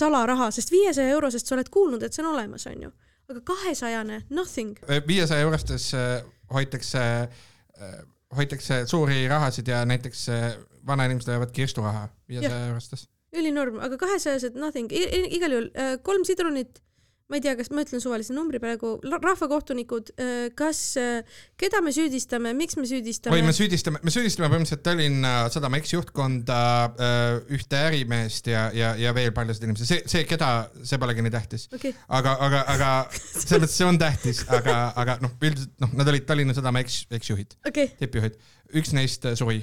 salaraha, 0.00 0.50
sest 0.54 0.72
viiesaja 0.74 1.16
eurosest 1.16 1.48
sa 1.48 1.56
oled 1.56 1.72
kuulnud, 1.72 2.04
et 2.04 2.16
see 2.16 2.24
on 2.24 2.32
olemas, 2.34 2.66
onju. 2.70 2.92
aga 3.28 3.44
kahesajane, 3.52 4.22
nothing. 4.30 4.76
Äh, 4.88 5.02
viiesaja 5.08 5.46
eurostes 5.48 5.90
äh, 5.96 6.18
hoitakse 6.54 7.04
äh,, 7.28 7.98
hoitakse 8.36 8.82
suuri 8.86 9.28
rahasid 9.28 9.68
ja 9.68 9.84
näiteks 9.88 10.28
äh, 10.28 10.50
vanainimesed 10.86 11.32
hoiavad 11.32 11.52
kirsturaha 11.52 12.08
viiesaja 12.28 12.66
eurostes. 12.66 13.08
ülinorm, 13.36 13.76
aga 13.84 13.96
kahesajased 14.00 14.56
nothing, 14.56 14.92
igal 14.92 15.52
juhul 15.52 15.70
äh, 15.76 15.96
kolm 16.02 16.24
sidrunit 16.24 16.80
ma 17.28 17.36
ei 17.36 17.42
tea, 17.44 17.52
kas 17.58 17.68
ma 17.76 17.82
ütlen 17.84 18.00
suvalise 18.00 18.32
numbri 18.32 18.56
praegu, 18.62 18.94
rahvakohtunikud, 19.04 20.14
äh, 20.16 20.46
kas, 20.56 20.80
äh, 20.96 21.42
keda 21.60 21.82
me 21.84 21.92
süüdistame, 21.92 22.54
miks 22.56 22.78
me 22.80 22.86
süüdistame? 22.88 23.36
oi, 23.36 23.44
me 23.44 23.52
süüdistame, 23.52 24.00
me 24.00 24.12
süüdistame 24.14 24.48
põhimõtteliselt 24.48 24.84
Tallinna 24.86 25.32
Sadama 25.52 25.80
eksjuhtkonda, 25.82 26.60
äh, 26.96 27.52
ühte 27.58 27.82
ärimeest 27.90 28.48
ja, 28.48 28.64
ja, 28.72 28.94
ja 28.96 29.12
veel 29.16 29.34
paljusid 29.36 29.68
inimesi, 29.68 29.90
see, 29.90 30.00
see, 30.08 30.24
keda, 30.28 30.50
see 30.80 31.00
polegi 31.02 31.26
nii 31.26 31.34
tähtis 31.36 31.68
okay.. 31.68 31.92
aga, 32.08 32.32
aga, 32.48 32.64
aga 32.74 32.90
selles 33.12 33.66
mõttes 33.66 33.76
see 33.76 33.90
on 33.90 34.00
tähtis, 34.00 34.42
aga, 34.48 34.80
aga 35.04 35.20
noh, 35.24 35.36
üldiselt 35.42 35.76
noh, 35.84 35.92
nad 36.00 36.08
olid 36.14 36.24
Tallinna 36.28 36.56
Sadama 36.56 36.80
eks, 36.86 37.02
eksjuhid 37.20 37.58
okay., 37.68 37.92
tippjuhid. 38.00 38.40
üks 38.80 38.96
neist 38.96 39.28
suri 39.36 39.60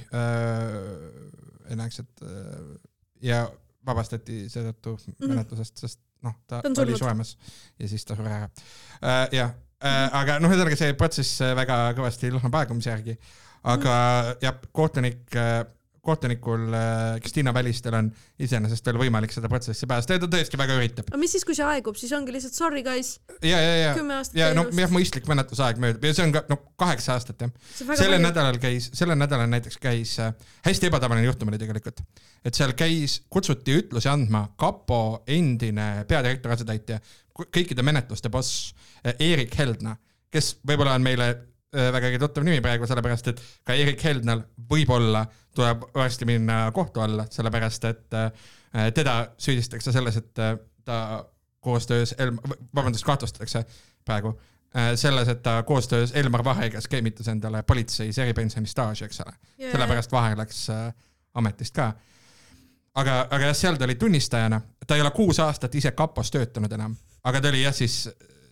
enneaegselt 1.74 2.28
ja 3.26 3.48
vabastati 3.86 4.46
seetõttu 4.50 5.00
mm 5.00 5.14
-hmm. 5.18 5.34
menetlusest, 5.34 5.82
sest 5.82 6.05
noh, 6.26 6.36
ta, 6.50 6.62
ta 6.66 6.84
oli 6.84 6.98
suremas 6.98 7.36
ja 7.80 7.90
siis 7.92 8.06
ta 8.08 8.18
suri 8.18 8.32
ära 8.32 8.50
äh,. 8.50 9.24
jah 9.40 9.54
äh,, 9.80 10.06
aga 10.22 10.40
noh, 10.44 10.52
ühesõnaga 10.54 10.80
see 10.80 10.98
protsess 11.00 11.44
väga 11.58 11.80
kõvasti 11.98 12.34
lõhnab 12.34 12.60
aegumise 12.62 12.92
järgi, 12.94 13.18
aga 13.64 13.96
mm. 13.96 14.44
jah, 14.46 14.60
kohtunik 14.76 15.40
äh, 15.40 15.64
kohtunikul 16.06 16.74
äh, 16.74 17.18
Kristiina 17.24 17.54
Välistel 17.54 17.98
on 17.98 18.10
iseenesest 18.42 18.86
veel 18.86 19.00
võimalik 19.02 19.34
seda 19.34 19.50
protsessi 19.52 19.88
päästa. 19.90 20.16
Ja 20.16 20.24
ta 20.24 20.30
tõesti 20.32 20.60
väga 20.60 20.78
üritab. 20.78 21.10
aga 21.12 21.20
mis 21.22 21.34
siis, 21.36 21.46
kui 21.48 21.58
see 21.58 21.66
aegub, 21.68 21.98
siis 22.00 22.14
ongi 22.18 22.36
lihtsalt 22.36 22.58
sorry 22.58 22.84
guys. 22.86 23.16
ja, 23.42 23.60
ja, 23.60 23.74
ja, 23.82 23.96
ja 24.38 24.52
noh, 24.58 24.70
jah, 24.76 24.94
mõistlik 24.94 25.28
menetlusaeg 25.32 25.82
möödub. 25.82 26.06
Ja 26.06 26.18
see 26.18 26.28
on 26.28 26.36
ka 26.36 26.46
noh, 26.52 26.62
kaheksa 26.80 27.16
aastat 27.16 27.42
jah. 27.46 27.54
sellel 27.96 28.22
nädalal 28.24 28.60
käis, 28.62 28.92
sellel 28.98 29.20
nädalal 29.20 29.50
näiteks 29.52 29.80
käis 29.82 30.16
äh,, 30.24 30.34
hästi 30.68 30.92
ebatavaline 30.92 31.26
juhtum 31.28 31.52
oli 31.52 31.62
tegelikult, 31.62 32.04
et 32.46 32.58
seal 32.58 32.76
käis, 32.78 33.20
kutsuti 33.30 33.80
ütlusi 33.82 34.12
andma 34.12 34.46
kapo 34.60 35.24
endine 35.28 36.06
peadirektori 36.10 36.58
asetäitja, 36.58 37.02
kõikide 37.36 37.86
menetluste 37.86 38.32
boss 38.34 38.72
äh, 39.02 39.18
Erik 39.34 39.58
Heldna, 39.58 39.98
kes 40.32 40.56
võib-olla 40.68 40.96
on 41.00 41.06
meile 41.06 41.34
Äh, 41.74 41.92
vägagi 41.94 42.20
tuttav 42.20 42.44
nimi 42.46 42.62
praegu, 42.64 42.88
sellepärast 42.88 43.28
et 43.32 43.40
ka 43.68 43.76
Erik 43.76 44.04
Heldnal 44.06 44.46
võib-olla 44.70 45.26
tuleb 45.56 45.82
varsti 45.96 46.28
minna 46.30 46.70
kohtu 46.76 47.02
alla, 47.04 47.26
sellepärast 47.32 47.88
et 47.90 48.16
äh, 48.16 48.46
teda 48.96 49.16
süüdistatakse 49.42 49.92
selles, 49.92 50.20
et 50.22 50.40
äh, 50.40 50.54
ta 50.86 51.00
koostöös 51.66 52.14
Elm-, 52.22 52.40
vabandust, 52.76 53.04
kahtlustatakse 53.06 53.66
praegu 54.06 54.36
selles, 55.00 55.30
et 55.32 55.40
ta 55.44 55.64
koostöös 55.64 56.12
Elmar 56.20 56.44
Vahega 56.44 56.82
skeemitas 56.84 57.30
endale 57.32 57.62
politseis 57.64 58.18
eripensioni 58.20 58.68
staaži, 58.68 59.06
eks 59.08 59.22
ole 59.24 59.32
yeah.. 59.32 59.72
sellepärast 59.72 60.12
Vaher 60.12 60.36
läks 60.38 60.66
ametist 61.34 61.74
ka. 61.76 61.94
aga, 62.96 63.16
aga 63.30 63.50
jah, 63.50 63.56
seal 63.56 63.80
ta 63.80 63.88
oli 63.88 63.96
tunnistajana, 63.96 64.60
ta 64.88 64.96
ei 64.96 65.02
ole 65.02 65.12
kuus 65.16 65.40
aastat 65.40 65.76
ise 65.80 65.92
kapos 65.96 66.32
töötanud 66.32 66.76
enam, 66.76 66.96
aga 67.24 67.42
ta 67.42 67.54
oli 67.54 67.64
jah, 67.64 67.74
siis 67.74 68.04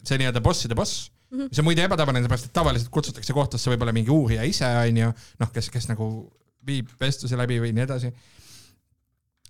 see 0.03 0.17
nii-öelda 0.17 0.41
bosside 0.41 0.75
boss. 0.79 1.11
Mis 1.33 1.59
on 1.59 1.67
muide 1.67 1.85
ebatavaline, 1.87 2.23
sellepärast 2.23 2.49
et 2.49 2.55
tavaliselt 2.55 2.91
kutsutakse 2.93 3.33
kohtusse 3.33 3.71
võib-olla 3.73 3.93
mingi 3.95 4.13
uurija 4.13 4.45
ise, 4.47 4.69
onju, 4.87 5.11
noh, 5.41 5.51
kes, 5.53 5.69
kes 5.73 5.89
nagu 5.89 6.07
viib 6.67 6.91
vestluse 6.99 7.37
läbi 7.39 7.59
või 7.63 7.73
nii 7.75 7.85
edasi. 7.85 8.11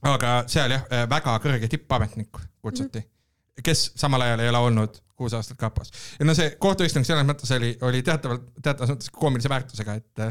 aga 0.09 0.35
seal 0.51 0.75
jah, 0.75 0.85
väga 1.09 1.37
kõrge 1.43 1.69
tippametnik 1.71 2.31
kutsuti 2.61 2.99
mm, 2.99 3.05
-hmm. 3.05 3.63
kes 3.63 3.91
samal 3.95 4.21
ajal 4.21 4.43
ei 4.43 4.49
ole 4.51 4.63
olnud 4.69 5.01
kuus 5.15 5.33
aastat 5.37 5.57
kapos. 5.57 5.91
ja 6.19 6.25
no 6.25 6.35
see 6.35 6.55
kohtuistung 6.59 7.05
selles 7.05 7.25
mõttes 7.27 7.51
oli, 7.55 7.75
oli 7.81 8.03
teatavalt, 8.03 8.49
teatavas 8.61 8.95
mõttes 8.95 9.11
koomilise 9.13 9.49
väärtusega, 9.49 9.93
et, 9.93 10.23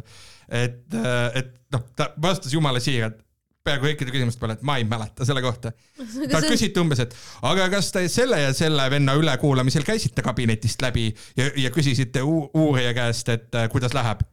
et, 0.48 0.96
et 1.34 1.54
noh, 1.72 1.84
ta 1.96 2.10
vastas 2.22 2.52
jumala 2.52 2.80
siiralt 2.80 3.20
peaaegu 3.64 3.88
kõikide 3.88 4.14
küsimuste 4.14 4.42
peale, 4.42 4.56
et 4.58 4.66
ma 4.66 4.76
ei 4.80 4.84
mäleta 4.88 5.26
selle 5.28 5.42
kohta. 5.44 5.72
talt 6.32 6.48
küsiti 6.50 6.82
umbes, 6.82 7.04
et 7.04 7.16
aga 7.48 7.68
kas 7.72 7.92
te 7.94 8.04
selle 8.12 8.40
ja 8.42 8.52
selle 8.56 8.88
venna 8.90 9.14
ülekuulamisel 9.18 9.86
käisite 9.86 10.24
kabinetist 10.24 10.82
läbi 10.82 11.08
ja, 11.38 11.50
ja 11.66 11.72
küsisite 11.74 12.24
uurija 12.26 12.94
käest, 12.96 13.32
et 13.32 13.58
äh, 13.58 13.68
kuidas 13.72 13.94
läheb? 13.96 14.24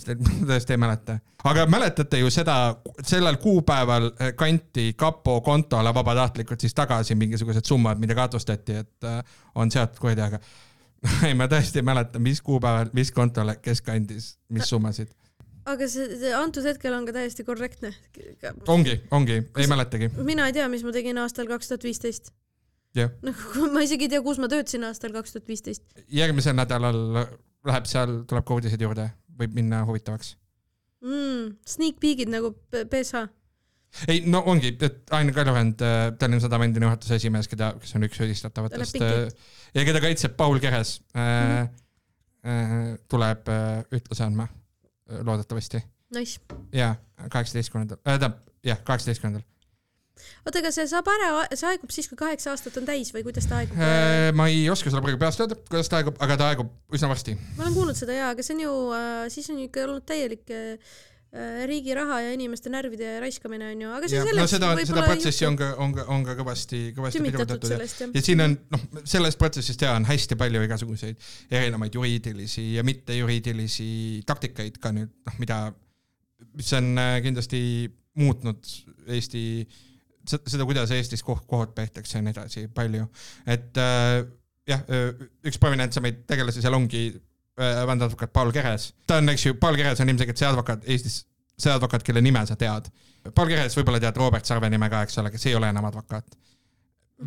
tõesti 0.48 0.74
ei 0.74 0.80
mäleta. 0.80 1.18
aga 1.44 1.66
mäletate 1.66 2.20
ju 2.20 2.30
seda, 2.32 2.56
sellel 3.04 3.36
kuupäeval 3.42 4.10
äh, 4.10 4.32
kanti 4.38 4.92
kapo 4.96 5.40
kontole 5.40 5.94
vabatahtlikult 5.94 6.60
siis 6.60 6.74
tagasi 6.74 7.14
mingisugused 7.14 7.66
summad, 7.66 8.00
mida 8.00 8.14
kahtlustati, 8.14 8.80
et 8.84 9.08
äh, 9.08 9.22
on 9.54 9.70
seotud 9.70 10.00
kuriteoga. 10.00 10.40
ei, 11.26 11.34
ma 11.34 11.48
tõesti 11.50 11.80
ei 11.80 11.86
mäleta, 11.86 12.20
mis 12.22 12.42
kuupäeval, 12.44 12.92
mis 12.96 13.12
kontole, 13.12 13.56
kes 13.62 13.82
kandis, 13.82 14.34
mis 14.48 14.68
summasid. 14.68 15.12
Aga 15.68 15.88
see, 15.90 16.06
see 16.20 16.32
antud 16.36 16.64
hetkel 16.66 16.94
on 16.96 17.06
ka 17.08 17.12
täiesti 17.16 17.44
korrektne. 17.44 17.92
ongi, 18.68 19.00
ongi, 19.10 19.40
ei 19.58 19.66
mäletagi. 19.70 20.10
mina 20.24 20.46
ei 20.48 20.52
tea, 20.56 20.68
mis 20.72 20.84
ma 20.86 20.92
tegin 20.96 21.18
aastal 21.22 21.48
kaks 21.50 21.68
tuhat 21.68 21.84
viisteist. 21.84 22.32
nagu 22.96 23.70
ma 23.74 23.82
isegi 23.86 24.08
ei 24.08 24.14
tea, 24.16 24.22
kus 24.24 24.38
ma 24.42 24.48
töötasin 24.50 24.84
aastal 24.88 25.12
kaks 25.16 25.32
tuhat 25.36 25.48
viisteist. 25.48 25.84
järgmisel 26.08 26.56
nädalal 26.58 27.00
läheb 27.66 27.86
seal, 27.90 28.22
tuleb 28.28 28.46
ka 28.48 28.56
uudiseid 28.56 28.80
juurde, 28.80 29.10
võib 29.40 29.52
minna 29.58 29.82
huvitavaks. 29.88 30.36
mm,. 31.04 31.58
Sneak 31.66 32.00
peek'id 32.00 32.32
nagu 32.32 32.54
P- 32.70 32.86
PSH. 32.90 33.26
ei, 34.08 34.22
no 34.30 34.42
ongi, 34.46 34.76
et 34.80 35.10
Ain 35.16 35.32
Kaljurand, 35.34 35.82
Tallinna 36.18 36.40
Sadama 36.40 36.64
endine 36.68 36.86
juhatuse 36.86 37.16
esimees, 37.20 37.48
keda, 37.50 37.72
kes 37.82 37.94
on 37.98 38.06
üks 38.06 38.20
süüdistatavatest 38.20 39.00
äh, 39.02 39.28
ja 39.74 39.84
keda 39.88 40.00
kaitseb 40.04 40.36
Paul 40.38 40.58
Keres 40.62 41.00
äh,, 41.14 41.68
Mhm. 42.40 42.48
äh, 42.48 42.98
tuleb 43.10 43.48
äh, 43.52 43.82
ütluse 43.92 44.24
andma 44.24 44.46
äh, 44.48 44.59
loodetavasti 45.10 45.82
Nice. 46.14 46.40
ja 46.74 46.94
kaheksateistkümnendal 47.30 48.00
äh,, 48.00 48.04
tähendab 48.04 48.40
jah, 48.66 48.80
kaheksateistkümnendal 48.84 49.46
oota, 50.46 50.60
aga 50.60 50.72
see 50.74 50.86
saab 50.90 51.08
ära, 51.10 51.28
see 51.54 51.68
aegub 51.70 51.92
siis, 51.94 52.08
kui 52.10 52.18
kaheksa 52.20 52.52
aastat 52.54 52.76
on 52.80 52.88
täis 52.88 53.12
või 53.14 53.24
kuidas 53.26 53.46
ta 53.50 53.60
aegub? 53.60 53.78
äh,. 53.78 54.30
ma 54.36 54.48
ei 54.52 54.64
oska 54.72 54.92
sulle 54.92 55.04
praegu 55.04 55.20
peast 55.20 55.42
öelda, 55.42 55.58
kuidas 55.70 55.90
ta 55.92 56.00
aegub, 56.00 56.18
aga 56.24 56.38
ta 56.40 56.50
aegub 56.52 56.96
üsna 56.96 57.10
varsti. 57.12 57.36
ma 57.56 57.66
olen 57.66 57.76
kuulnud 57.78 57.98
seda 57.98 58.16
jaa, 58.16 58.32
aga 58.34 58.46
see 58.46 58.56
on 58.58 58.64
ju 58.66 58.74
äh,, 58.96 59.22
siis 59.32 59.50
on 59.52 59.60
ju 59.62 59.68
ikka 59.70 59.86
olnud 59.86 60.06
täielik 60.08 60.54
äh, 60.54 60.98
riigi 61.30 61.94
raha 61.94 62.16
ja 62.24 62.30
inimeste 62.34 62.70
närvide 62.72 63.12
raiskamine 63.22 63.68
on 63.70 63.82
ju, 63.84 63.90
aga 63.94 64.08
see 64.10 64.18
no 64.18 64.26
selleks. 64.26 64.50
seda, 64.50 64.70
seda 64.72 64.78
võib-olla 64.80 65.04
protsessi 65.06 65.46
on 65.46 65.58
ka, 65.58 65.68
on 65.84 65.92
ka, 65.94 66.06
on 66.10 66.24
ka 66.26 66.34
kõvasti, 66.40 66.80
kõvasti 66.96 67.22
pidurdatud 67.22 67.70
ja 67.70 67.78
ja 68.16 68.22
siin 68.26 68.42
on 68.42 68.56
noh, 68.74 68.82
sellest 69.12 69.38
protsessist 69.38 69.84
ja 69.86 69.92
on 69.94 70.08
hästi 70.08 70.38
palju 70.40 70.64
igasuguseid 70.66 71.28
erinevaid 71.60 71.94
juriidilisi 71.94 72.66
ja 72.74 72.84
mittejuriidilisi 72.86 73.92
taktikaid 74.26 74.82
ka 74.82 74.90
nüüd 74.96 75.14
noh, 75.30 75.38
mida, 75.38 75.60
mis 76.58 76.74
on 76.80 76.90
äh, 76.98 77.14
kindlasti 77.22 77.62
muutnud 78.18 78.74
Eesti, 79.10 79.44
seda, 80.26 80.66
kuidas 80.66 80.90
Eestis 80.94 81.22
koht, 81.26 81.46
kohut 81.50 81.78
peetakse 81.78 82.18
ja 82.18 82.26
nii 82.26 82.34
edasi, 82.34 82.66
palju, 82.74 83.06
et 83.46 83.78
äh, 83.78 84.18
jah, 84.66 84.82
üks 85.46 85.62
prominentsemaid 85.62 86.24
tegelasi 86.30 86.62
seal 86.62 86.74
ongi 86.74 87.06
äh, 87.14 87.29
vandeadvokaat 87.60 88.32
Paul 88.32 88.52
Keres. 88.56 88.90
ta 89.06 89.20
on, 89.20 89.28
eks 89.34 89.46
ju, 89.46 89.54
Paul 89.60 89.76
Keres 89.76 90.00
on 90.00 90.08
ilmselgelt 90.08 90.40
see 90.40 90.48
advokaat 90.48 90.86
Eestis, 90.88 91.22
see 91.58 91.72
advokaat, 91.72 92.02
kelle 92.06 92.22
nime 92.24 92.44
sa 92.48 92.56
tead. 92.56 92.88
Paul 93.34 93.52
Keres 93.52 93.76
võib-olla 93.76 94.00
tead 94.00 94.16
Robert 94.16 94.48
Sarve 94.48 94.70
nime 94.70 94.88
ka, 94.90 95.02
eks 95.04 95.18
ole, 95.20 95.32
kes 95.34 95.46
ei 95.50 95.58
ole 95.58 95.68
enam 95.68 95.88
advokaat 95.90 96.38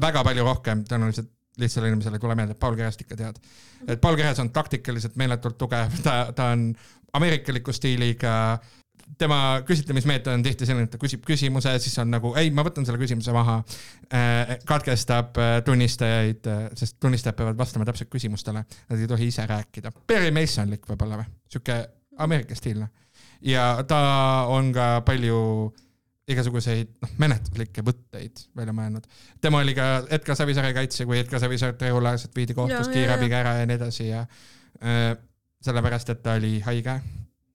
väga 0.01 0.23
palju 0.25 0.45
rohkem 0.45 0.83
tõenäoliselt 0.89 1.31
lihtsale 1.61 1.91
inimesele 1.91 2.17
ei 2.17 2.23
tule 2.23 2.35
meelde, 2.35 2.55
Paul 2.57 2.75
Kerest 2.77 3.03
ikka 3.03 3.17
tead. 3.17 3.39
et 3.87 4.01
Paul 4.01 4.15
Keres 4.17 4.39
on 4.39 4.49
taktikaliselt 4.49 5.15
meeletult 5.15 5.57
tugev, 5.57 5.99
ta, 6.05 6.31
ta 6.35 6.49
on 6.55 6.71
ameerikaliku 7.13 7.73
stiiliga, 7.73 8.57
tema 9.19 9.39
küsitlemismeetod 9.67 10.33
on 10.33 10.43
tihti 10.45 10.67
selline, 10.67 10.87
et 10.87 10.93
ta 10.93 10.99
küsib 11.01 11.23
küsimuse, 11.27 11.73
siis 11.83 11.95
on 12.01 12.11
nagu 12.13 12.33
ei, 12.39 12.51
ma 12.55 12.65
võtan 12.65 12.87
selle 12.87 13.01
küsimuse 13.01 13.33
maha, 13.35 13.59
katkestab 14.69 15.39
äh, 15.41 15.53
tunnistajaid, 15.65 16.49
sest 16.79 16.99
tunnistajad 17.03 17.37
peavad 17.39 17.59
vastama 17.59 17.87
täpselt 17.89 18.11
küsimustele, 18.13 18.63
nad 18.63 18.99
ei 18.99 19.09
tohi 19.09 19.29
ise 19.33 19.45
rääkida. 19.49 19.93
Perry 20.07 20.33
Masonlik 20.35 20.87
võib-olla 20.89 21.21
või, 21.21 21.29
sihuke 21.51 21.79
Ameerika 22.23 22.55
stiilne. 22.57 22.89
ja 23.41 23.83
ta 23.87 23.99
on 24.51 24.71
ka 24.73 25.01
palju 25.05 25.39
igasuguseid 26.31 26.93
noh, 27.03 27.11
menetluslikke 27.19 27.83
võtteid 27.83 28.45
välja 28.55 28.73
mõelnud. 28.75 29.07
tema 29.41 29.59
oli 29.59 29.75
ka 29.75 30.05
Edgar 30.09 30.37
Savisaare 30.39 30.73
kaitse, 30.75 31.05
kui 31.05 31.19
Edgar 31.19 31.41
Savisaar 31.43 31.75
regulaarselt 31.79 32.35
viidi 32.35 32.55
ja, 32.55 32.79
kiirabiga 32.93 33.41
ära 33.43 33.57
ja 33.59 33.67
nii 33.67 33.79
edasi 33.81 34.07
ja 34.07 34.23
äh, 34.23 35.17
sellepärast, 35.63 36.09
et 36.09 36.23
ta 36.23 36.37
oli 36.39 36.59
haige. 36.63 36.99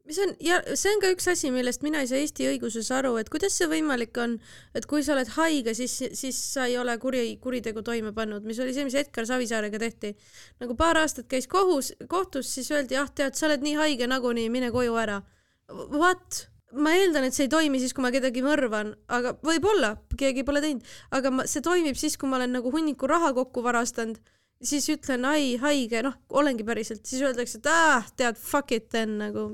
Mis 0.08 0.18
on 0.24 0.32
ja 0.40 0.58
see 0.72 0.90
on 0.94 1.02
ka 1.02 1.10
üks 1.12 1.28
asi, 1.30 1.50
millest 1.52 1.84
mina 1.84 2.00
ei 2.02 2.08
saa 2.10 2.20
Eesti 2.22 2.48
õiguses 2.48 2.88
aru, 2.96 3.14
et 3.20 3.28
kuidas 3.32 3.56
see 3.58 3.68
võimalik 3.70 4.16
on, 4.22 4.38
et 4.76 4.86
kui 4.88 5.04
sa 5.04 5.12
oled 5.14 5.28
haige, 5.36 5.74
siis, 5.76 5.94
siis 6.16 6.38
sa 6.54 6.68
ei 6.68 6.78
ole 6.80 6.94
kuri, 7.02 7.36
kuritegu 7.42 7.84
toime 7.84 8.14
pannud, 8.16 8.46
mis 8.48 8.60
oli 8.64 8.72
see, 8.76 8.86
mis 8.88 8.96
Edgar 8.98 9.28
Savisaarega 9.28 9.80
tehti. 9.82 10.14
nagu 10.62 10.76
paar 10.78 11.00
aastat 11.02 11.28
käis 11.28 11.48
kohus, 11.50 11.92
kohtus, 12.08 12.48
siis 12.54 12.70
öeldi, 12.72 12.96
jah, 12.96 13.10
tead, 13.12 13.36
sa 13.36 13.50
oled 13.50 13.64
nii 13.64 13.76
haige 13.78 14.08
nagunii, 14.08 14.48
mine 14.52 14.72
koju 14.74 14.96
ära. 14.96 15.20
What? 15.68 16.46
ma 16.76 16.92
eeldan, 16.92 17.24
et 17.24 17.32
see 17.36 17.46
ei 17.46 17.52
toimi 17.52 17.78
siis, 17.80 17.94
kui 17.96 18.04
ma 18.04 18.10
kedagi 18.12 18.42
mõrvan, 18.44 18.90
aga 19.08 19.32
võib-olla 19.44 19.94
keegi 20.20 20.44
pole 20.44 20.60
teinud, 20.60 20.90
aga 21.16 21.32
ma, 21.32 21.46
see 21.48 21.64
toimib 21.64 21.96
siis, 21.96 22.18
kui 22.20 22.28
ma 22.28 22.36
olen 22.36 22.58
nagu 22.58 22.72
hunniku 22.74 23.08
raha 23.08 23.30
kokku 23.36 23.64
varastanud, 23.64 24.18
siis 24.60 24.88
ütlen 24.92 25.24
ai, 25.24 25.54
haige, 25.62 26.02
noh, 26.04 26.18
olengi 26.28 26.66
päriselt, 26.68 27.06
siis 27.08 27.24
öeldakse, 27.24 27.62
et 27.62 27.72
ah, 27.72 28.04
tead, 28.20 28.36
fuck 28.36 28.76
it 28.76 28.90
then 28.92 29.16
nagu 29.22 29.48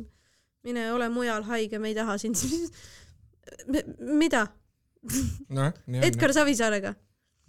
mine 0.65 0.89
ole 0.93 1.09
mujal 1.13 1.45
haige, 1.49 1.79
me 1.79 1.93
ei 1.93 1.97
taha 1.97 2.19
sind. 2.19 2.41
mida? 4.23 4.47
on. 5.53 5.73
Edgar 6.01 6.33
Savisaarega, 6.33 6.95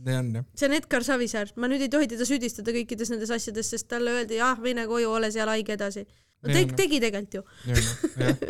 nii 0.05 0.18
on 0.20 0.34
jah. 0.39 0.45
see 0.59 0.68
on 0.68 0.76
Edgar 0.76 1.05
Savisaar, 1.07 1.53
ma 1.55 1.70
nüüd 1.72 1.86
ei 1.86 1.91
tohi 1.91 2.09
teda 2.11 2.28
süüdistada 2.28 2.74
kõikides 2.76 3.13
nendes 3.13 3.32
asjades, 3.32 3.70
sest 3.72 3.88
talle 3.91 4.11
öeldi, 4.20 4.41
ah, 4.43 4.59
mine 4.63 4.84
koju, 4.89 5.13
ole 5.16 5.32
seal 5.32 5.51
haige 5.51 5.78
edasi. 5.78 6.03
no 6.43 6.51
Nii 6.51 6.57
tegi 6.57 6.76
tegi 6.82 6.99
tegelikult 7.05 7.39
ju, 7.39 7.45
on 7.45 7.72
jah. 7.72 8.43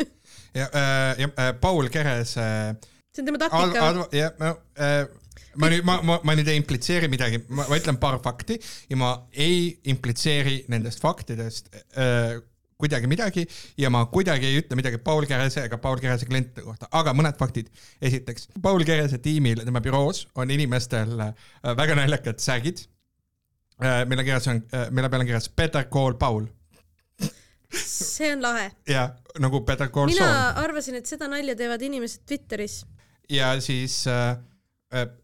ja, 0.56 0.66
ja, 0.66 0.88
ja 1.22 1.30
äh, 1.30 1.52
Paul 1.62 1.92
Keres 1.94 2.34
äh, 2.42 2.74
see 3.14 3.22
on 3.22 3.30
tema 3.30 3.44
taktika. 3.46 4.10
jah, 4.16 4.34
no 4.42 4.56
äh, 4.82 5.06
ma 5.62 5.70
nüüd, 5.72 5.86
ma, 5.88 6.00
ma, 6.06 6.18
ma 6.26 6.36
nüüd 6.38 6.50
ei 6.52 6.60
implitseeri 6.60 7.10
midagi, 7.12 7.44
ma, 7.48 7.68
ma 7.70 7.80
ütlen 7.80 8.00
paar 8.02 8.18
fakti 8.24 8.58
ja 8.90 9.00
ma 9.00 9.14
ei 9.32 9.70
implitseeri 9.94 10.64
nendest 10.74 11.04
faktidest 11.04 11.72
äh, 11.94 12.40
kuidagi 12.82 13.08
midagi 13.08 13.46
ja 13.80 13.90
ma 13.94 14.04
kuidagi 14.12 14.50
ei 14.50 14.60
ütle 14.62 14.78
midagi 14.80 15.00
Paul 15.04 15.28
Kerese 15.30 15.64
ega 15.66 15.80
Paul 15.82 16.02
Kerese 16.04 16.28
klientide 16.28 16.66
kohta, 16.66 16.90
aga 16.92 17.14
mõned 17.16 17.38
faktid. 17.40 17.72
esiteks, 18.02 18.50
Paul 18.62 18.84
Kerese 18.88 19.20
tiimil, 19.24 19.64
tema 19.64 19.82
büroos 19.84 20.26
on 20.36 20.52
inimestel 20.52 21.16
äh, 21.30 21.34
väga 21.78 21.96
naljakad 22.02 22.44
sägid 22.44 22.84
äh,, 23.80 24.04
mille 24.10 24.28
kirjas 24.28 24.48
on, 24.52 24.62
mille 24.92 25.10
peal 25.10 25.24
on 25.24 25.32
kirjas 25.32 25.50
Better 25.50 25.88
call 25.92 26.20
Paul 26.20 26.50
see 27.72 28.34
on 28.34 28.42
lahe. 28.42 28.72
ja 28.88 29.10
nagu 29.40 29.62
Better 29.62 29.90
call 29.90 30.12
mina 30.12 30.26
Saul 30.26 30.66
arvasin, 30.66 31.00
et 31.00 31.10
seda 31.10 31.30
nalja 31.32 31.56
teevad 31.58 31.82
inimesed 31.82 32.26
Twitteris. 32.28 32.84
ja 33.30 33.54
siis 33.62 34.04
äh, 34.08 34.30
äh, 34.32 34.38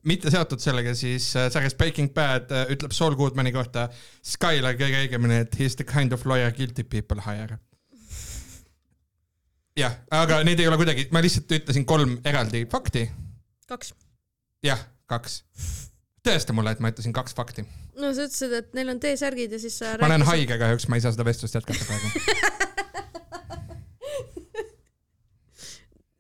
mitte 0.08 0.32
seotud 0.34 0.62
sellega, 0.62 0.94
siis 0.98 1.30
äh, 1.40 1.50
sarjas 1.54 1.76
Breaking 1.80 2.12
Bad 2.16 2.52
äh, 2.52 2.70
ütleb 2.74 2.96
Saul 2.96 3.16
Goodmani 3.20 3.54
kohta 3.56 3.88
Skylar 4.26 4.78
kõige 4.80 5.04
õigemini, 5.06 5.42
et 5.46 5.58
he 5.60 5.68
is 5.70 5.78
the 5.80 5.88
kind 5.88 6.16
of 6.16 6.26
lawyer 6.30 6.54
guilty 6.56 6.84
people 6.88 7.24
hire. 7.26 7.60
jah, 9.78 9.96
aga 10.14 10.42
neid 10.48 10.60
ei 10.60 10.68
ole 10.68 10.80
kuidagi, 10.82 11.08
ma 11.16 11.24
lihtsalt 11.24 11.52
ütlesin 11.62 11.88
kolm 11.88 12.18
eraldi 12.28 12.66
fakti. 12.72 13.08
kaks. 13.70 13.94
jah, 14.66 14.82
kaks. 15.12 15.42
tõesta 16.26 16.56
mulle, 16.58 16.76
et 16.76 16.84
ma 16.84 16.92
ütlesin 16.92 17.16
kaks 17.16 17.38
fakti. 17.38 17.66
no 18.02 18.12
sa 18.16 18.28
ütlesid, 18.28 18.58
et 18.60 18.74
neil 18.78 18.92
on 18.96 19.00
T-särgid 19.04 19.56
ja 19.56 19.62
siis 19.62 19.80
sa 19.80 19.96
ma 20.02 20.12
olen 20.12 20.28
haige 20.34 20.60
kahjuks, 20.62 20.90
ma 20.92 21.00
ei 21.00 21.06
saa 21.06 21.16
seda 21.16 21.28
vestlust 21.28 21.60
jätkata 21.60 21.88
praegu. 21.88 22.16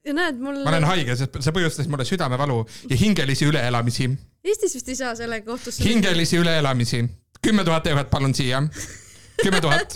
ja 0.06 0.14
näed, 0.18 0.39
mul 0.41 0.62
ma 0.66 0.74
olen 0.74 0.88
haige, 0.89 1.16
sest 1.20 1.38
see 1.45 1.54
põhjustas 1.56 1.89
mulle 1.91 2.06
südamevalu 2.08 2.62
ja 2.89 2.97
hingelisi 2.97 3.47
üleelamisi, 3.49 4.10
Eestis 4.41 4.74
vist 4.74 4.89
ei 4.89 4.97
saa 4.97 5.14
sellega 5.16 5.45
kohtusse. 5.45 5.84
hingelisi 5.86 6.39
üleelamisi. 6.41 7.04
kümme 7.41 7.66
tuhat 7.66 7.88
eurot 7.88 8.10
palun 8.10 8.34
siia. 8.34 8.64
kümme 9.43 9.62
tuhat 9.62 9.93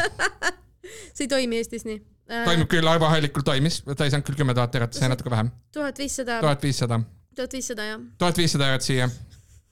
see 1.16 1.26
ei 1.26 1.28
toimi 1.28 1.58
Eestis 1.62 1.86
nii. 1.86 2.02
toimub 2.46 2.70
küll, 2.70 2.88
Aivo 2.88 3.10
Hallikul 3.10 3.46
toimis, 3.46 3.82
ta 3.86 4.06
ei 4.06 4.14
saanud 4.14 4.28
küll 4.28 4.42
kümme 4.42 4.54
tuhat 4.58 4.76
eurot, 4.78 4.94
sai 4.94 5.10
natuke 5.10 5.34
vähem. 5.34 5.50
tuhat 5.74 6.02
viissada, 6.02 6.40
tuhat 6.46 6.64
viissada, 6.64 7.00
tuhat 7.36 7.58
viissada 7.58 7.90
jah. 7.90 8.04
tuhat 8.22 8.44
viissada 8.44 8.70
eurot 8.70 8.86
siia. 8.86 9.10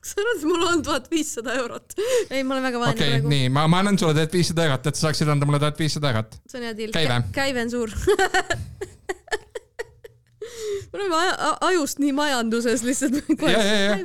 sa 0.03 0.17
arvad, 0.17 0.41
et 0.41 0.47
mul 0.49 0.67
on 0.71 0.83
tuhat 0.89 1.11
viissada 1.11 1.59
eurot? 1.61 1.93
ei, 2.29 2.41
ma 2.41 2.57
olen 2.57 2.69
väga 2.71 2.81
vaene 2.81 2.97
okay,, 2.97 3.11
praegu. 3.17 3.35
nii, 3.35 3.53
ma, 3.53 3.67
ma 3.69 3.85
annan 3.85 4.01
sulle 4.01 4.17
tuhat 4.17 4.33
viissada 4.33 4.65
eurot, 4.65 4.89
et 4.89 4.97
sa 4.97 5.11
saaksid 5.11 5.29
anda 5.29 5.45
mulle 5.45 5.61
tuhat 5.61 5.85
viissada 5.85 6.09
eurot. 6.09 6.39
see 6.49 6.61
on 6.61 6.69
hea 6.71 6.77
deal. 6.81 6.97
Käive. 6.97 7.21
käive 7.37 7.67
on 7.67 7.75
suur. 7.77 7.93
me 10.93 10.99
oleme 10.99 11.21
ajust 11.69 12.01
nii 12.03 12.13
majanduses 12.15 12.83
lihtsalt. 12.87 13.21
Ja, 13.43 13.63
ja, 13.63 13.97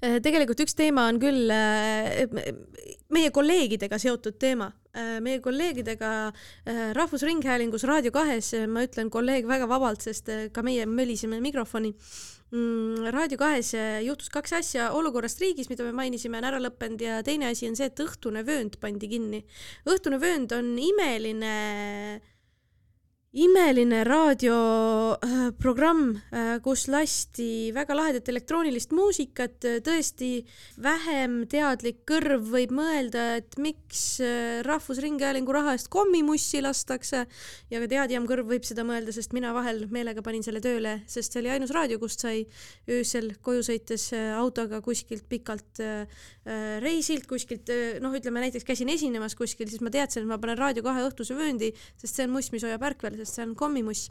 ja. 0.00 0.20
tegelikult 0.24 0.60
üks 0.64 0.76
teema 0.78 1.06
on 1.10 1.20
küll 1.22 1.50
äh, 1.52 2.26
meie 3.14 3.30
kolleegidega 3.34 3.98
seotud 4.00 4.38
teema. 4.40 4.70
meie 5.20 5.42
kolleegidega 5.44 6.10
äh, 6.30 6.78
Rahvusringhäälingus 6.96 7.82
Raadio 7.84 8.08
kahes, 8.14 8.54
ma 8.72 8.80
ütlen 8.86 9.10
kolleeg 9.12 9.44
väga 9.44 9.66
vabalt, 9.68 10.00
sest 10.00 10.30
äh, 10.32 10.46
ka 10.48 10.62
meie 10.64 10.86
mölisime 10.88 11.36
mikrofoni 11.44 11.90
mm,. 11.92 13.10
Raadio 13.12 13.36
kahes 13.36 13.74
äh, 13.76 13.98
juhtus 14.06 14.30
kaks 14.32 14.56
asja 14.56 14.88
olukorrast 14.96 15.42
riigis, 15.44 15.68
mida 15.68 15.84
me 15.84 15.92
mainisime, 15.92 16.40
on 16.40 16.48
ära 16.48 16.62
lõppenud 16.64 17.04
ja 17.04 17.20
teine 17.26 17.50
asi 17.50 17.68
on 17.68 17.76
see, 17.76 17.90
et 17.90 18.00
Õhtune 18.06 18.40
vöönd 18.46 18.80
pandi 18.80 19.10
kinni. 19.12 19.42
õhtune 19.84 20.20
vöönd 20.22 20.56
on 20.56 20.72
imeline 20.80 21.52
imeline 23.36 24.00
raadioprogramm, 24.06 26.14
kus 26.64 26.86
lasti 26.88 27.68
väga 27.76 27.92
lahedat 27.98 28.30
elektroonilist 28.32 28.94
muusikat, 28.96 29.66
tõesti 29.84 30.30
vähem 30.82 31.42
teadlik 31.50 32.02
kõrv 32.08 32.46
võib 32.52 32.72
mõelda, 32.76 33.24
et 33.40 33.56
miks 33.60 34.20
äh, 34.24 34.60
Rahvusringhäälingu 34.66 35.54
raha 35.54 35.74
eest 35.76 35.88
kommimussi 35.92 36.62
lastakse. 36.64 37.24
Ja 37.72 37.80
ka 37.82 37.88
teadjam 37.90 38.26
kõrv 38.28 38.50
võib 38.52 38.66
seda 38.66 38.84
mõelda, 38.86 39.14
sest 39.14 39.34
mina 39.36 39.52
vahel 39.56 39.84
meelega 39.92 40.22
panin 40.24 40.44
selle 40.46 40.62
tööle, 40.64 41.00
sest 41.10 41.34
see 41.34 41.42
oli 41.42 41.52
ainus 41.56 41.74
raadio, 41.74 41.98
kust 42.02 42.24
sai 42.24 42.44
öösel 42.90 43.32
koju 43.44 43.64
sõites 43.66 44.08
äh, 44.16 44.32
autoga 44.38 44.80
kuskilt 44.84 45.26
pikalt 45.30 45.82
äh, 45.84 46.24
reisilt, 46.82 47.26
kuskilt 47.30 47.70
noh, 48.02 48.14
ütleme 48.14 48.44
näiteks 48.44 48.66
käisin 48.66 48.90
esinemas 48.92 49.34
kuskil, 49.38 49.68
siis 49.70 49.82
ma 49.82 49.90
teadsin, 49.92 50.24
et 50.24 50.30
ma 50.30 50.38
panen 50.42 50.60
Raadio 50.60 50.84
kahe 50.86 51.02
õhtuse 51.08 51.36
vööndi, 51.36 51.72
sest 51.98 52.20
see 52.20 52.28
on 52.28 52.36
muss, 52.36 52.52
mis 52.54 52.64
hoiab 52.64 52.84
ärkvel, 52.86 53.18
sest 53.26 53.40
see 53.40 53.46
on 53.46 53.54
kommimuss. 53.58 54.08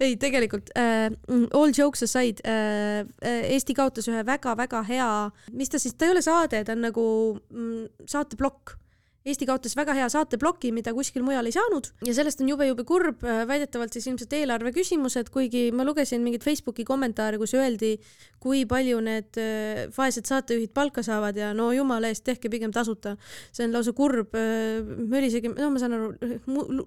Ei, 0.00 0.16
tegelikult 0.24 0.72
äh, 0.78 1.08
all 1.28 1.74
jokes 1.76 2.04
aside 2.06 2.42
äh, 2.48 3.04
äh,, 3.22 3.42
Eesti 3.54 3.76
kaotas 3.76 4.08
ühe 4.10 4.24
väga-väga 4.26 4.82
hea, 4.88 5.10
mis 5.52 5.72
ta 5.72 5.80
siis, 5.82 5.96
ta 5.98 6.08
ei 6.08 6.14
ole 6.16 6.24
saade, 6.24 6.64
ta 6.64 6.76
on 6.76 6.86
nagu 6.88 7.06
mm, 7.36 8.06
saateplokk 8.08 8.76
Eesti 9.20 9.44
kaotas 9.44 9.74
väga 9.76 9.92
hea 9.92 10.06
saateploki, 10.08 10.70
mida 10.72 10.94
kuskil 10.96 11.20
mujal 11.26 11.44
ei 11.44 11.52
saanud 11.52 11.90
ja 12.06 12.12
sellest 12.16 12.40
on 12.40 12.48
jube-jube 12.48 12.86
kurb, 12.88 13.20
äh, 13.28 13.42
väidetavalt 13.48 13.92
siis 13.92 14.06
ilmselt 14.08 14.32
eelarve 14.38 14.72
küsimused, 14.72 15.28
kuigi 15.34 15.66
ma 15.76 15.84
lugesin 15.84 16.24
mingit 16.24 16.46
Facebooki 16.46 16.86
kommentaare, 16.88 17.36
kus 17.40 17.52
öeldi, 17.58 17.98
kui 18.40 18.64
palju 18.70 19.02
need 19.04 19.36
äh, 19.42 19.82
vaesed 19.92 20.30
saatejuhid 20.30 20.72
palka 20.72 21.04
saavad 21.04 21.36
ja 21.36 21.52
no 21.56 21.68
jumala 21.76 22.08
eest, 22.08 22.24
tehke 22.24 22.48
pigem 22.48 22.72
tasuta. 22.72 23.18
see 23.52 23.68
on 23.68 23.76
lausa 23.76 23.92
kurb, 23.92 24.32
äh, 24.40 24.80
mölisegi, 24.80 25.52
no 25.52 25.68
ma 25.74 25.84
saan 25.84 25.98
aru, 25.98 26.10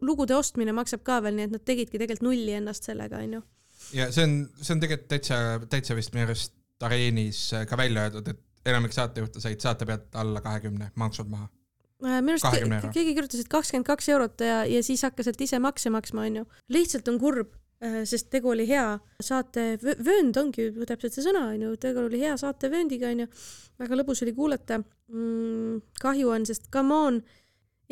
lugude 0.01 0.33
ostmine 0.33 0.73
maksab 0.73 1.05
ka 1.05 1.21
veel, 1.21 1.37
nii 1.37 1.51
et 1.51 1.57
nad 1.59 1.67
tegidki 1.69 1.99
tegelikult 1.99 2.31
nulli 2.31 2.57
ennast 2.57 2.89
sellega, 2.89 3.21
onju. 3.21 3.45
ja 3.93 4.09
see 4.09 4.25
on, 4.25 4.39
see 4.57 4.73
on 4.73 4.81
tegelikult 4.81 5.11
täitsa, 5.13 5.43
täitsa 5.69 6.01
vist 6.01 6.17
minu 6.17 6.31
arust 6.31 6.57
areenis 6.83 7.51
ka 7.69 7.77
välja 7.77 8.07
öeldud, 8.07 8.33
et 8.33 8.71
enamik 8.73 8.95
saatejuhte 8.95 9.43
said 9.43 9.61
saate 9.61 9.85
pealt 9.85 10.15
alla 10.17 10.41
kahekümne 10.41 10.89
maksud 10.97 11.29
maha 11.29 11.45
minu 12.03 12.35
arust 12.35 12.93
keegi 12.93 13.15
kirjutas, 13.15 13.43
et 13.43 13.51
kakskümmend 13.51 13.87
kaks 13.87 14.09
eurot 14.13 14.43
ja, 14.43 14.63
ja 14.69 14.81
siis 14.85 15.03
hakkas 15.05 15.29
sealt 15.29 15.43
ise 15.45 15.59
makse 15.63 15.91
maksma, 15.93 16.25
onju. 16.29 16.45
lihtsalt 16.73 17.07
on 17.11 17.19
kurb, 17.21 17.53
äh, 17.83 18.01
sest 18.09 18.29
tegu 18.33 18.51
oli 18.53 18.67
hea 18.69 18.97
saate, 19.23 19.77
vöönd 19.81 20.37
ongi 20.39 20.67
ju 20.69 20.89
täpselt 20.89 21.15
see 21.15 21.25
sõna, 21.25 21.45
onju, 21.53 21.75
tegu 21.81 22.03
oli 22.03 22.23
hea 22.25 22.35
saatevööndiga, 22.39 23.13
onju. 23.13 23.29
väga 23.83 24.01
lõbus 24.01 24.25
oli 24.25 24.35
kuulata 24.35 24.81
mm,. 24.81 25.79
kahju 26.03 26.35
on, 26.35 26.47
sest 26.49 26.69
come 26.73 26.99
on, 27.07 27.23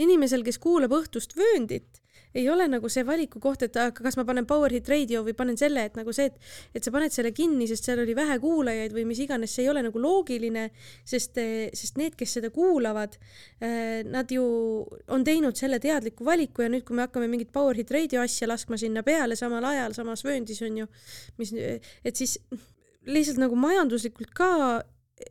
inimesel, 0.02 0.44
kes 0.48 0.60
kuulab 0.62 0.94
õhtust 0.98 1.38
vööndit 1.40 2.01
ei 2.38 2.48
ole 2.50 2.68
nagu 2.72 2.90
see 2.92 3.04
valiku 3.08 3.42
koht, 3.44 3.66
et 3.68 3.78
kas 3.98 4.18
ma 4.20 4.26
panen 4.28 4.48
Power 4.50 4.72
Hit 4.74 4.90
Radio 4.92 5.24
või 5.26 5.36
panen 5.38 5.58
selle, 5.60 5.86
et 5.90 5.98
nagu 6.00 6.14
see, 6.16 6.30
et, 6.32 6.52
et 6.78 6.86
sa 6.86 6.94
paned 6.94 7.14
selle 7.14 7.34
kinni, 7.36 7.68
sest 7.70 7.88
seal 7.88 8.02
oli 8.04 8.16
vähe 8.18 8.38
kuulajaid 8.44 8.96
või 8.96 9.06
mis 9.10 9.22
iganes, 9.24 9.54
see 9.56 9.66
ei 9.66 9.72
ole 9.74 9.84
nagu 9.86 10.02
loogiline, 10.02 10.68
sest, 11.08 11.40
sest 11.78 12.00
need, 12.00 12.16
kes 12.20 12.38
seda 12.40 12.52
kuulavad, 12.54 13.18
eh, 13.62 14.02
nad 14.08 14.32
ju 14.32 14.46
on 15.12 15.26
teinud 15.28 15.60
selle 15.60 15.82
teadliku 15.84 16.28
valiku 16.28 16.66
ja 16.66 16.72
nüüd, 16.72 16.86
kui 16.88 16.98
me 16.98 17.08
hakkame 17.08 17.30
mingit 17.32 17.52
Power 17.54 17.78
Hit 17.78 17.92
Radio 17.92 18.24
asja 18.24 18.50
laskma 18.50 18.80
sinna 18.80 19.04
peale 19.04 19.38
samal 19.40 19.66
ajal 19.74 19.96
samas 19.98 20.26
vööndis 20.26 20.62
on 20.66 20.84
ju, 20.84 20.90
mis, 21.42 21.54
et 21.54 22.18
siis 22.18 22.40
lihtsalt 23.08 23.42
nagu 23.42 23.58
majanduslikult 23.58 24.34
ka 24.38 24.52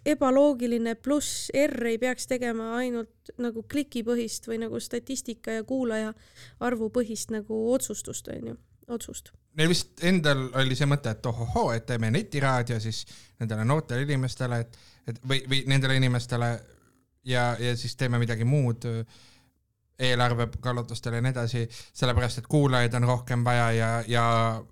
ebaloogiline, 0.07 0.95
pluss 0.95 1.51
R 1.67 1.87
ei 1.93 1.99
peaks 1.99 2.27
tegema 2.31 2.75
ainult 2.79 3.33
nagu 3.41 3.63
klikipõhist 3.71 4.49
või 4.51 4.61
nagu 4.65 4.81
statistika 4.81 5.61
ja 5.61 5.65
kuulaja 5.65 6.13
arvu 6.61 6.91
põhist 6.95 7.33
nagu 7.35 7.61
otsustust, 7.75 8.29
onju, 8.33 8.57
otsust. 8.89 9.33
Neil 9.59 9.73
vist 9.73 10.05
endal 10.07 10.47
oli 10.61 10.77
see 10.79 10.87
mõte, 10.87 11.11
et 11.11 11.27
ohohoo, 11.27 11.73
et 11.75 11.87
teeme 11.87 12.11
netiraadio 12.15 12.79
siis 12.81 13.03
nendele 13.41 13.65
noortele 13.67 14.07
inimestele, 14.07 14.61
et, 14.63 14.79
et 15.11 15.19
või, 15.27 15.43
või 15.51 15.65
nendele 15.71 15.99
inimestele 15.99 16.53
ja, 17.27 17.57
ja 17.59 17.75
siis 17.77 17.97
teeme 17.99 18.21
midagi 18.23 18.47
muud 18.47 18.87
eelarvekaalutlustel 20.01 21.19
ja 21.19 21.21
nii 21.21 21.35
edasi, 21.35 21.67
sellepärast 21.93 22.41
et 22.41 22.49
kuulajaid 22.49 22.95
on 22.97 23.09
rohkem 23.11 23.45
vaja 23.45 23.69
ja, 23.77 23.91
ja, 24.09 24.25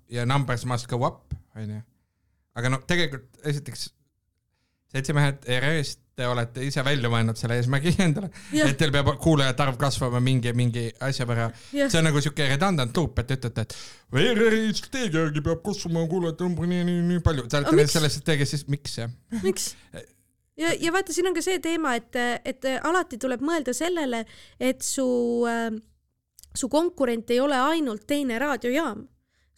ja 0.09 0.25
numbers 0.25 0.65
must 0.65 0.89
go 0.89 1.03
up, 1.05 1.35
onju. 1.55 1.81
aga 2.55 2.71
no 2.73 2.81
tegelikult 2.87 3.43
esiteks 3.45 3.89
seltsimehed 4.89 5.45
ERR-ist, 5.45 5.99
te 6.19 6.27
olete 6.27 6.63
ise 6.67 6.83
välja 6.83 7.09
mõelnud 7.11 7.37
selle 7.39 7.59
eesmärgi 7.59 7.93
endale, 8.03 8.31
et 8.59 8.77
teil 8.79 8.91
peab 8.91 9.11
kuulajate 9.23 9.63
arv 9.63 9.77
kasvama 9.79 10.19
mingi, 10.23 10.51
mingi 10.57 10.87
asja 11.05 11.27
võrra. 11.29 11.49
see 11.71 11.99
on 12.01 12.09
nagu 12.09 12.21
siuke 12.23 12.47
redundant 12.49 12.97
loop, 12.97 13.21
et 13.23 13.35
ütlete, 13.37 13.65
et 13.67 13.75
ERR-i 14.23 14.73
strateegia 14.75 15.27
järgi 15.27 15.43
peab 15.45 15.61
kasvama 15.65 16.05
kuulajate 16.11 16.47
number 16.47 16.69
nii, 16.69 16.85
nii, 16.89 17.03
nii 17.13 17.25
palju. 17.25 17.47
Te 17.47 17.61
olete 17.61 17.75
nüüd 17.79 17.93
selles 17.93 18.17
strateegias, 18.17 18.55
siis 18.55 18.65
miks 18.71 18.97
jah? 18.99 19.13
miks? 19.45 19.69
ja, 20.63 20.73
ja 20.73 20.95
vaata, 20.95 21.15
siin 21.15 21.29
on 21.29 21.37
ka 21.37 21.45
see 21.45 21.61
teema, 21.63 21.95
et, 21.99 22.19
et 22.49 22.67
alati 22.81 23.21
tuleb 23.21 23.45
mõelda 23.45 23.75
sellele, 23.77 24.25
et 24.59 24.83
su 24.85 25.07
äh,, 25.47 25.69
su 26.55 26.67
konkurent 26.69 27.29
ei 27.31 27.39
ole 27.39 27.57
ainult 27.69 28.07
teine 28.09 28.41
raadiojaam 28.41 29.05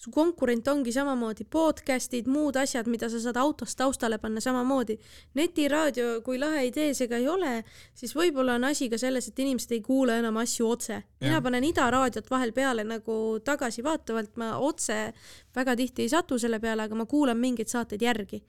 su 0.02 0.10
konkurent 0.12 0.68
ongi 0.68 0.89
samamoodi 0.95 1.45
podcast'id, 1.54 2.26
muud 2.32 2.58
asjad, 2.58 2.88
mida 2.89 3.06
sa 3.10 3.20
saad 3.22 3.38
autos 3.38 3.76
taustale 3.78 4.18
panna 4.18 4.41
samamoodi. 4.41 4.97
netiraadio, 5.38 6.22
kui 6.26 6.39
lahe 6.41 6.64
idee 6.70 6.93
see 6.97 7.10
ka 7.12 7.20
ei 7.22 7.28
ole, 7.30 7.52
siis 7.93 8.16
võib-olla 8.18 8.56
on 8.58 8.66
asi 8.72 8.89
ka 8.89 8.97
selles, 8.97 9.28
et 9.30 9.41
inimesed 9.45 9.76
ei 9.78 9.82
kuula 9.86 10.18
enam 10.18 10.39
asju 10.41 10.70
otse. 10.70 11.04
mina 11.22 11.41
panen 11.41 11.68
Ida 11.70 11.89
raadiot 11.93 12.32
vahel 12.32 12.52
peale 12.52 12.84
nagu 12.84 13.18
tagasivaatavalt, 13.45 14.38
ma 14.41 14.56
otse 14.58 15.14
väga 15.56 15.76
tihti 15.76 16.08
ei 16.08 16.10
satu 16.16 16.39
selle 16.39 16.60
peale, 16.60 16.89
aga 16.89 16.97
ma 16.97 17.06
kuulan 17.06 17.38
mingeid 17.38 17.70
saateid 17.70 18.02
järgi. 18.02 18.41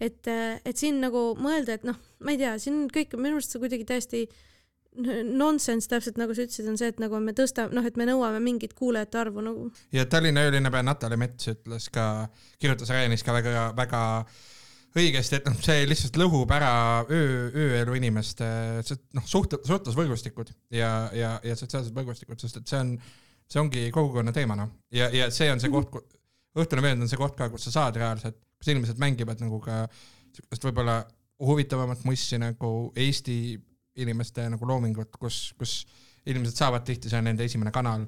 et, 0.00 0.28
et 0.64 0.76
siin 0.76 1.00
nagu 1.00 1.34
mõelda, 1.40 1.74
et 1.74 1.84
noh, 1.88 1.98
ma 2.20 2.30
ei 2.30 2.38
tea, 2.38 2.54
siin 2.58 2.86
kõik 2.92 3.18
minu 3.18 3.40
arust 3.40 3.56
see 3.56 3.62
kuidagi 3.62 3.88
täiesti 3.88 4.28
nonsense, 4.98 5.88
täpselt 5.90 6.18
nagu 6.18 6.34
sa 6.34 6.44
ütlesid, 6.44 6.68
on 6.70 6.78
see, 6.78 6.90
et 6.90 7.00
nagu 7.02 7.18
me 7.22 7.34
tõstame, 7.36 7.74
noh, 7.76 7.86
et 7.86 7.98
me 8.00 8.06
nõuame 8.08 8.40
mingit 8.42 8.74
kuulajate 8.78 9.20
arvu 9.20 9.44
nagu. 9.44 9.68
ja 9.94 10.06
Tallinna 10.10 10.42
öölinnapea 10.48 10.82
Natalja 10.82 11.18
Mets 11.20 11.50
ütles 11.52 11.86
ka, 11.94 12.06
kirjutas 12.58 12.90
Reenis 12.90 13.22
ka 13.26 13.34
väga, 13.36 13.68
väga 13.78 14.00
õigesti, 14.98 15.38
et 15.38 15.46
noh, 15.46 15.58
see 15.62 15.86
lihtsalt 15.86 16.18
lõhub 16.18 16.50
ära 16.54 16.72
öö, 17.06 17.50
ööelu 17.54 17.94
inimeste 18.00 18.48
noh, 19.14 19.26
suht-, 19.30 19.60
suhtlusvõrgustikud 19.68 20.50
ja, 20.74 20.90
ja, 21.14 21.36
ja 21.46 21.58
sotsiaalsed 21.58 21.94
võrgustikud, 21.94 22.42
sest 22.42 22.58
et 22.58 22.74
see 22.74 22.82
on, 22.82 22.96
see 23.46 23.62
ongi 23.62 23.86
kogukonna 23.94 24.34
teema, 24.34 24.58
noh. 24.58 24.74
ja, 24.94 25.06
ja 25.14 25.30
see 25.34 25.52
on 25.54 25.62
see 25.62 25.70
koht, 25.70 25.94
õhtune 26.58 26.82
veend 26.82 27.06
on 27.06 27.10
see 27.10 27.20
koht 27.20 27.38
ka, 27.38 27.46
kus 27.52 27.68
sa 27.68 27.76
saad 27.78 28.02
reaalselt, 28.02 28.42
kus 28.58 28.74
inimesed 28.74 28.98
mängivad 28.98 29.38
nagu 29.44 29.62
ka 29.62 29.84
sihukest 30.34 30.66
võib-olla 30.66 31.00
huvitavamat 31.46 32.02
mussi 32.04 32.38
nagu 32.42 32.90
Eesti 32.98 33.36
inimeste 33.96 34.46
nagu 34.52 34.66
loomingut, 34.68 35.16
kus, 35.18 35.50
kus 35.58 35.80
inimesed 36.28 36.58
saavad 36.60 36.84
tihti, 36.86 37.10
see 37.10 37.18
on 37.18 37.26
nende 37.30 37.46
esimene 37.46 37.72
kanal, 37.74 38.06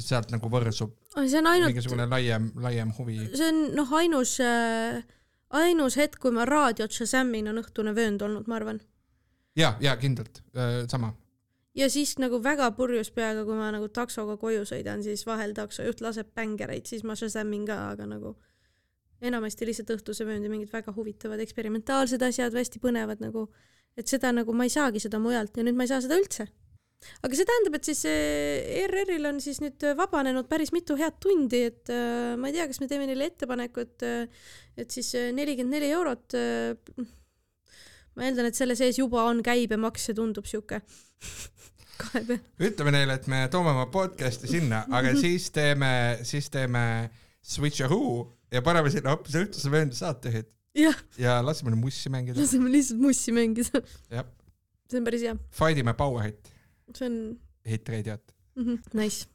sealt 0.00 0.30
nagu 0.32 0.48
võrsub 0.52 0.92
see 1.12 1.40
on 1.40 1.48
ainult 1.50 1.72
mingisugune 1.72 2.06
laiem, 2.08 2.50
laiem 2.64 2.92
huvi. 2.96 3.18
see 3.34 3.48
on 3.50 3.64
noh, 3.76 3.90
ainus 3.98 4.38
äh,, 4.44 5.02
ainus 5.62 5.98
hetk, 6.00 6.20
kui 6.22 6.32
ma 6.34 6.46
raadiot 6.48 6.94
Shazamin, 6.94 7.50
on 7.52 7.60
õhtune 7.60 7.92
vöönd 7.96 8.22
olnud, 8.24 8.48
ma 8.48 8.56
arvan. 8.60 8.80
ja, 9.58 9.74
ja 9.84 9.96
kindlalt 10.00 10.40
äh,, 10.56 10.84
sama. 10.88 11.12
ja 11.76 11.90
siis 11.92 12.14
nagu 12.22 12.40
väga 12.44 12.70
purjus 12.78 13.12
peaga, 13.12 13.44
kui 13.48 13.58
ma 13.58 13.68
nagu 13.74 13.90
taksoga 13.92 14.38
koju 14.40 14.64
sõidan, 14.68 15.04
siis 15.04 15.26
vahel 15.28 15.52
taksojuht 15.56 16.00
laseb 16.04 16.32
bängereid, 16.36 16.88
siis 16.88 17.04
ma 17.04 17.18
Shazamin 17.18 17.68
ka, 17.68 17.78
aga 17.92 18.08
nagu 18.08 18.36
enamasti 19.22 19.68
lihtsalt 19.68 19.92
õhtuse 19.98 20.24
vööndi 20.26 20.48
mingid 20.50 20.72
väga 20.72 20.94
huvitavad 20.96 21.40
eksperimentaalsed 21.44 22.22
asjad, 22.26 22.56
hästi 22.56 22.80
põnevad 22.82 23.20
nagu 23.22 23.50
et 23.98 24.08
seda 24.08 24.32
nagu 24.34 24.54
ma 24.56 24.66
ei 24.66 24.72
saagi 24.72 25.02
seda 25.02 25.20
mujalt 25.22 25.56
ja 25.56 25.64
nüüd 25.66 25.76
ma 25.78 25.86
ei 25.86 25.92
saa 25.92 26.02
seda 26.04 26.18
üldse. 26.20 26.46
aga 27.26 27.34
see 27.34 27.48
tähendab, 27.48 27.76
et 27.78 27.88
siis 27.88 28.04
ERR-il 28.08 29.26
on 29.26 29.40
siis 29.42 29.58
nüüd 29.62 29.82
vabanenud 29.98 30.46
päris 30.50 30.70
mitu 30.74 30.94
head 31.00 31.18
tundi, 31.22 31.64
et 31.72 31.90
äh, 31.90 32.34
ma 32.38 32.50
ei 32.50 32.56
tea, 32.56 32.68
kas 32.70 32.78
me 32.82 32.88
teeme 32.90 33.08
neile 33.10 33.26
ettepaneku, 33.32 33.86
et 33.88 34.06
äh, 34.06 34.44
et 34.78 34.94
siis 34.94 35.10
äh, 35.18 35.32
nelikümmend 35.34 35.76
neli 35.76 35.90
eurot 35.92 36.36
ma 38.14 38.28
eeldan, 38.28 38.48
et 38.48 38.58
selle 38.58 38.76
sees 38.78 39.00
juba 39.00 39.26
on 39.28 39.42
käibemaks, 39.44 40.08
see 40.08 40.16
tundub 40.16 40.46
sihuke 40.48 40.82
kahe 42.02 42.22
peal. 42.28 42.40
ütleme 42.70 42.94
neile, 42.94 43.18
et 43.18 43.28
me 43.30 43.44
toome 43.52 43.74
oma 43.74 43.88
podcast'i 43.92 44.50
sinna, 44.50 44.84
aga 44.94 45.16
siis 45.18 45.50
teeme, 45.54 45.92
siis 46.28 46.48
teeme 46.54 46.84
switcheroo 47.42 48.14
ja 48.54 48.62
paneme 48.62 48.94
sinna 48.94 49.16
hoopis 49.16 49.40
õhtuse 49.42 49.72
vööndi 49.72 49.98
saatejuhid 50.72 51.20
ja 51.22 51.40
laseme 51.44 51.76
mussi 51.76 52.10
mängida. 52.10 52.40
laseme 52.40 52.72
lihtsalt 52.72 53.00
mussi 53.00 53.32
mängida. 53.32 53.82
jah. 54.10 54.26
see 54.90 54.98
on 54.98 55.04
päris 55.04 55.22
hea. 55.22 55.36
Fight 55.50 55.78
ime 55.78 55.94
power 55.94 56.24
hit. 56.24 56.54
see 56.96 57.06
on. 57.06 57.20
hit 57.68 57.88
raadio't 57.88 58.34
mm. 58.56 58.64
-hmm. 58.64 58.78
Nice 58.94 59.26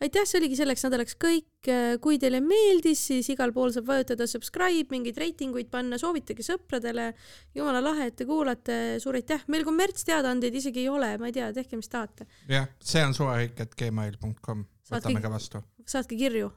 aitäh, 0.00 0.26
see 0.28 0.38
oligi 0.40 0.58
selleks 0.58 0.84
nädalaks 0.86 1.16
kõik. 1.20 1.68
kui 2.04 2.18
teile 2.20 2.42
meeldis, 2.44 3.00
siis 3.08 3.28
igal 3.32 3.52
pool 3.56 3.72
saab 3.72 3.86
vajutada 3.88 4.26
subscribe, 4.28 4.90
mingeid 4.92 5.16
reitinguid 5.16 5.70
panna, 5.72 5.98
soovitage 5.98 6.44
sõpradele. 6.44 7.12
jumala 7.54 7.80
lahe, 7.80 8.10
et 8.10 8.16
te 8.16 8.26
kuulate, 8.28 8.98
suur 9.00 9.14
aitäh. 9.14 9.46
meil 9.48 9.64
kommertsteadaandeid 9.64 10.54
isegi 10.54 10.84
ei 10.84 10.88
ole, 10.88 11.16
ma 11.18 11.26
ei 11.30 11.32
tea, 11.32 11.52
tehke, 11.52 11.76
mis 11.76 11.88
tahate. 11.88 12.26
jah, 12.48 12.68
see 12.80 13.04
on 13.04 13.16
suvariik.gmail.com 13.16 14.66
võtame 14.90 15.24
ka 15.24 15.32
vastu. 15.32 15.64
saatke 15.86 16.16
kirju. 16.20 16.52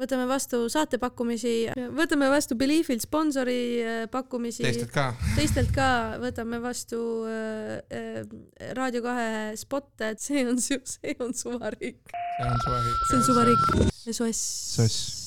Võtame 0.00 0.26
vastu 0.28 0.64
saatepakkumisi, 0.72 1.54
võtame 1.96 2.28
vastu 2.32 2.56
Beliefilt 2.58 3.04
sponsori 3.04 3.58
äh, 3.80 3.98
pakkumisi, 4.12 4.64
teistelt 4.66 4.92
ka. 4.94 5.08
teistelt 5.36 5.72
ka 5.74 5.90
võtame 6.22 6.60
vastu 6.64 7.00
äh, 7.28 7.76
äh, 7.90 8.72
Raadio 8.76 9.04
kahe 9.06 9.28
spotte, 9.60 10.14
et 10.14 10.22
see 10.22 10.46
on 10.46 10.60
see 10.60 11.16
on 11.20 11.36
suvariik, 11.36 12.02
see 12.08 12.50
on 12.50 12.58
suvariik. 12.64 13.06
see 13.10 13.20
on 13.20 13.30
suvariik, 13.30 13.70
SOS. 14.06 14.42
SOS. 14.76 15.25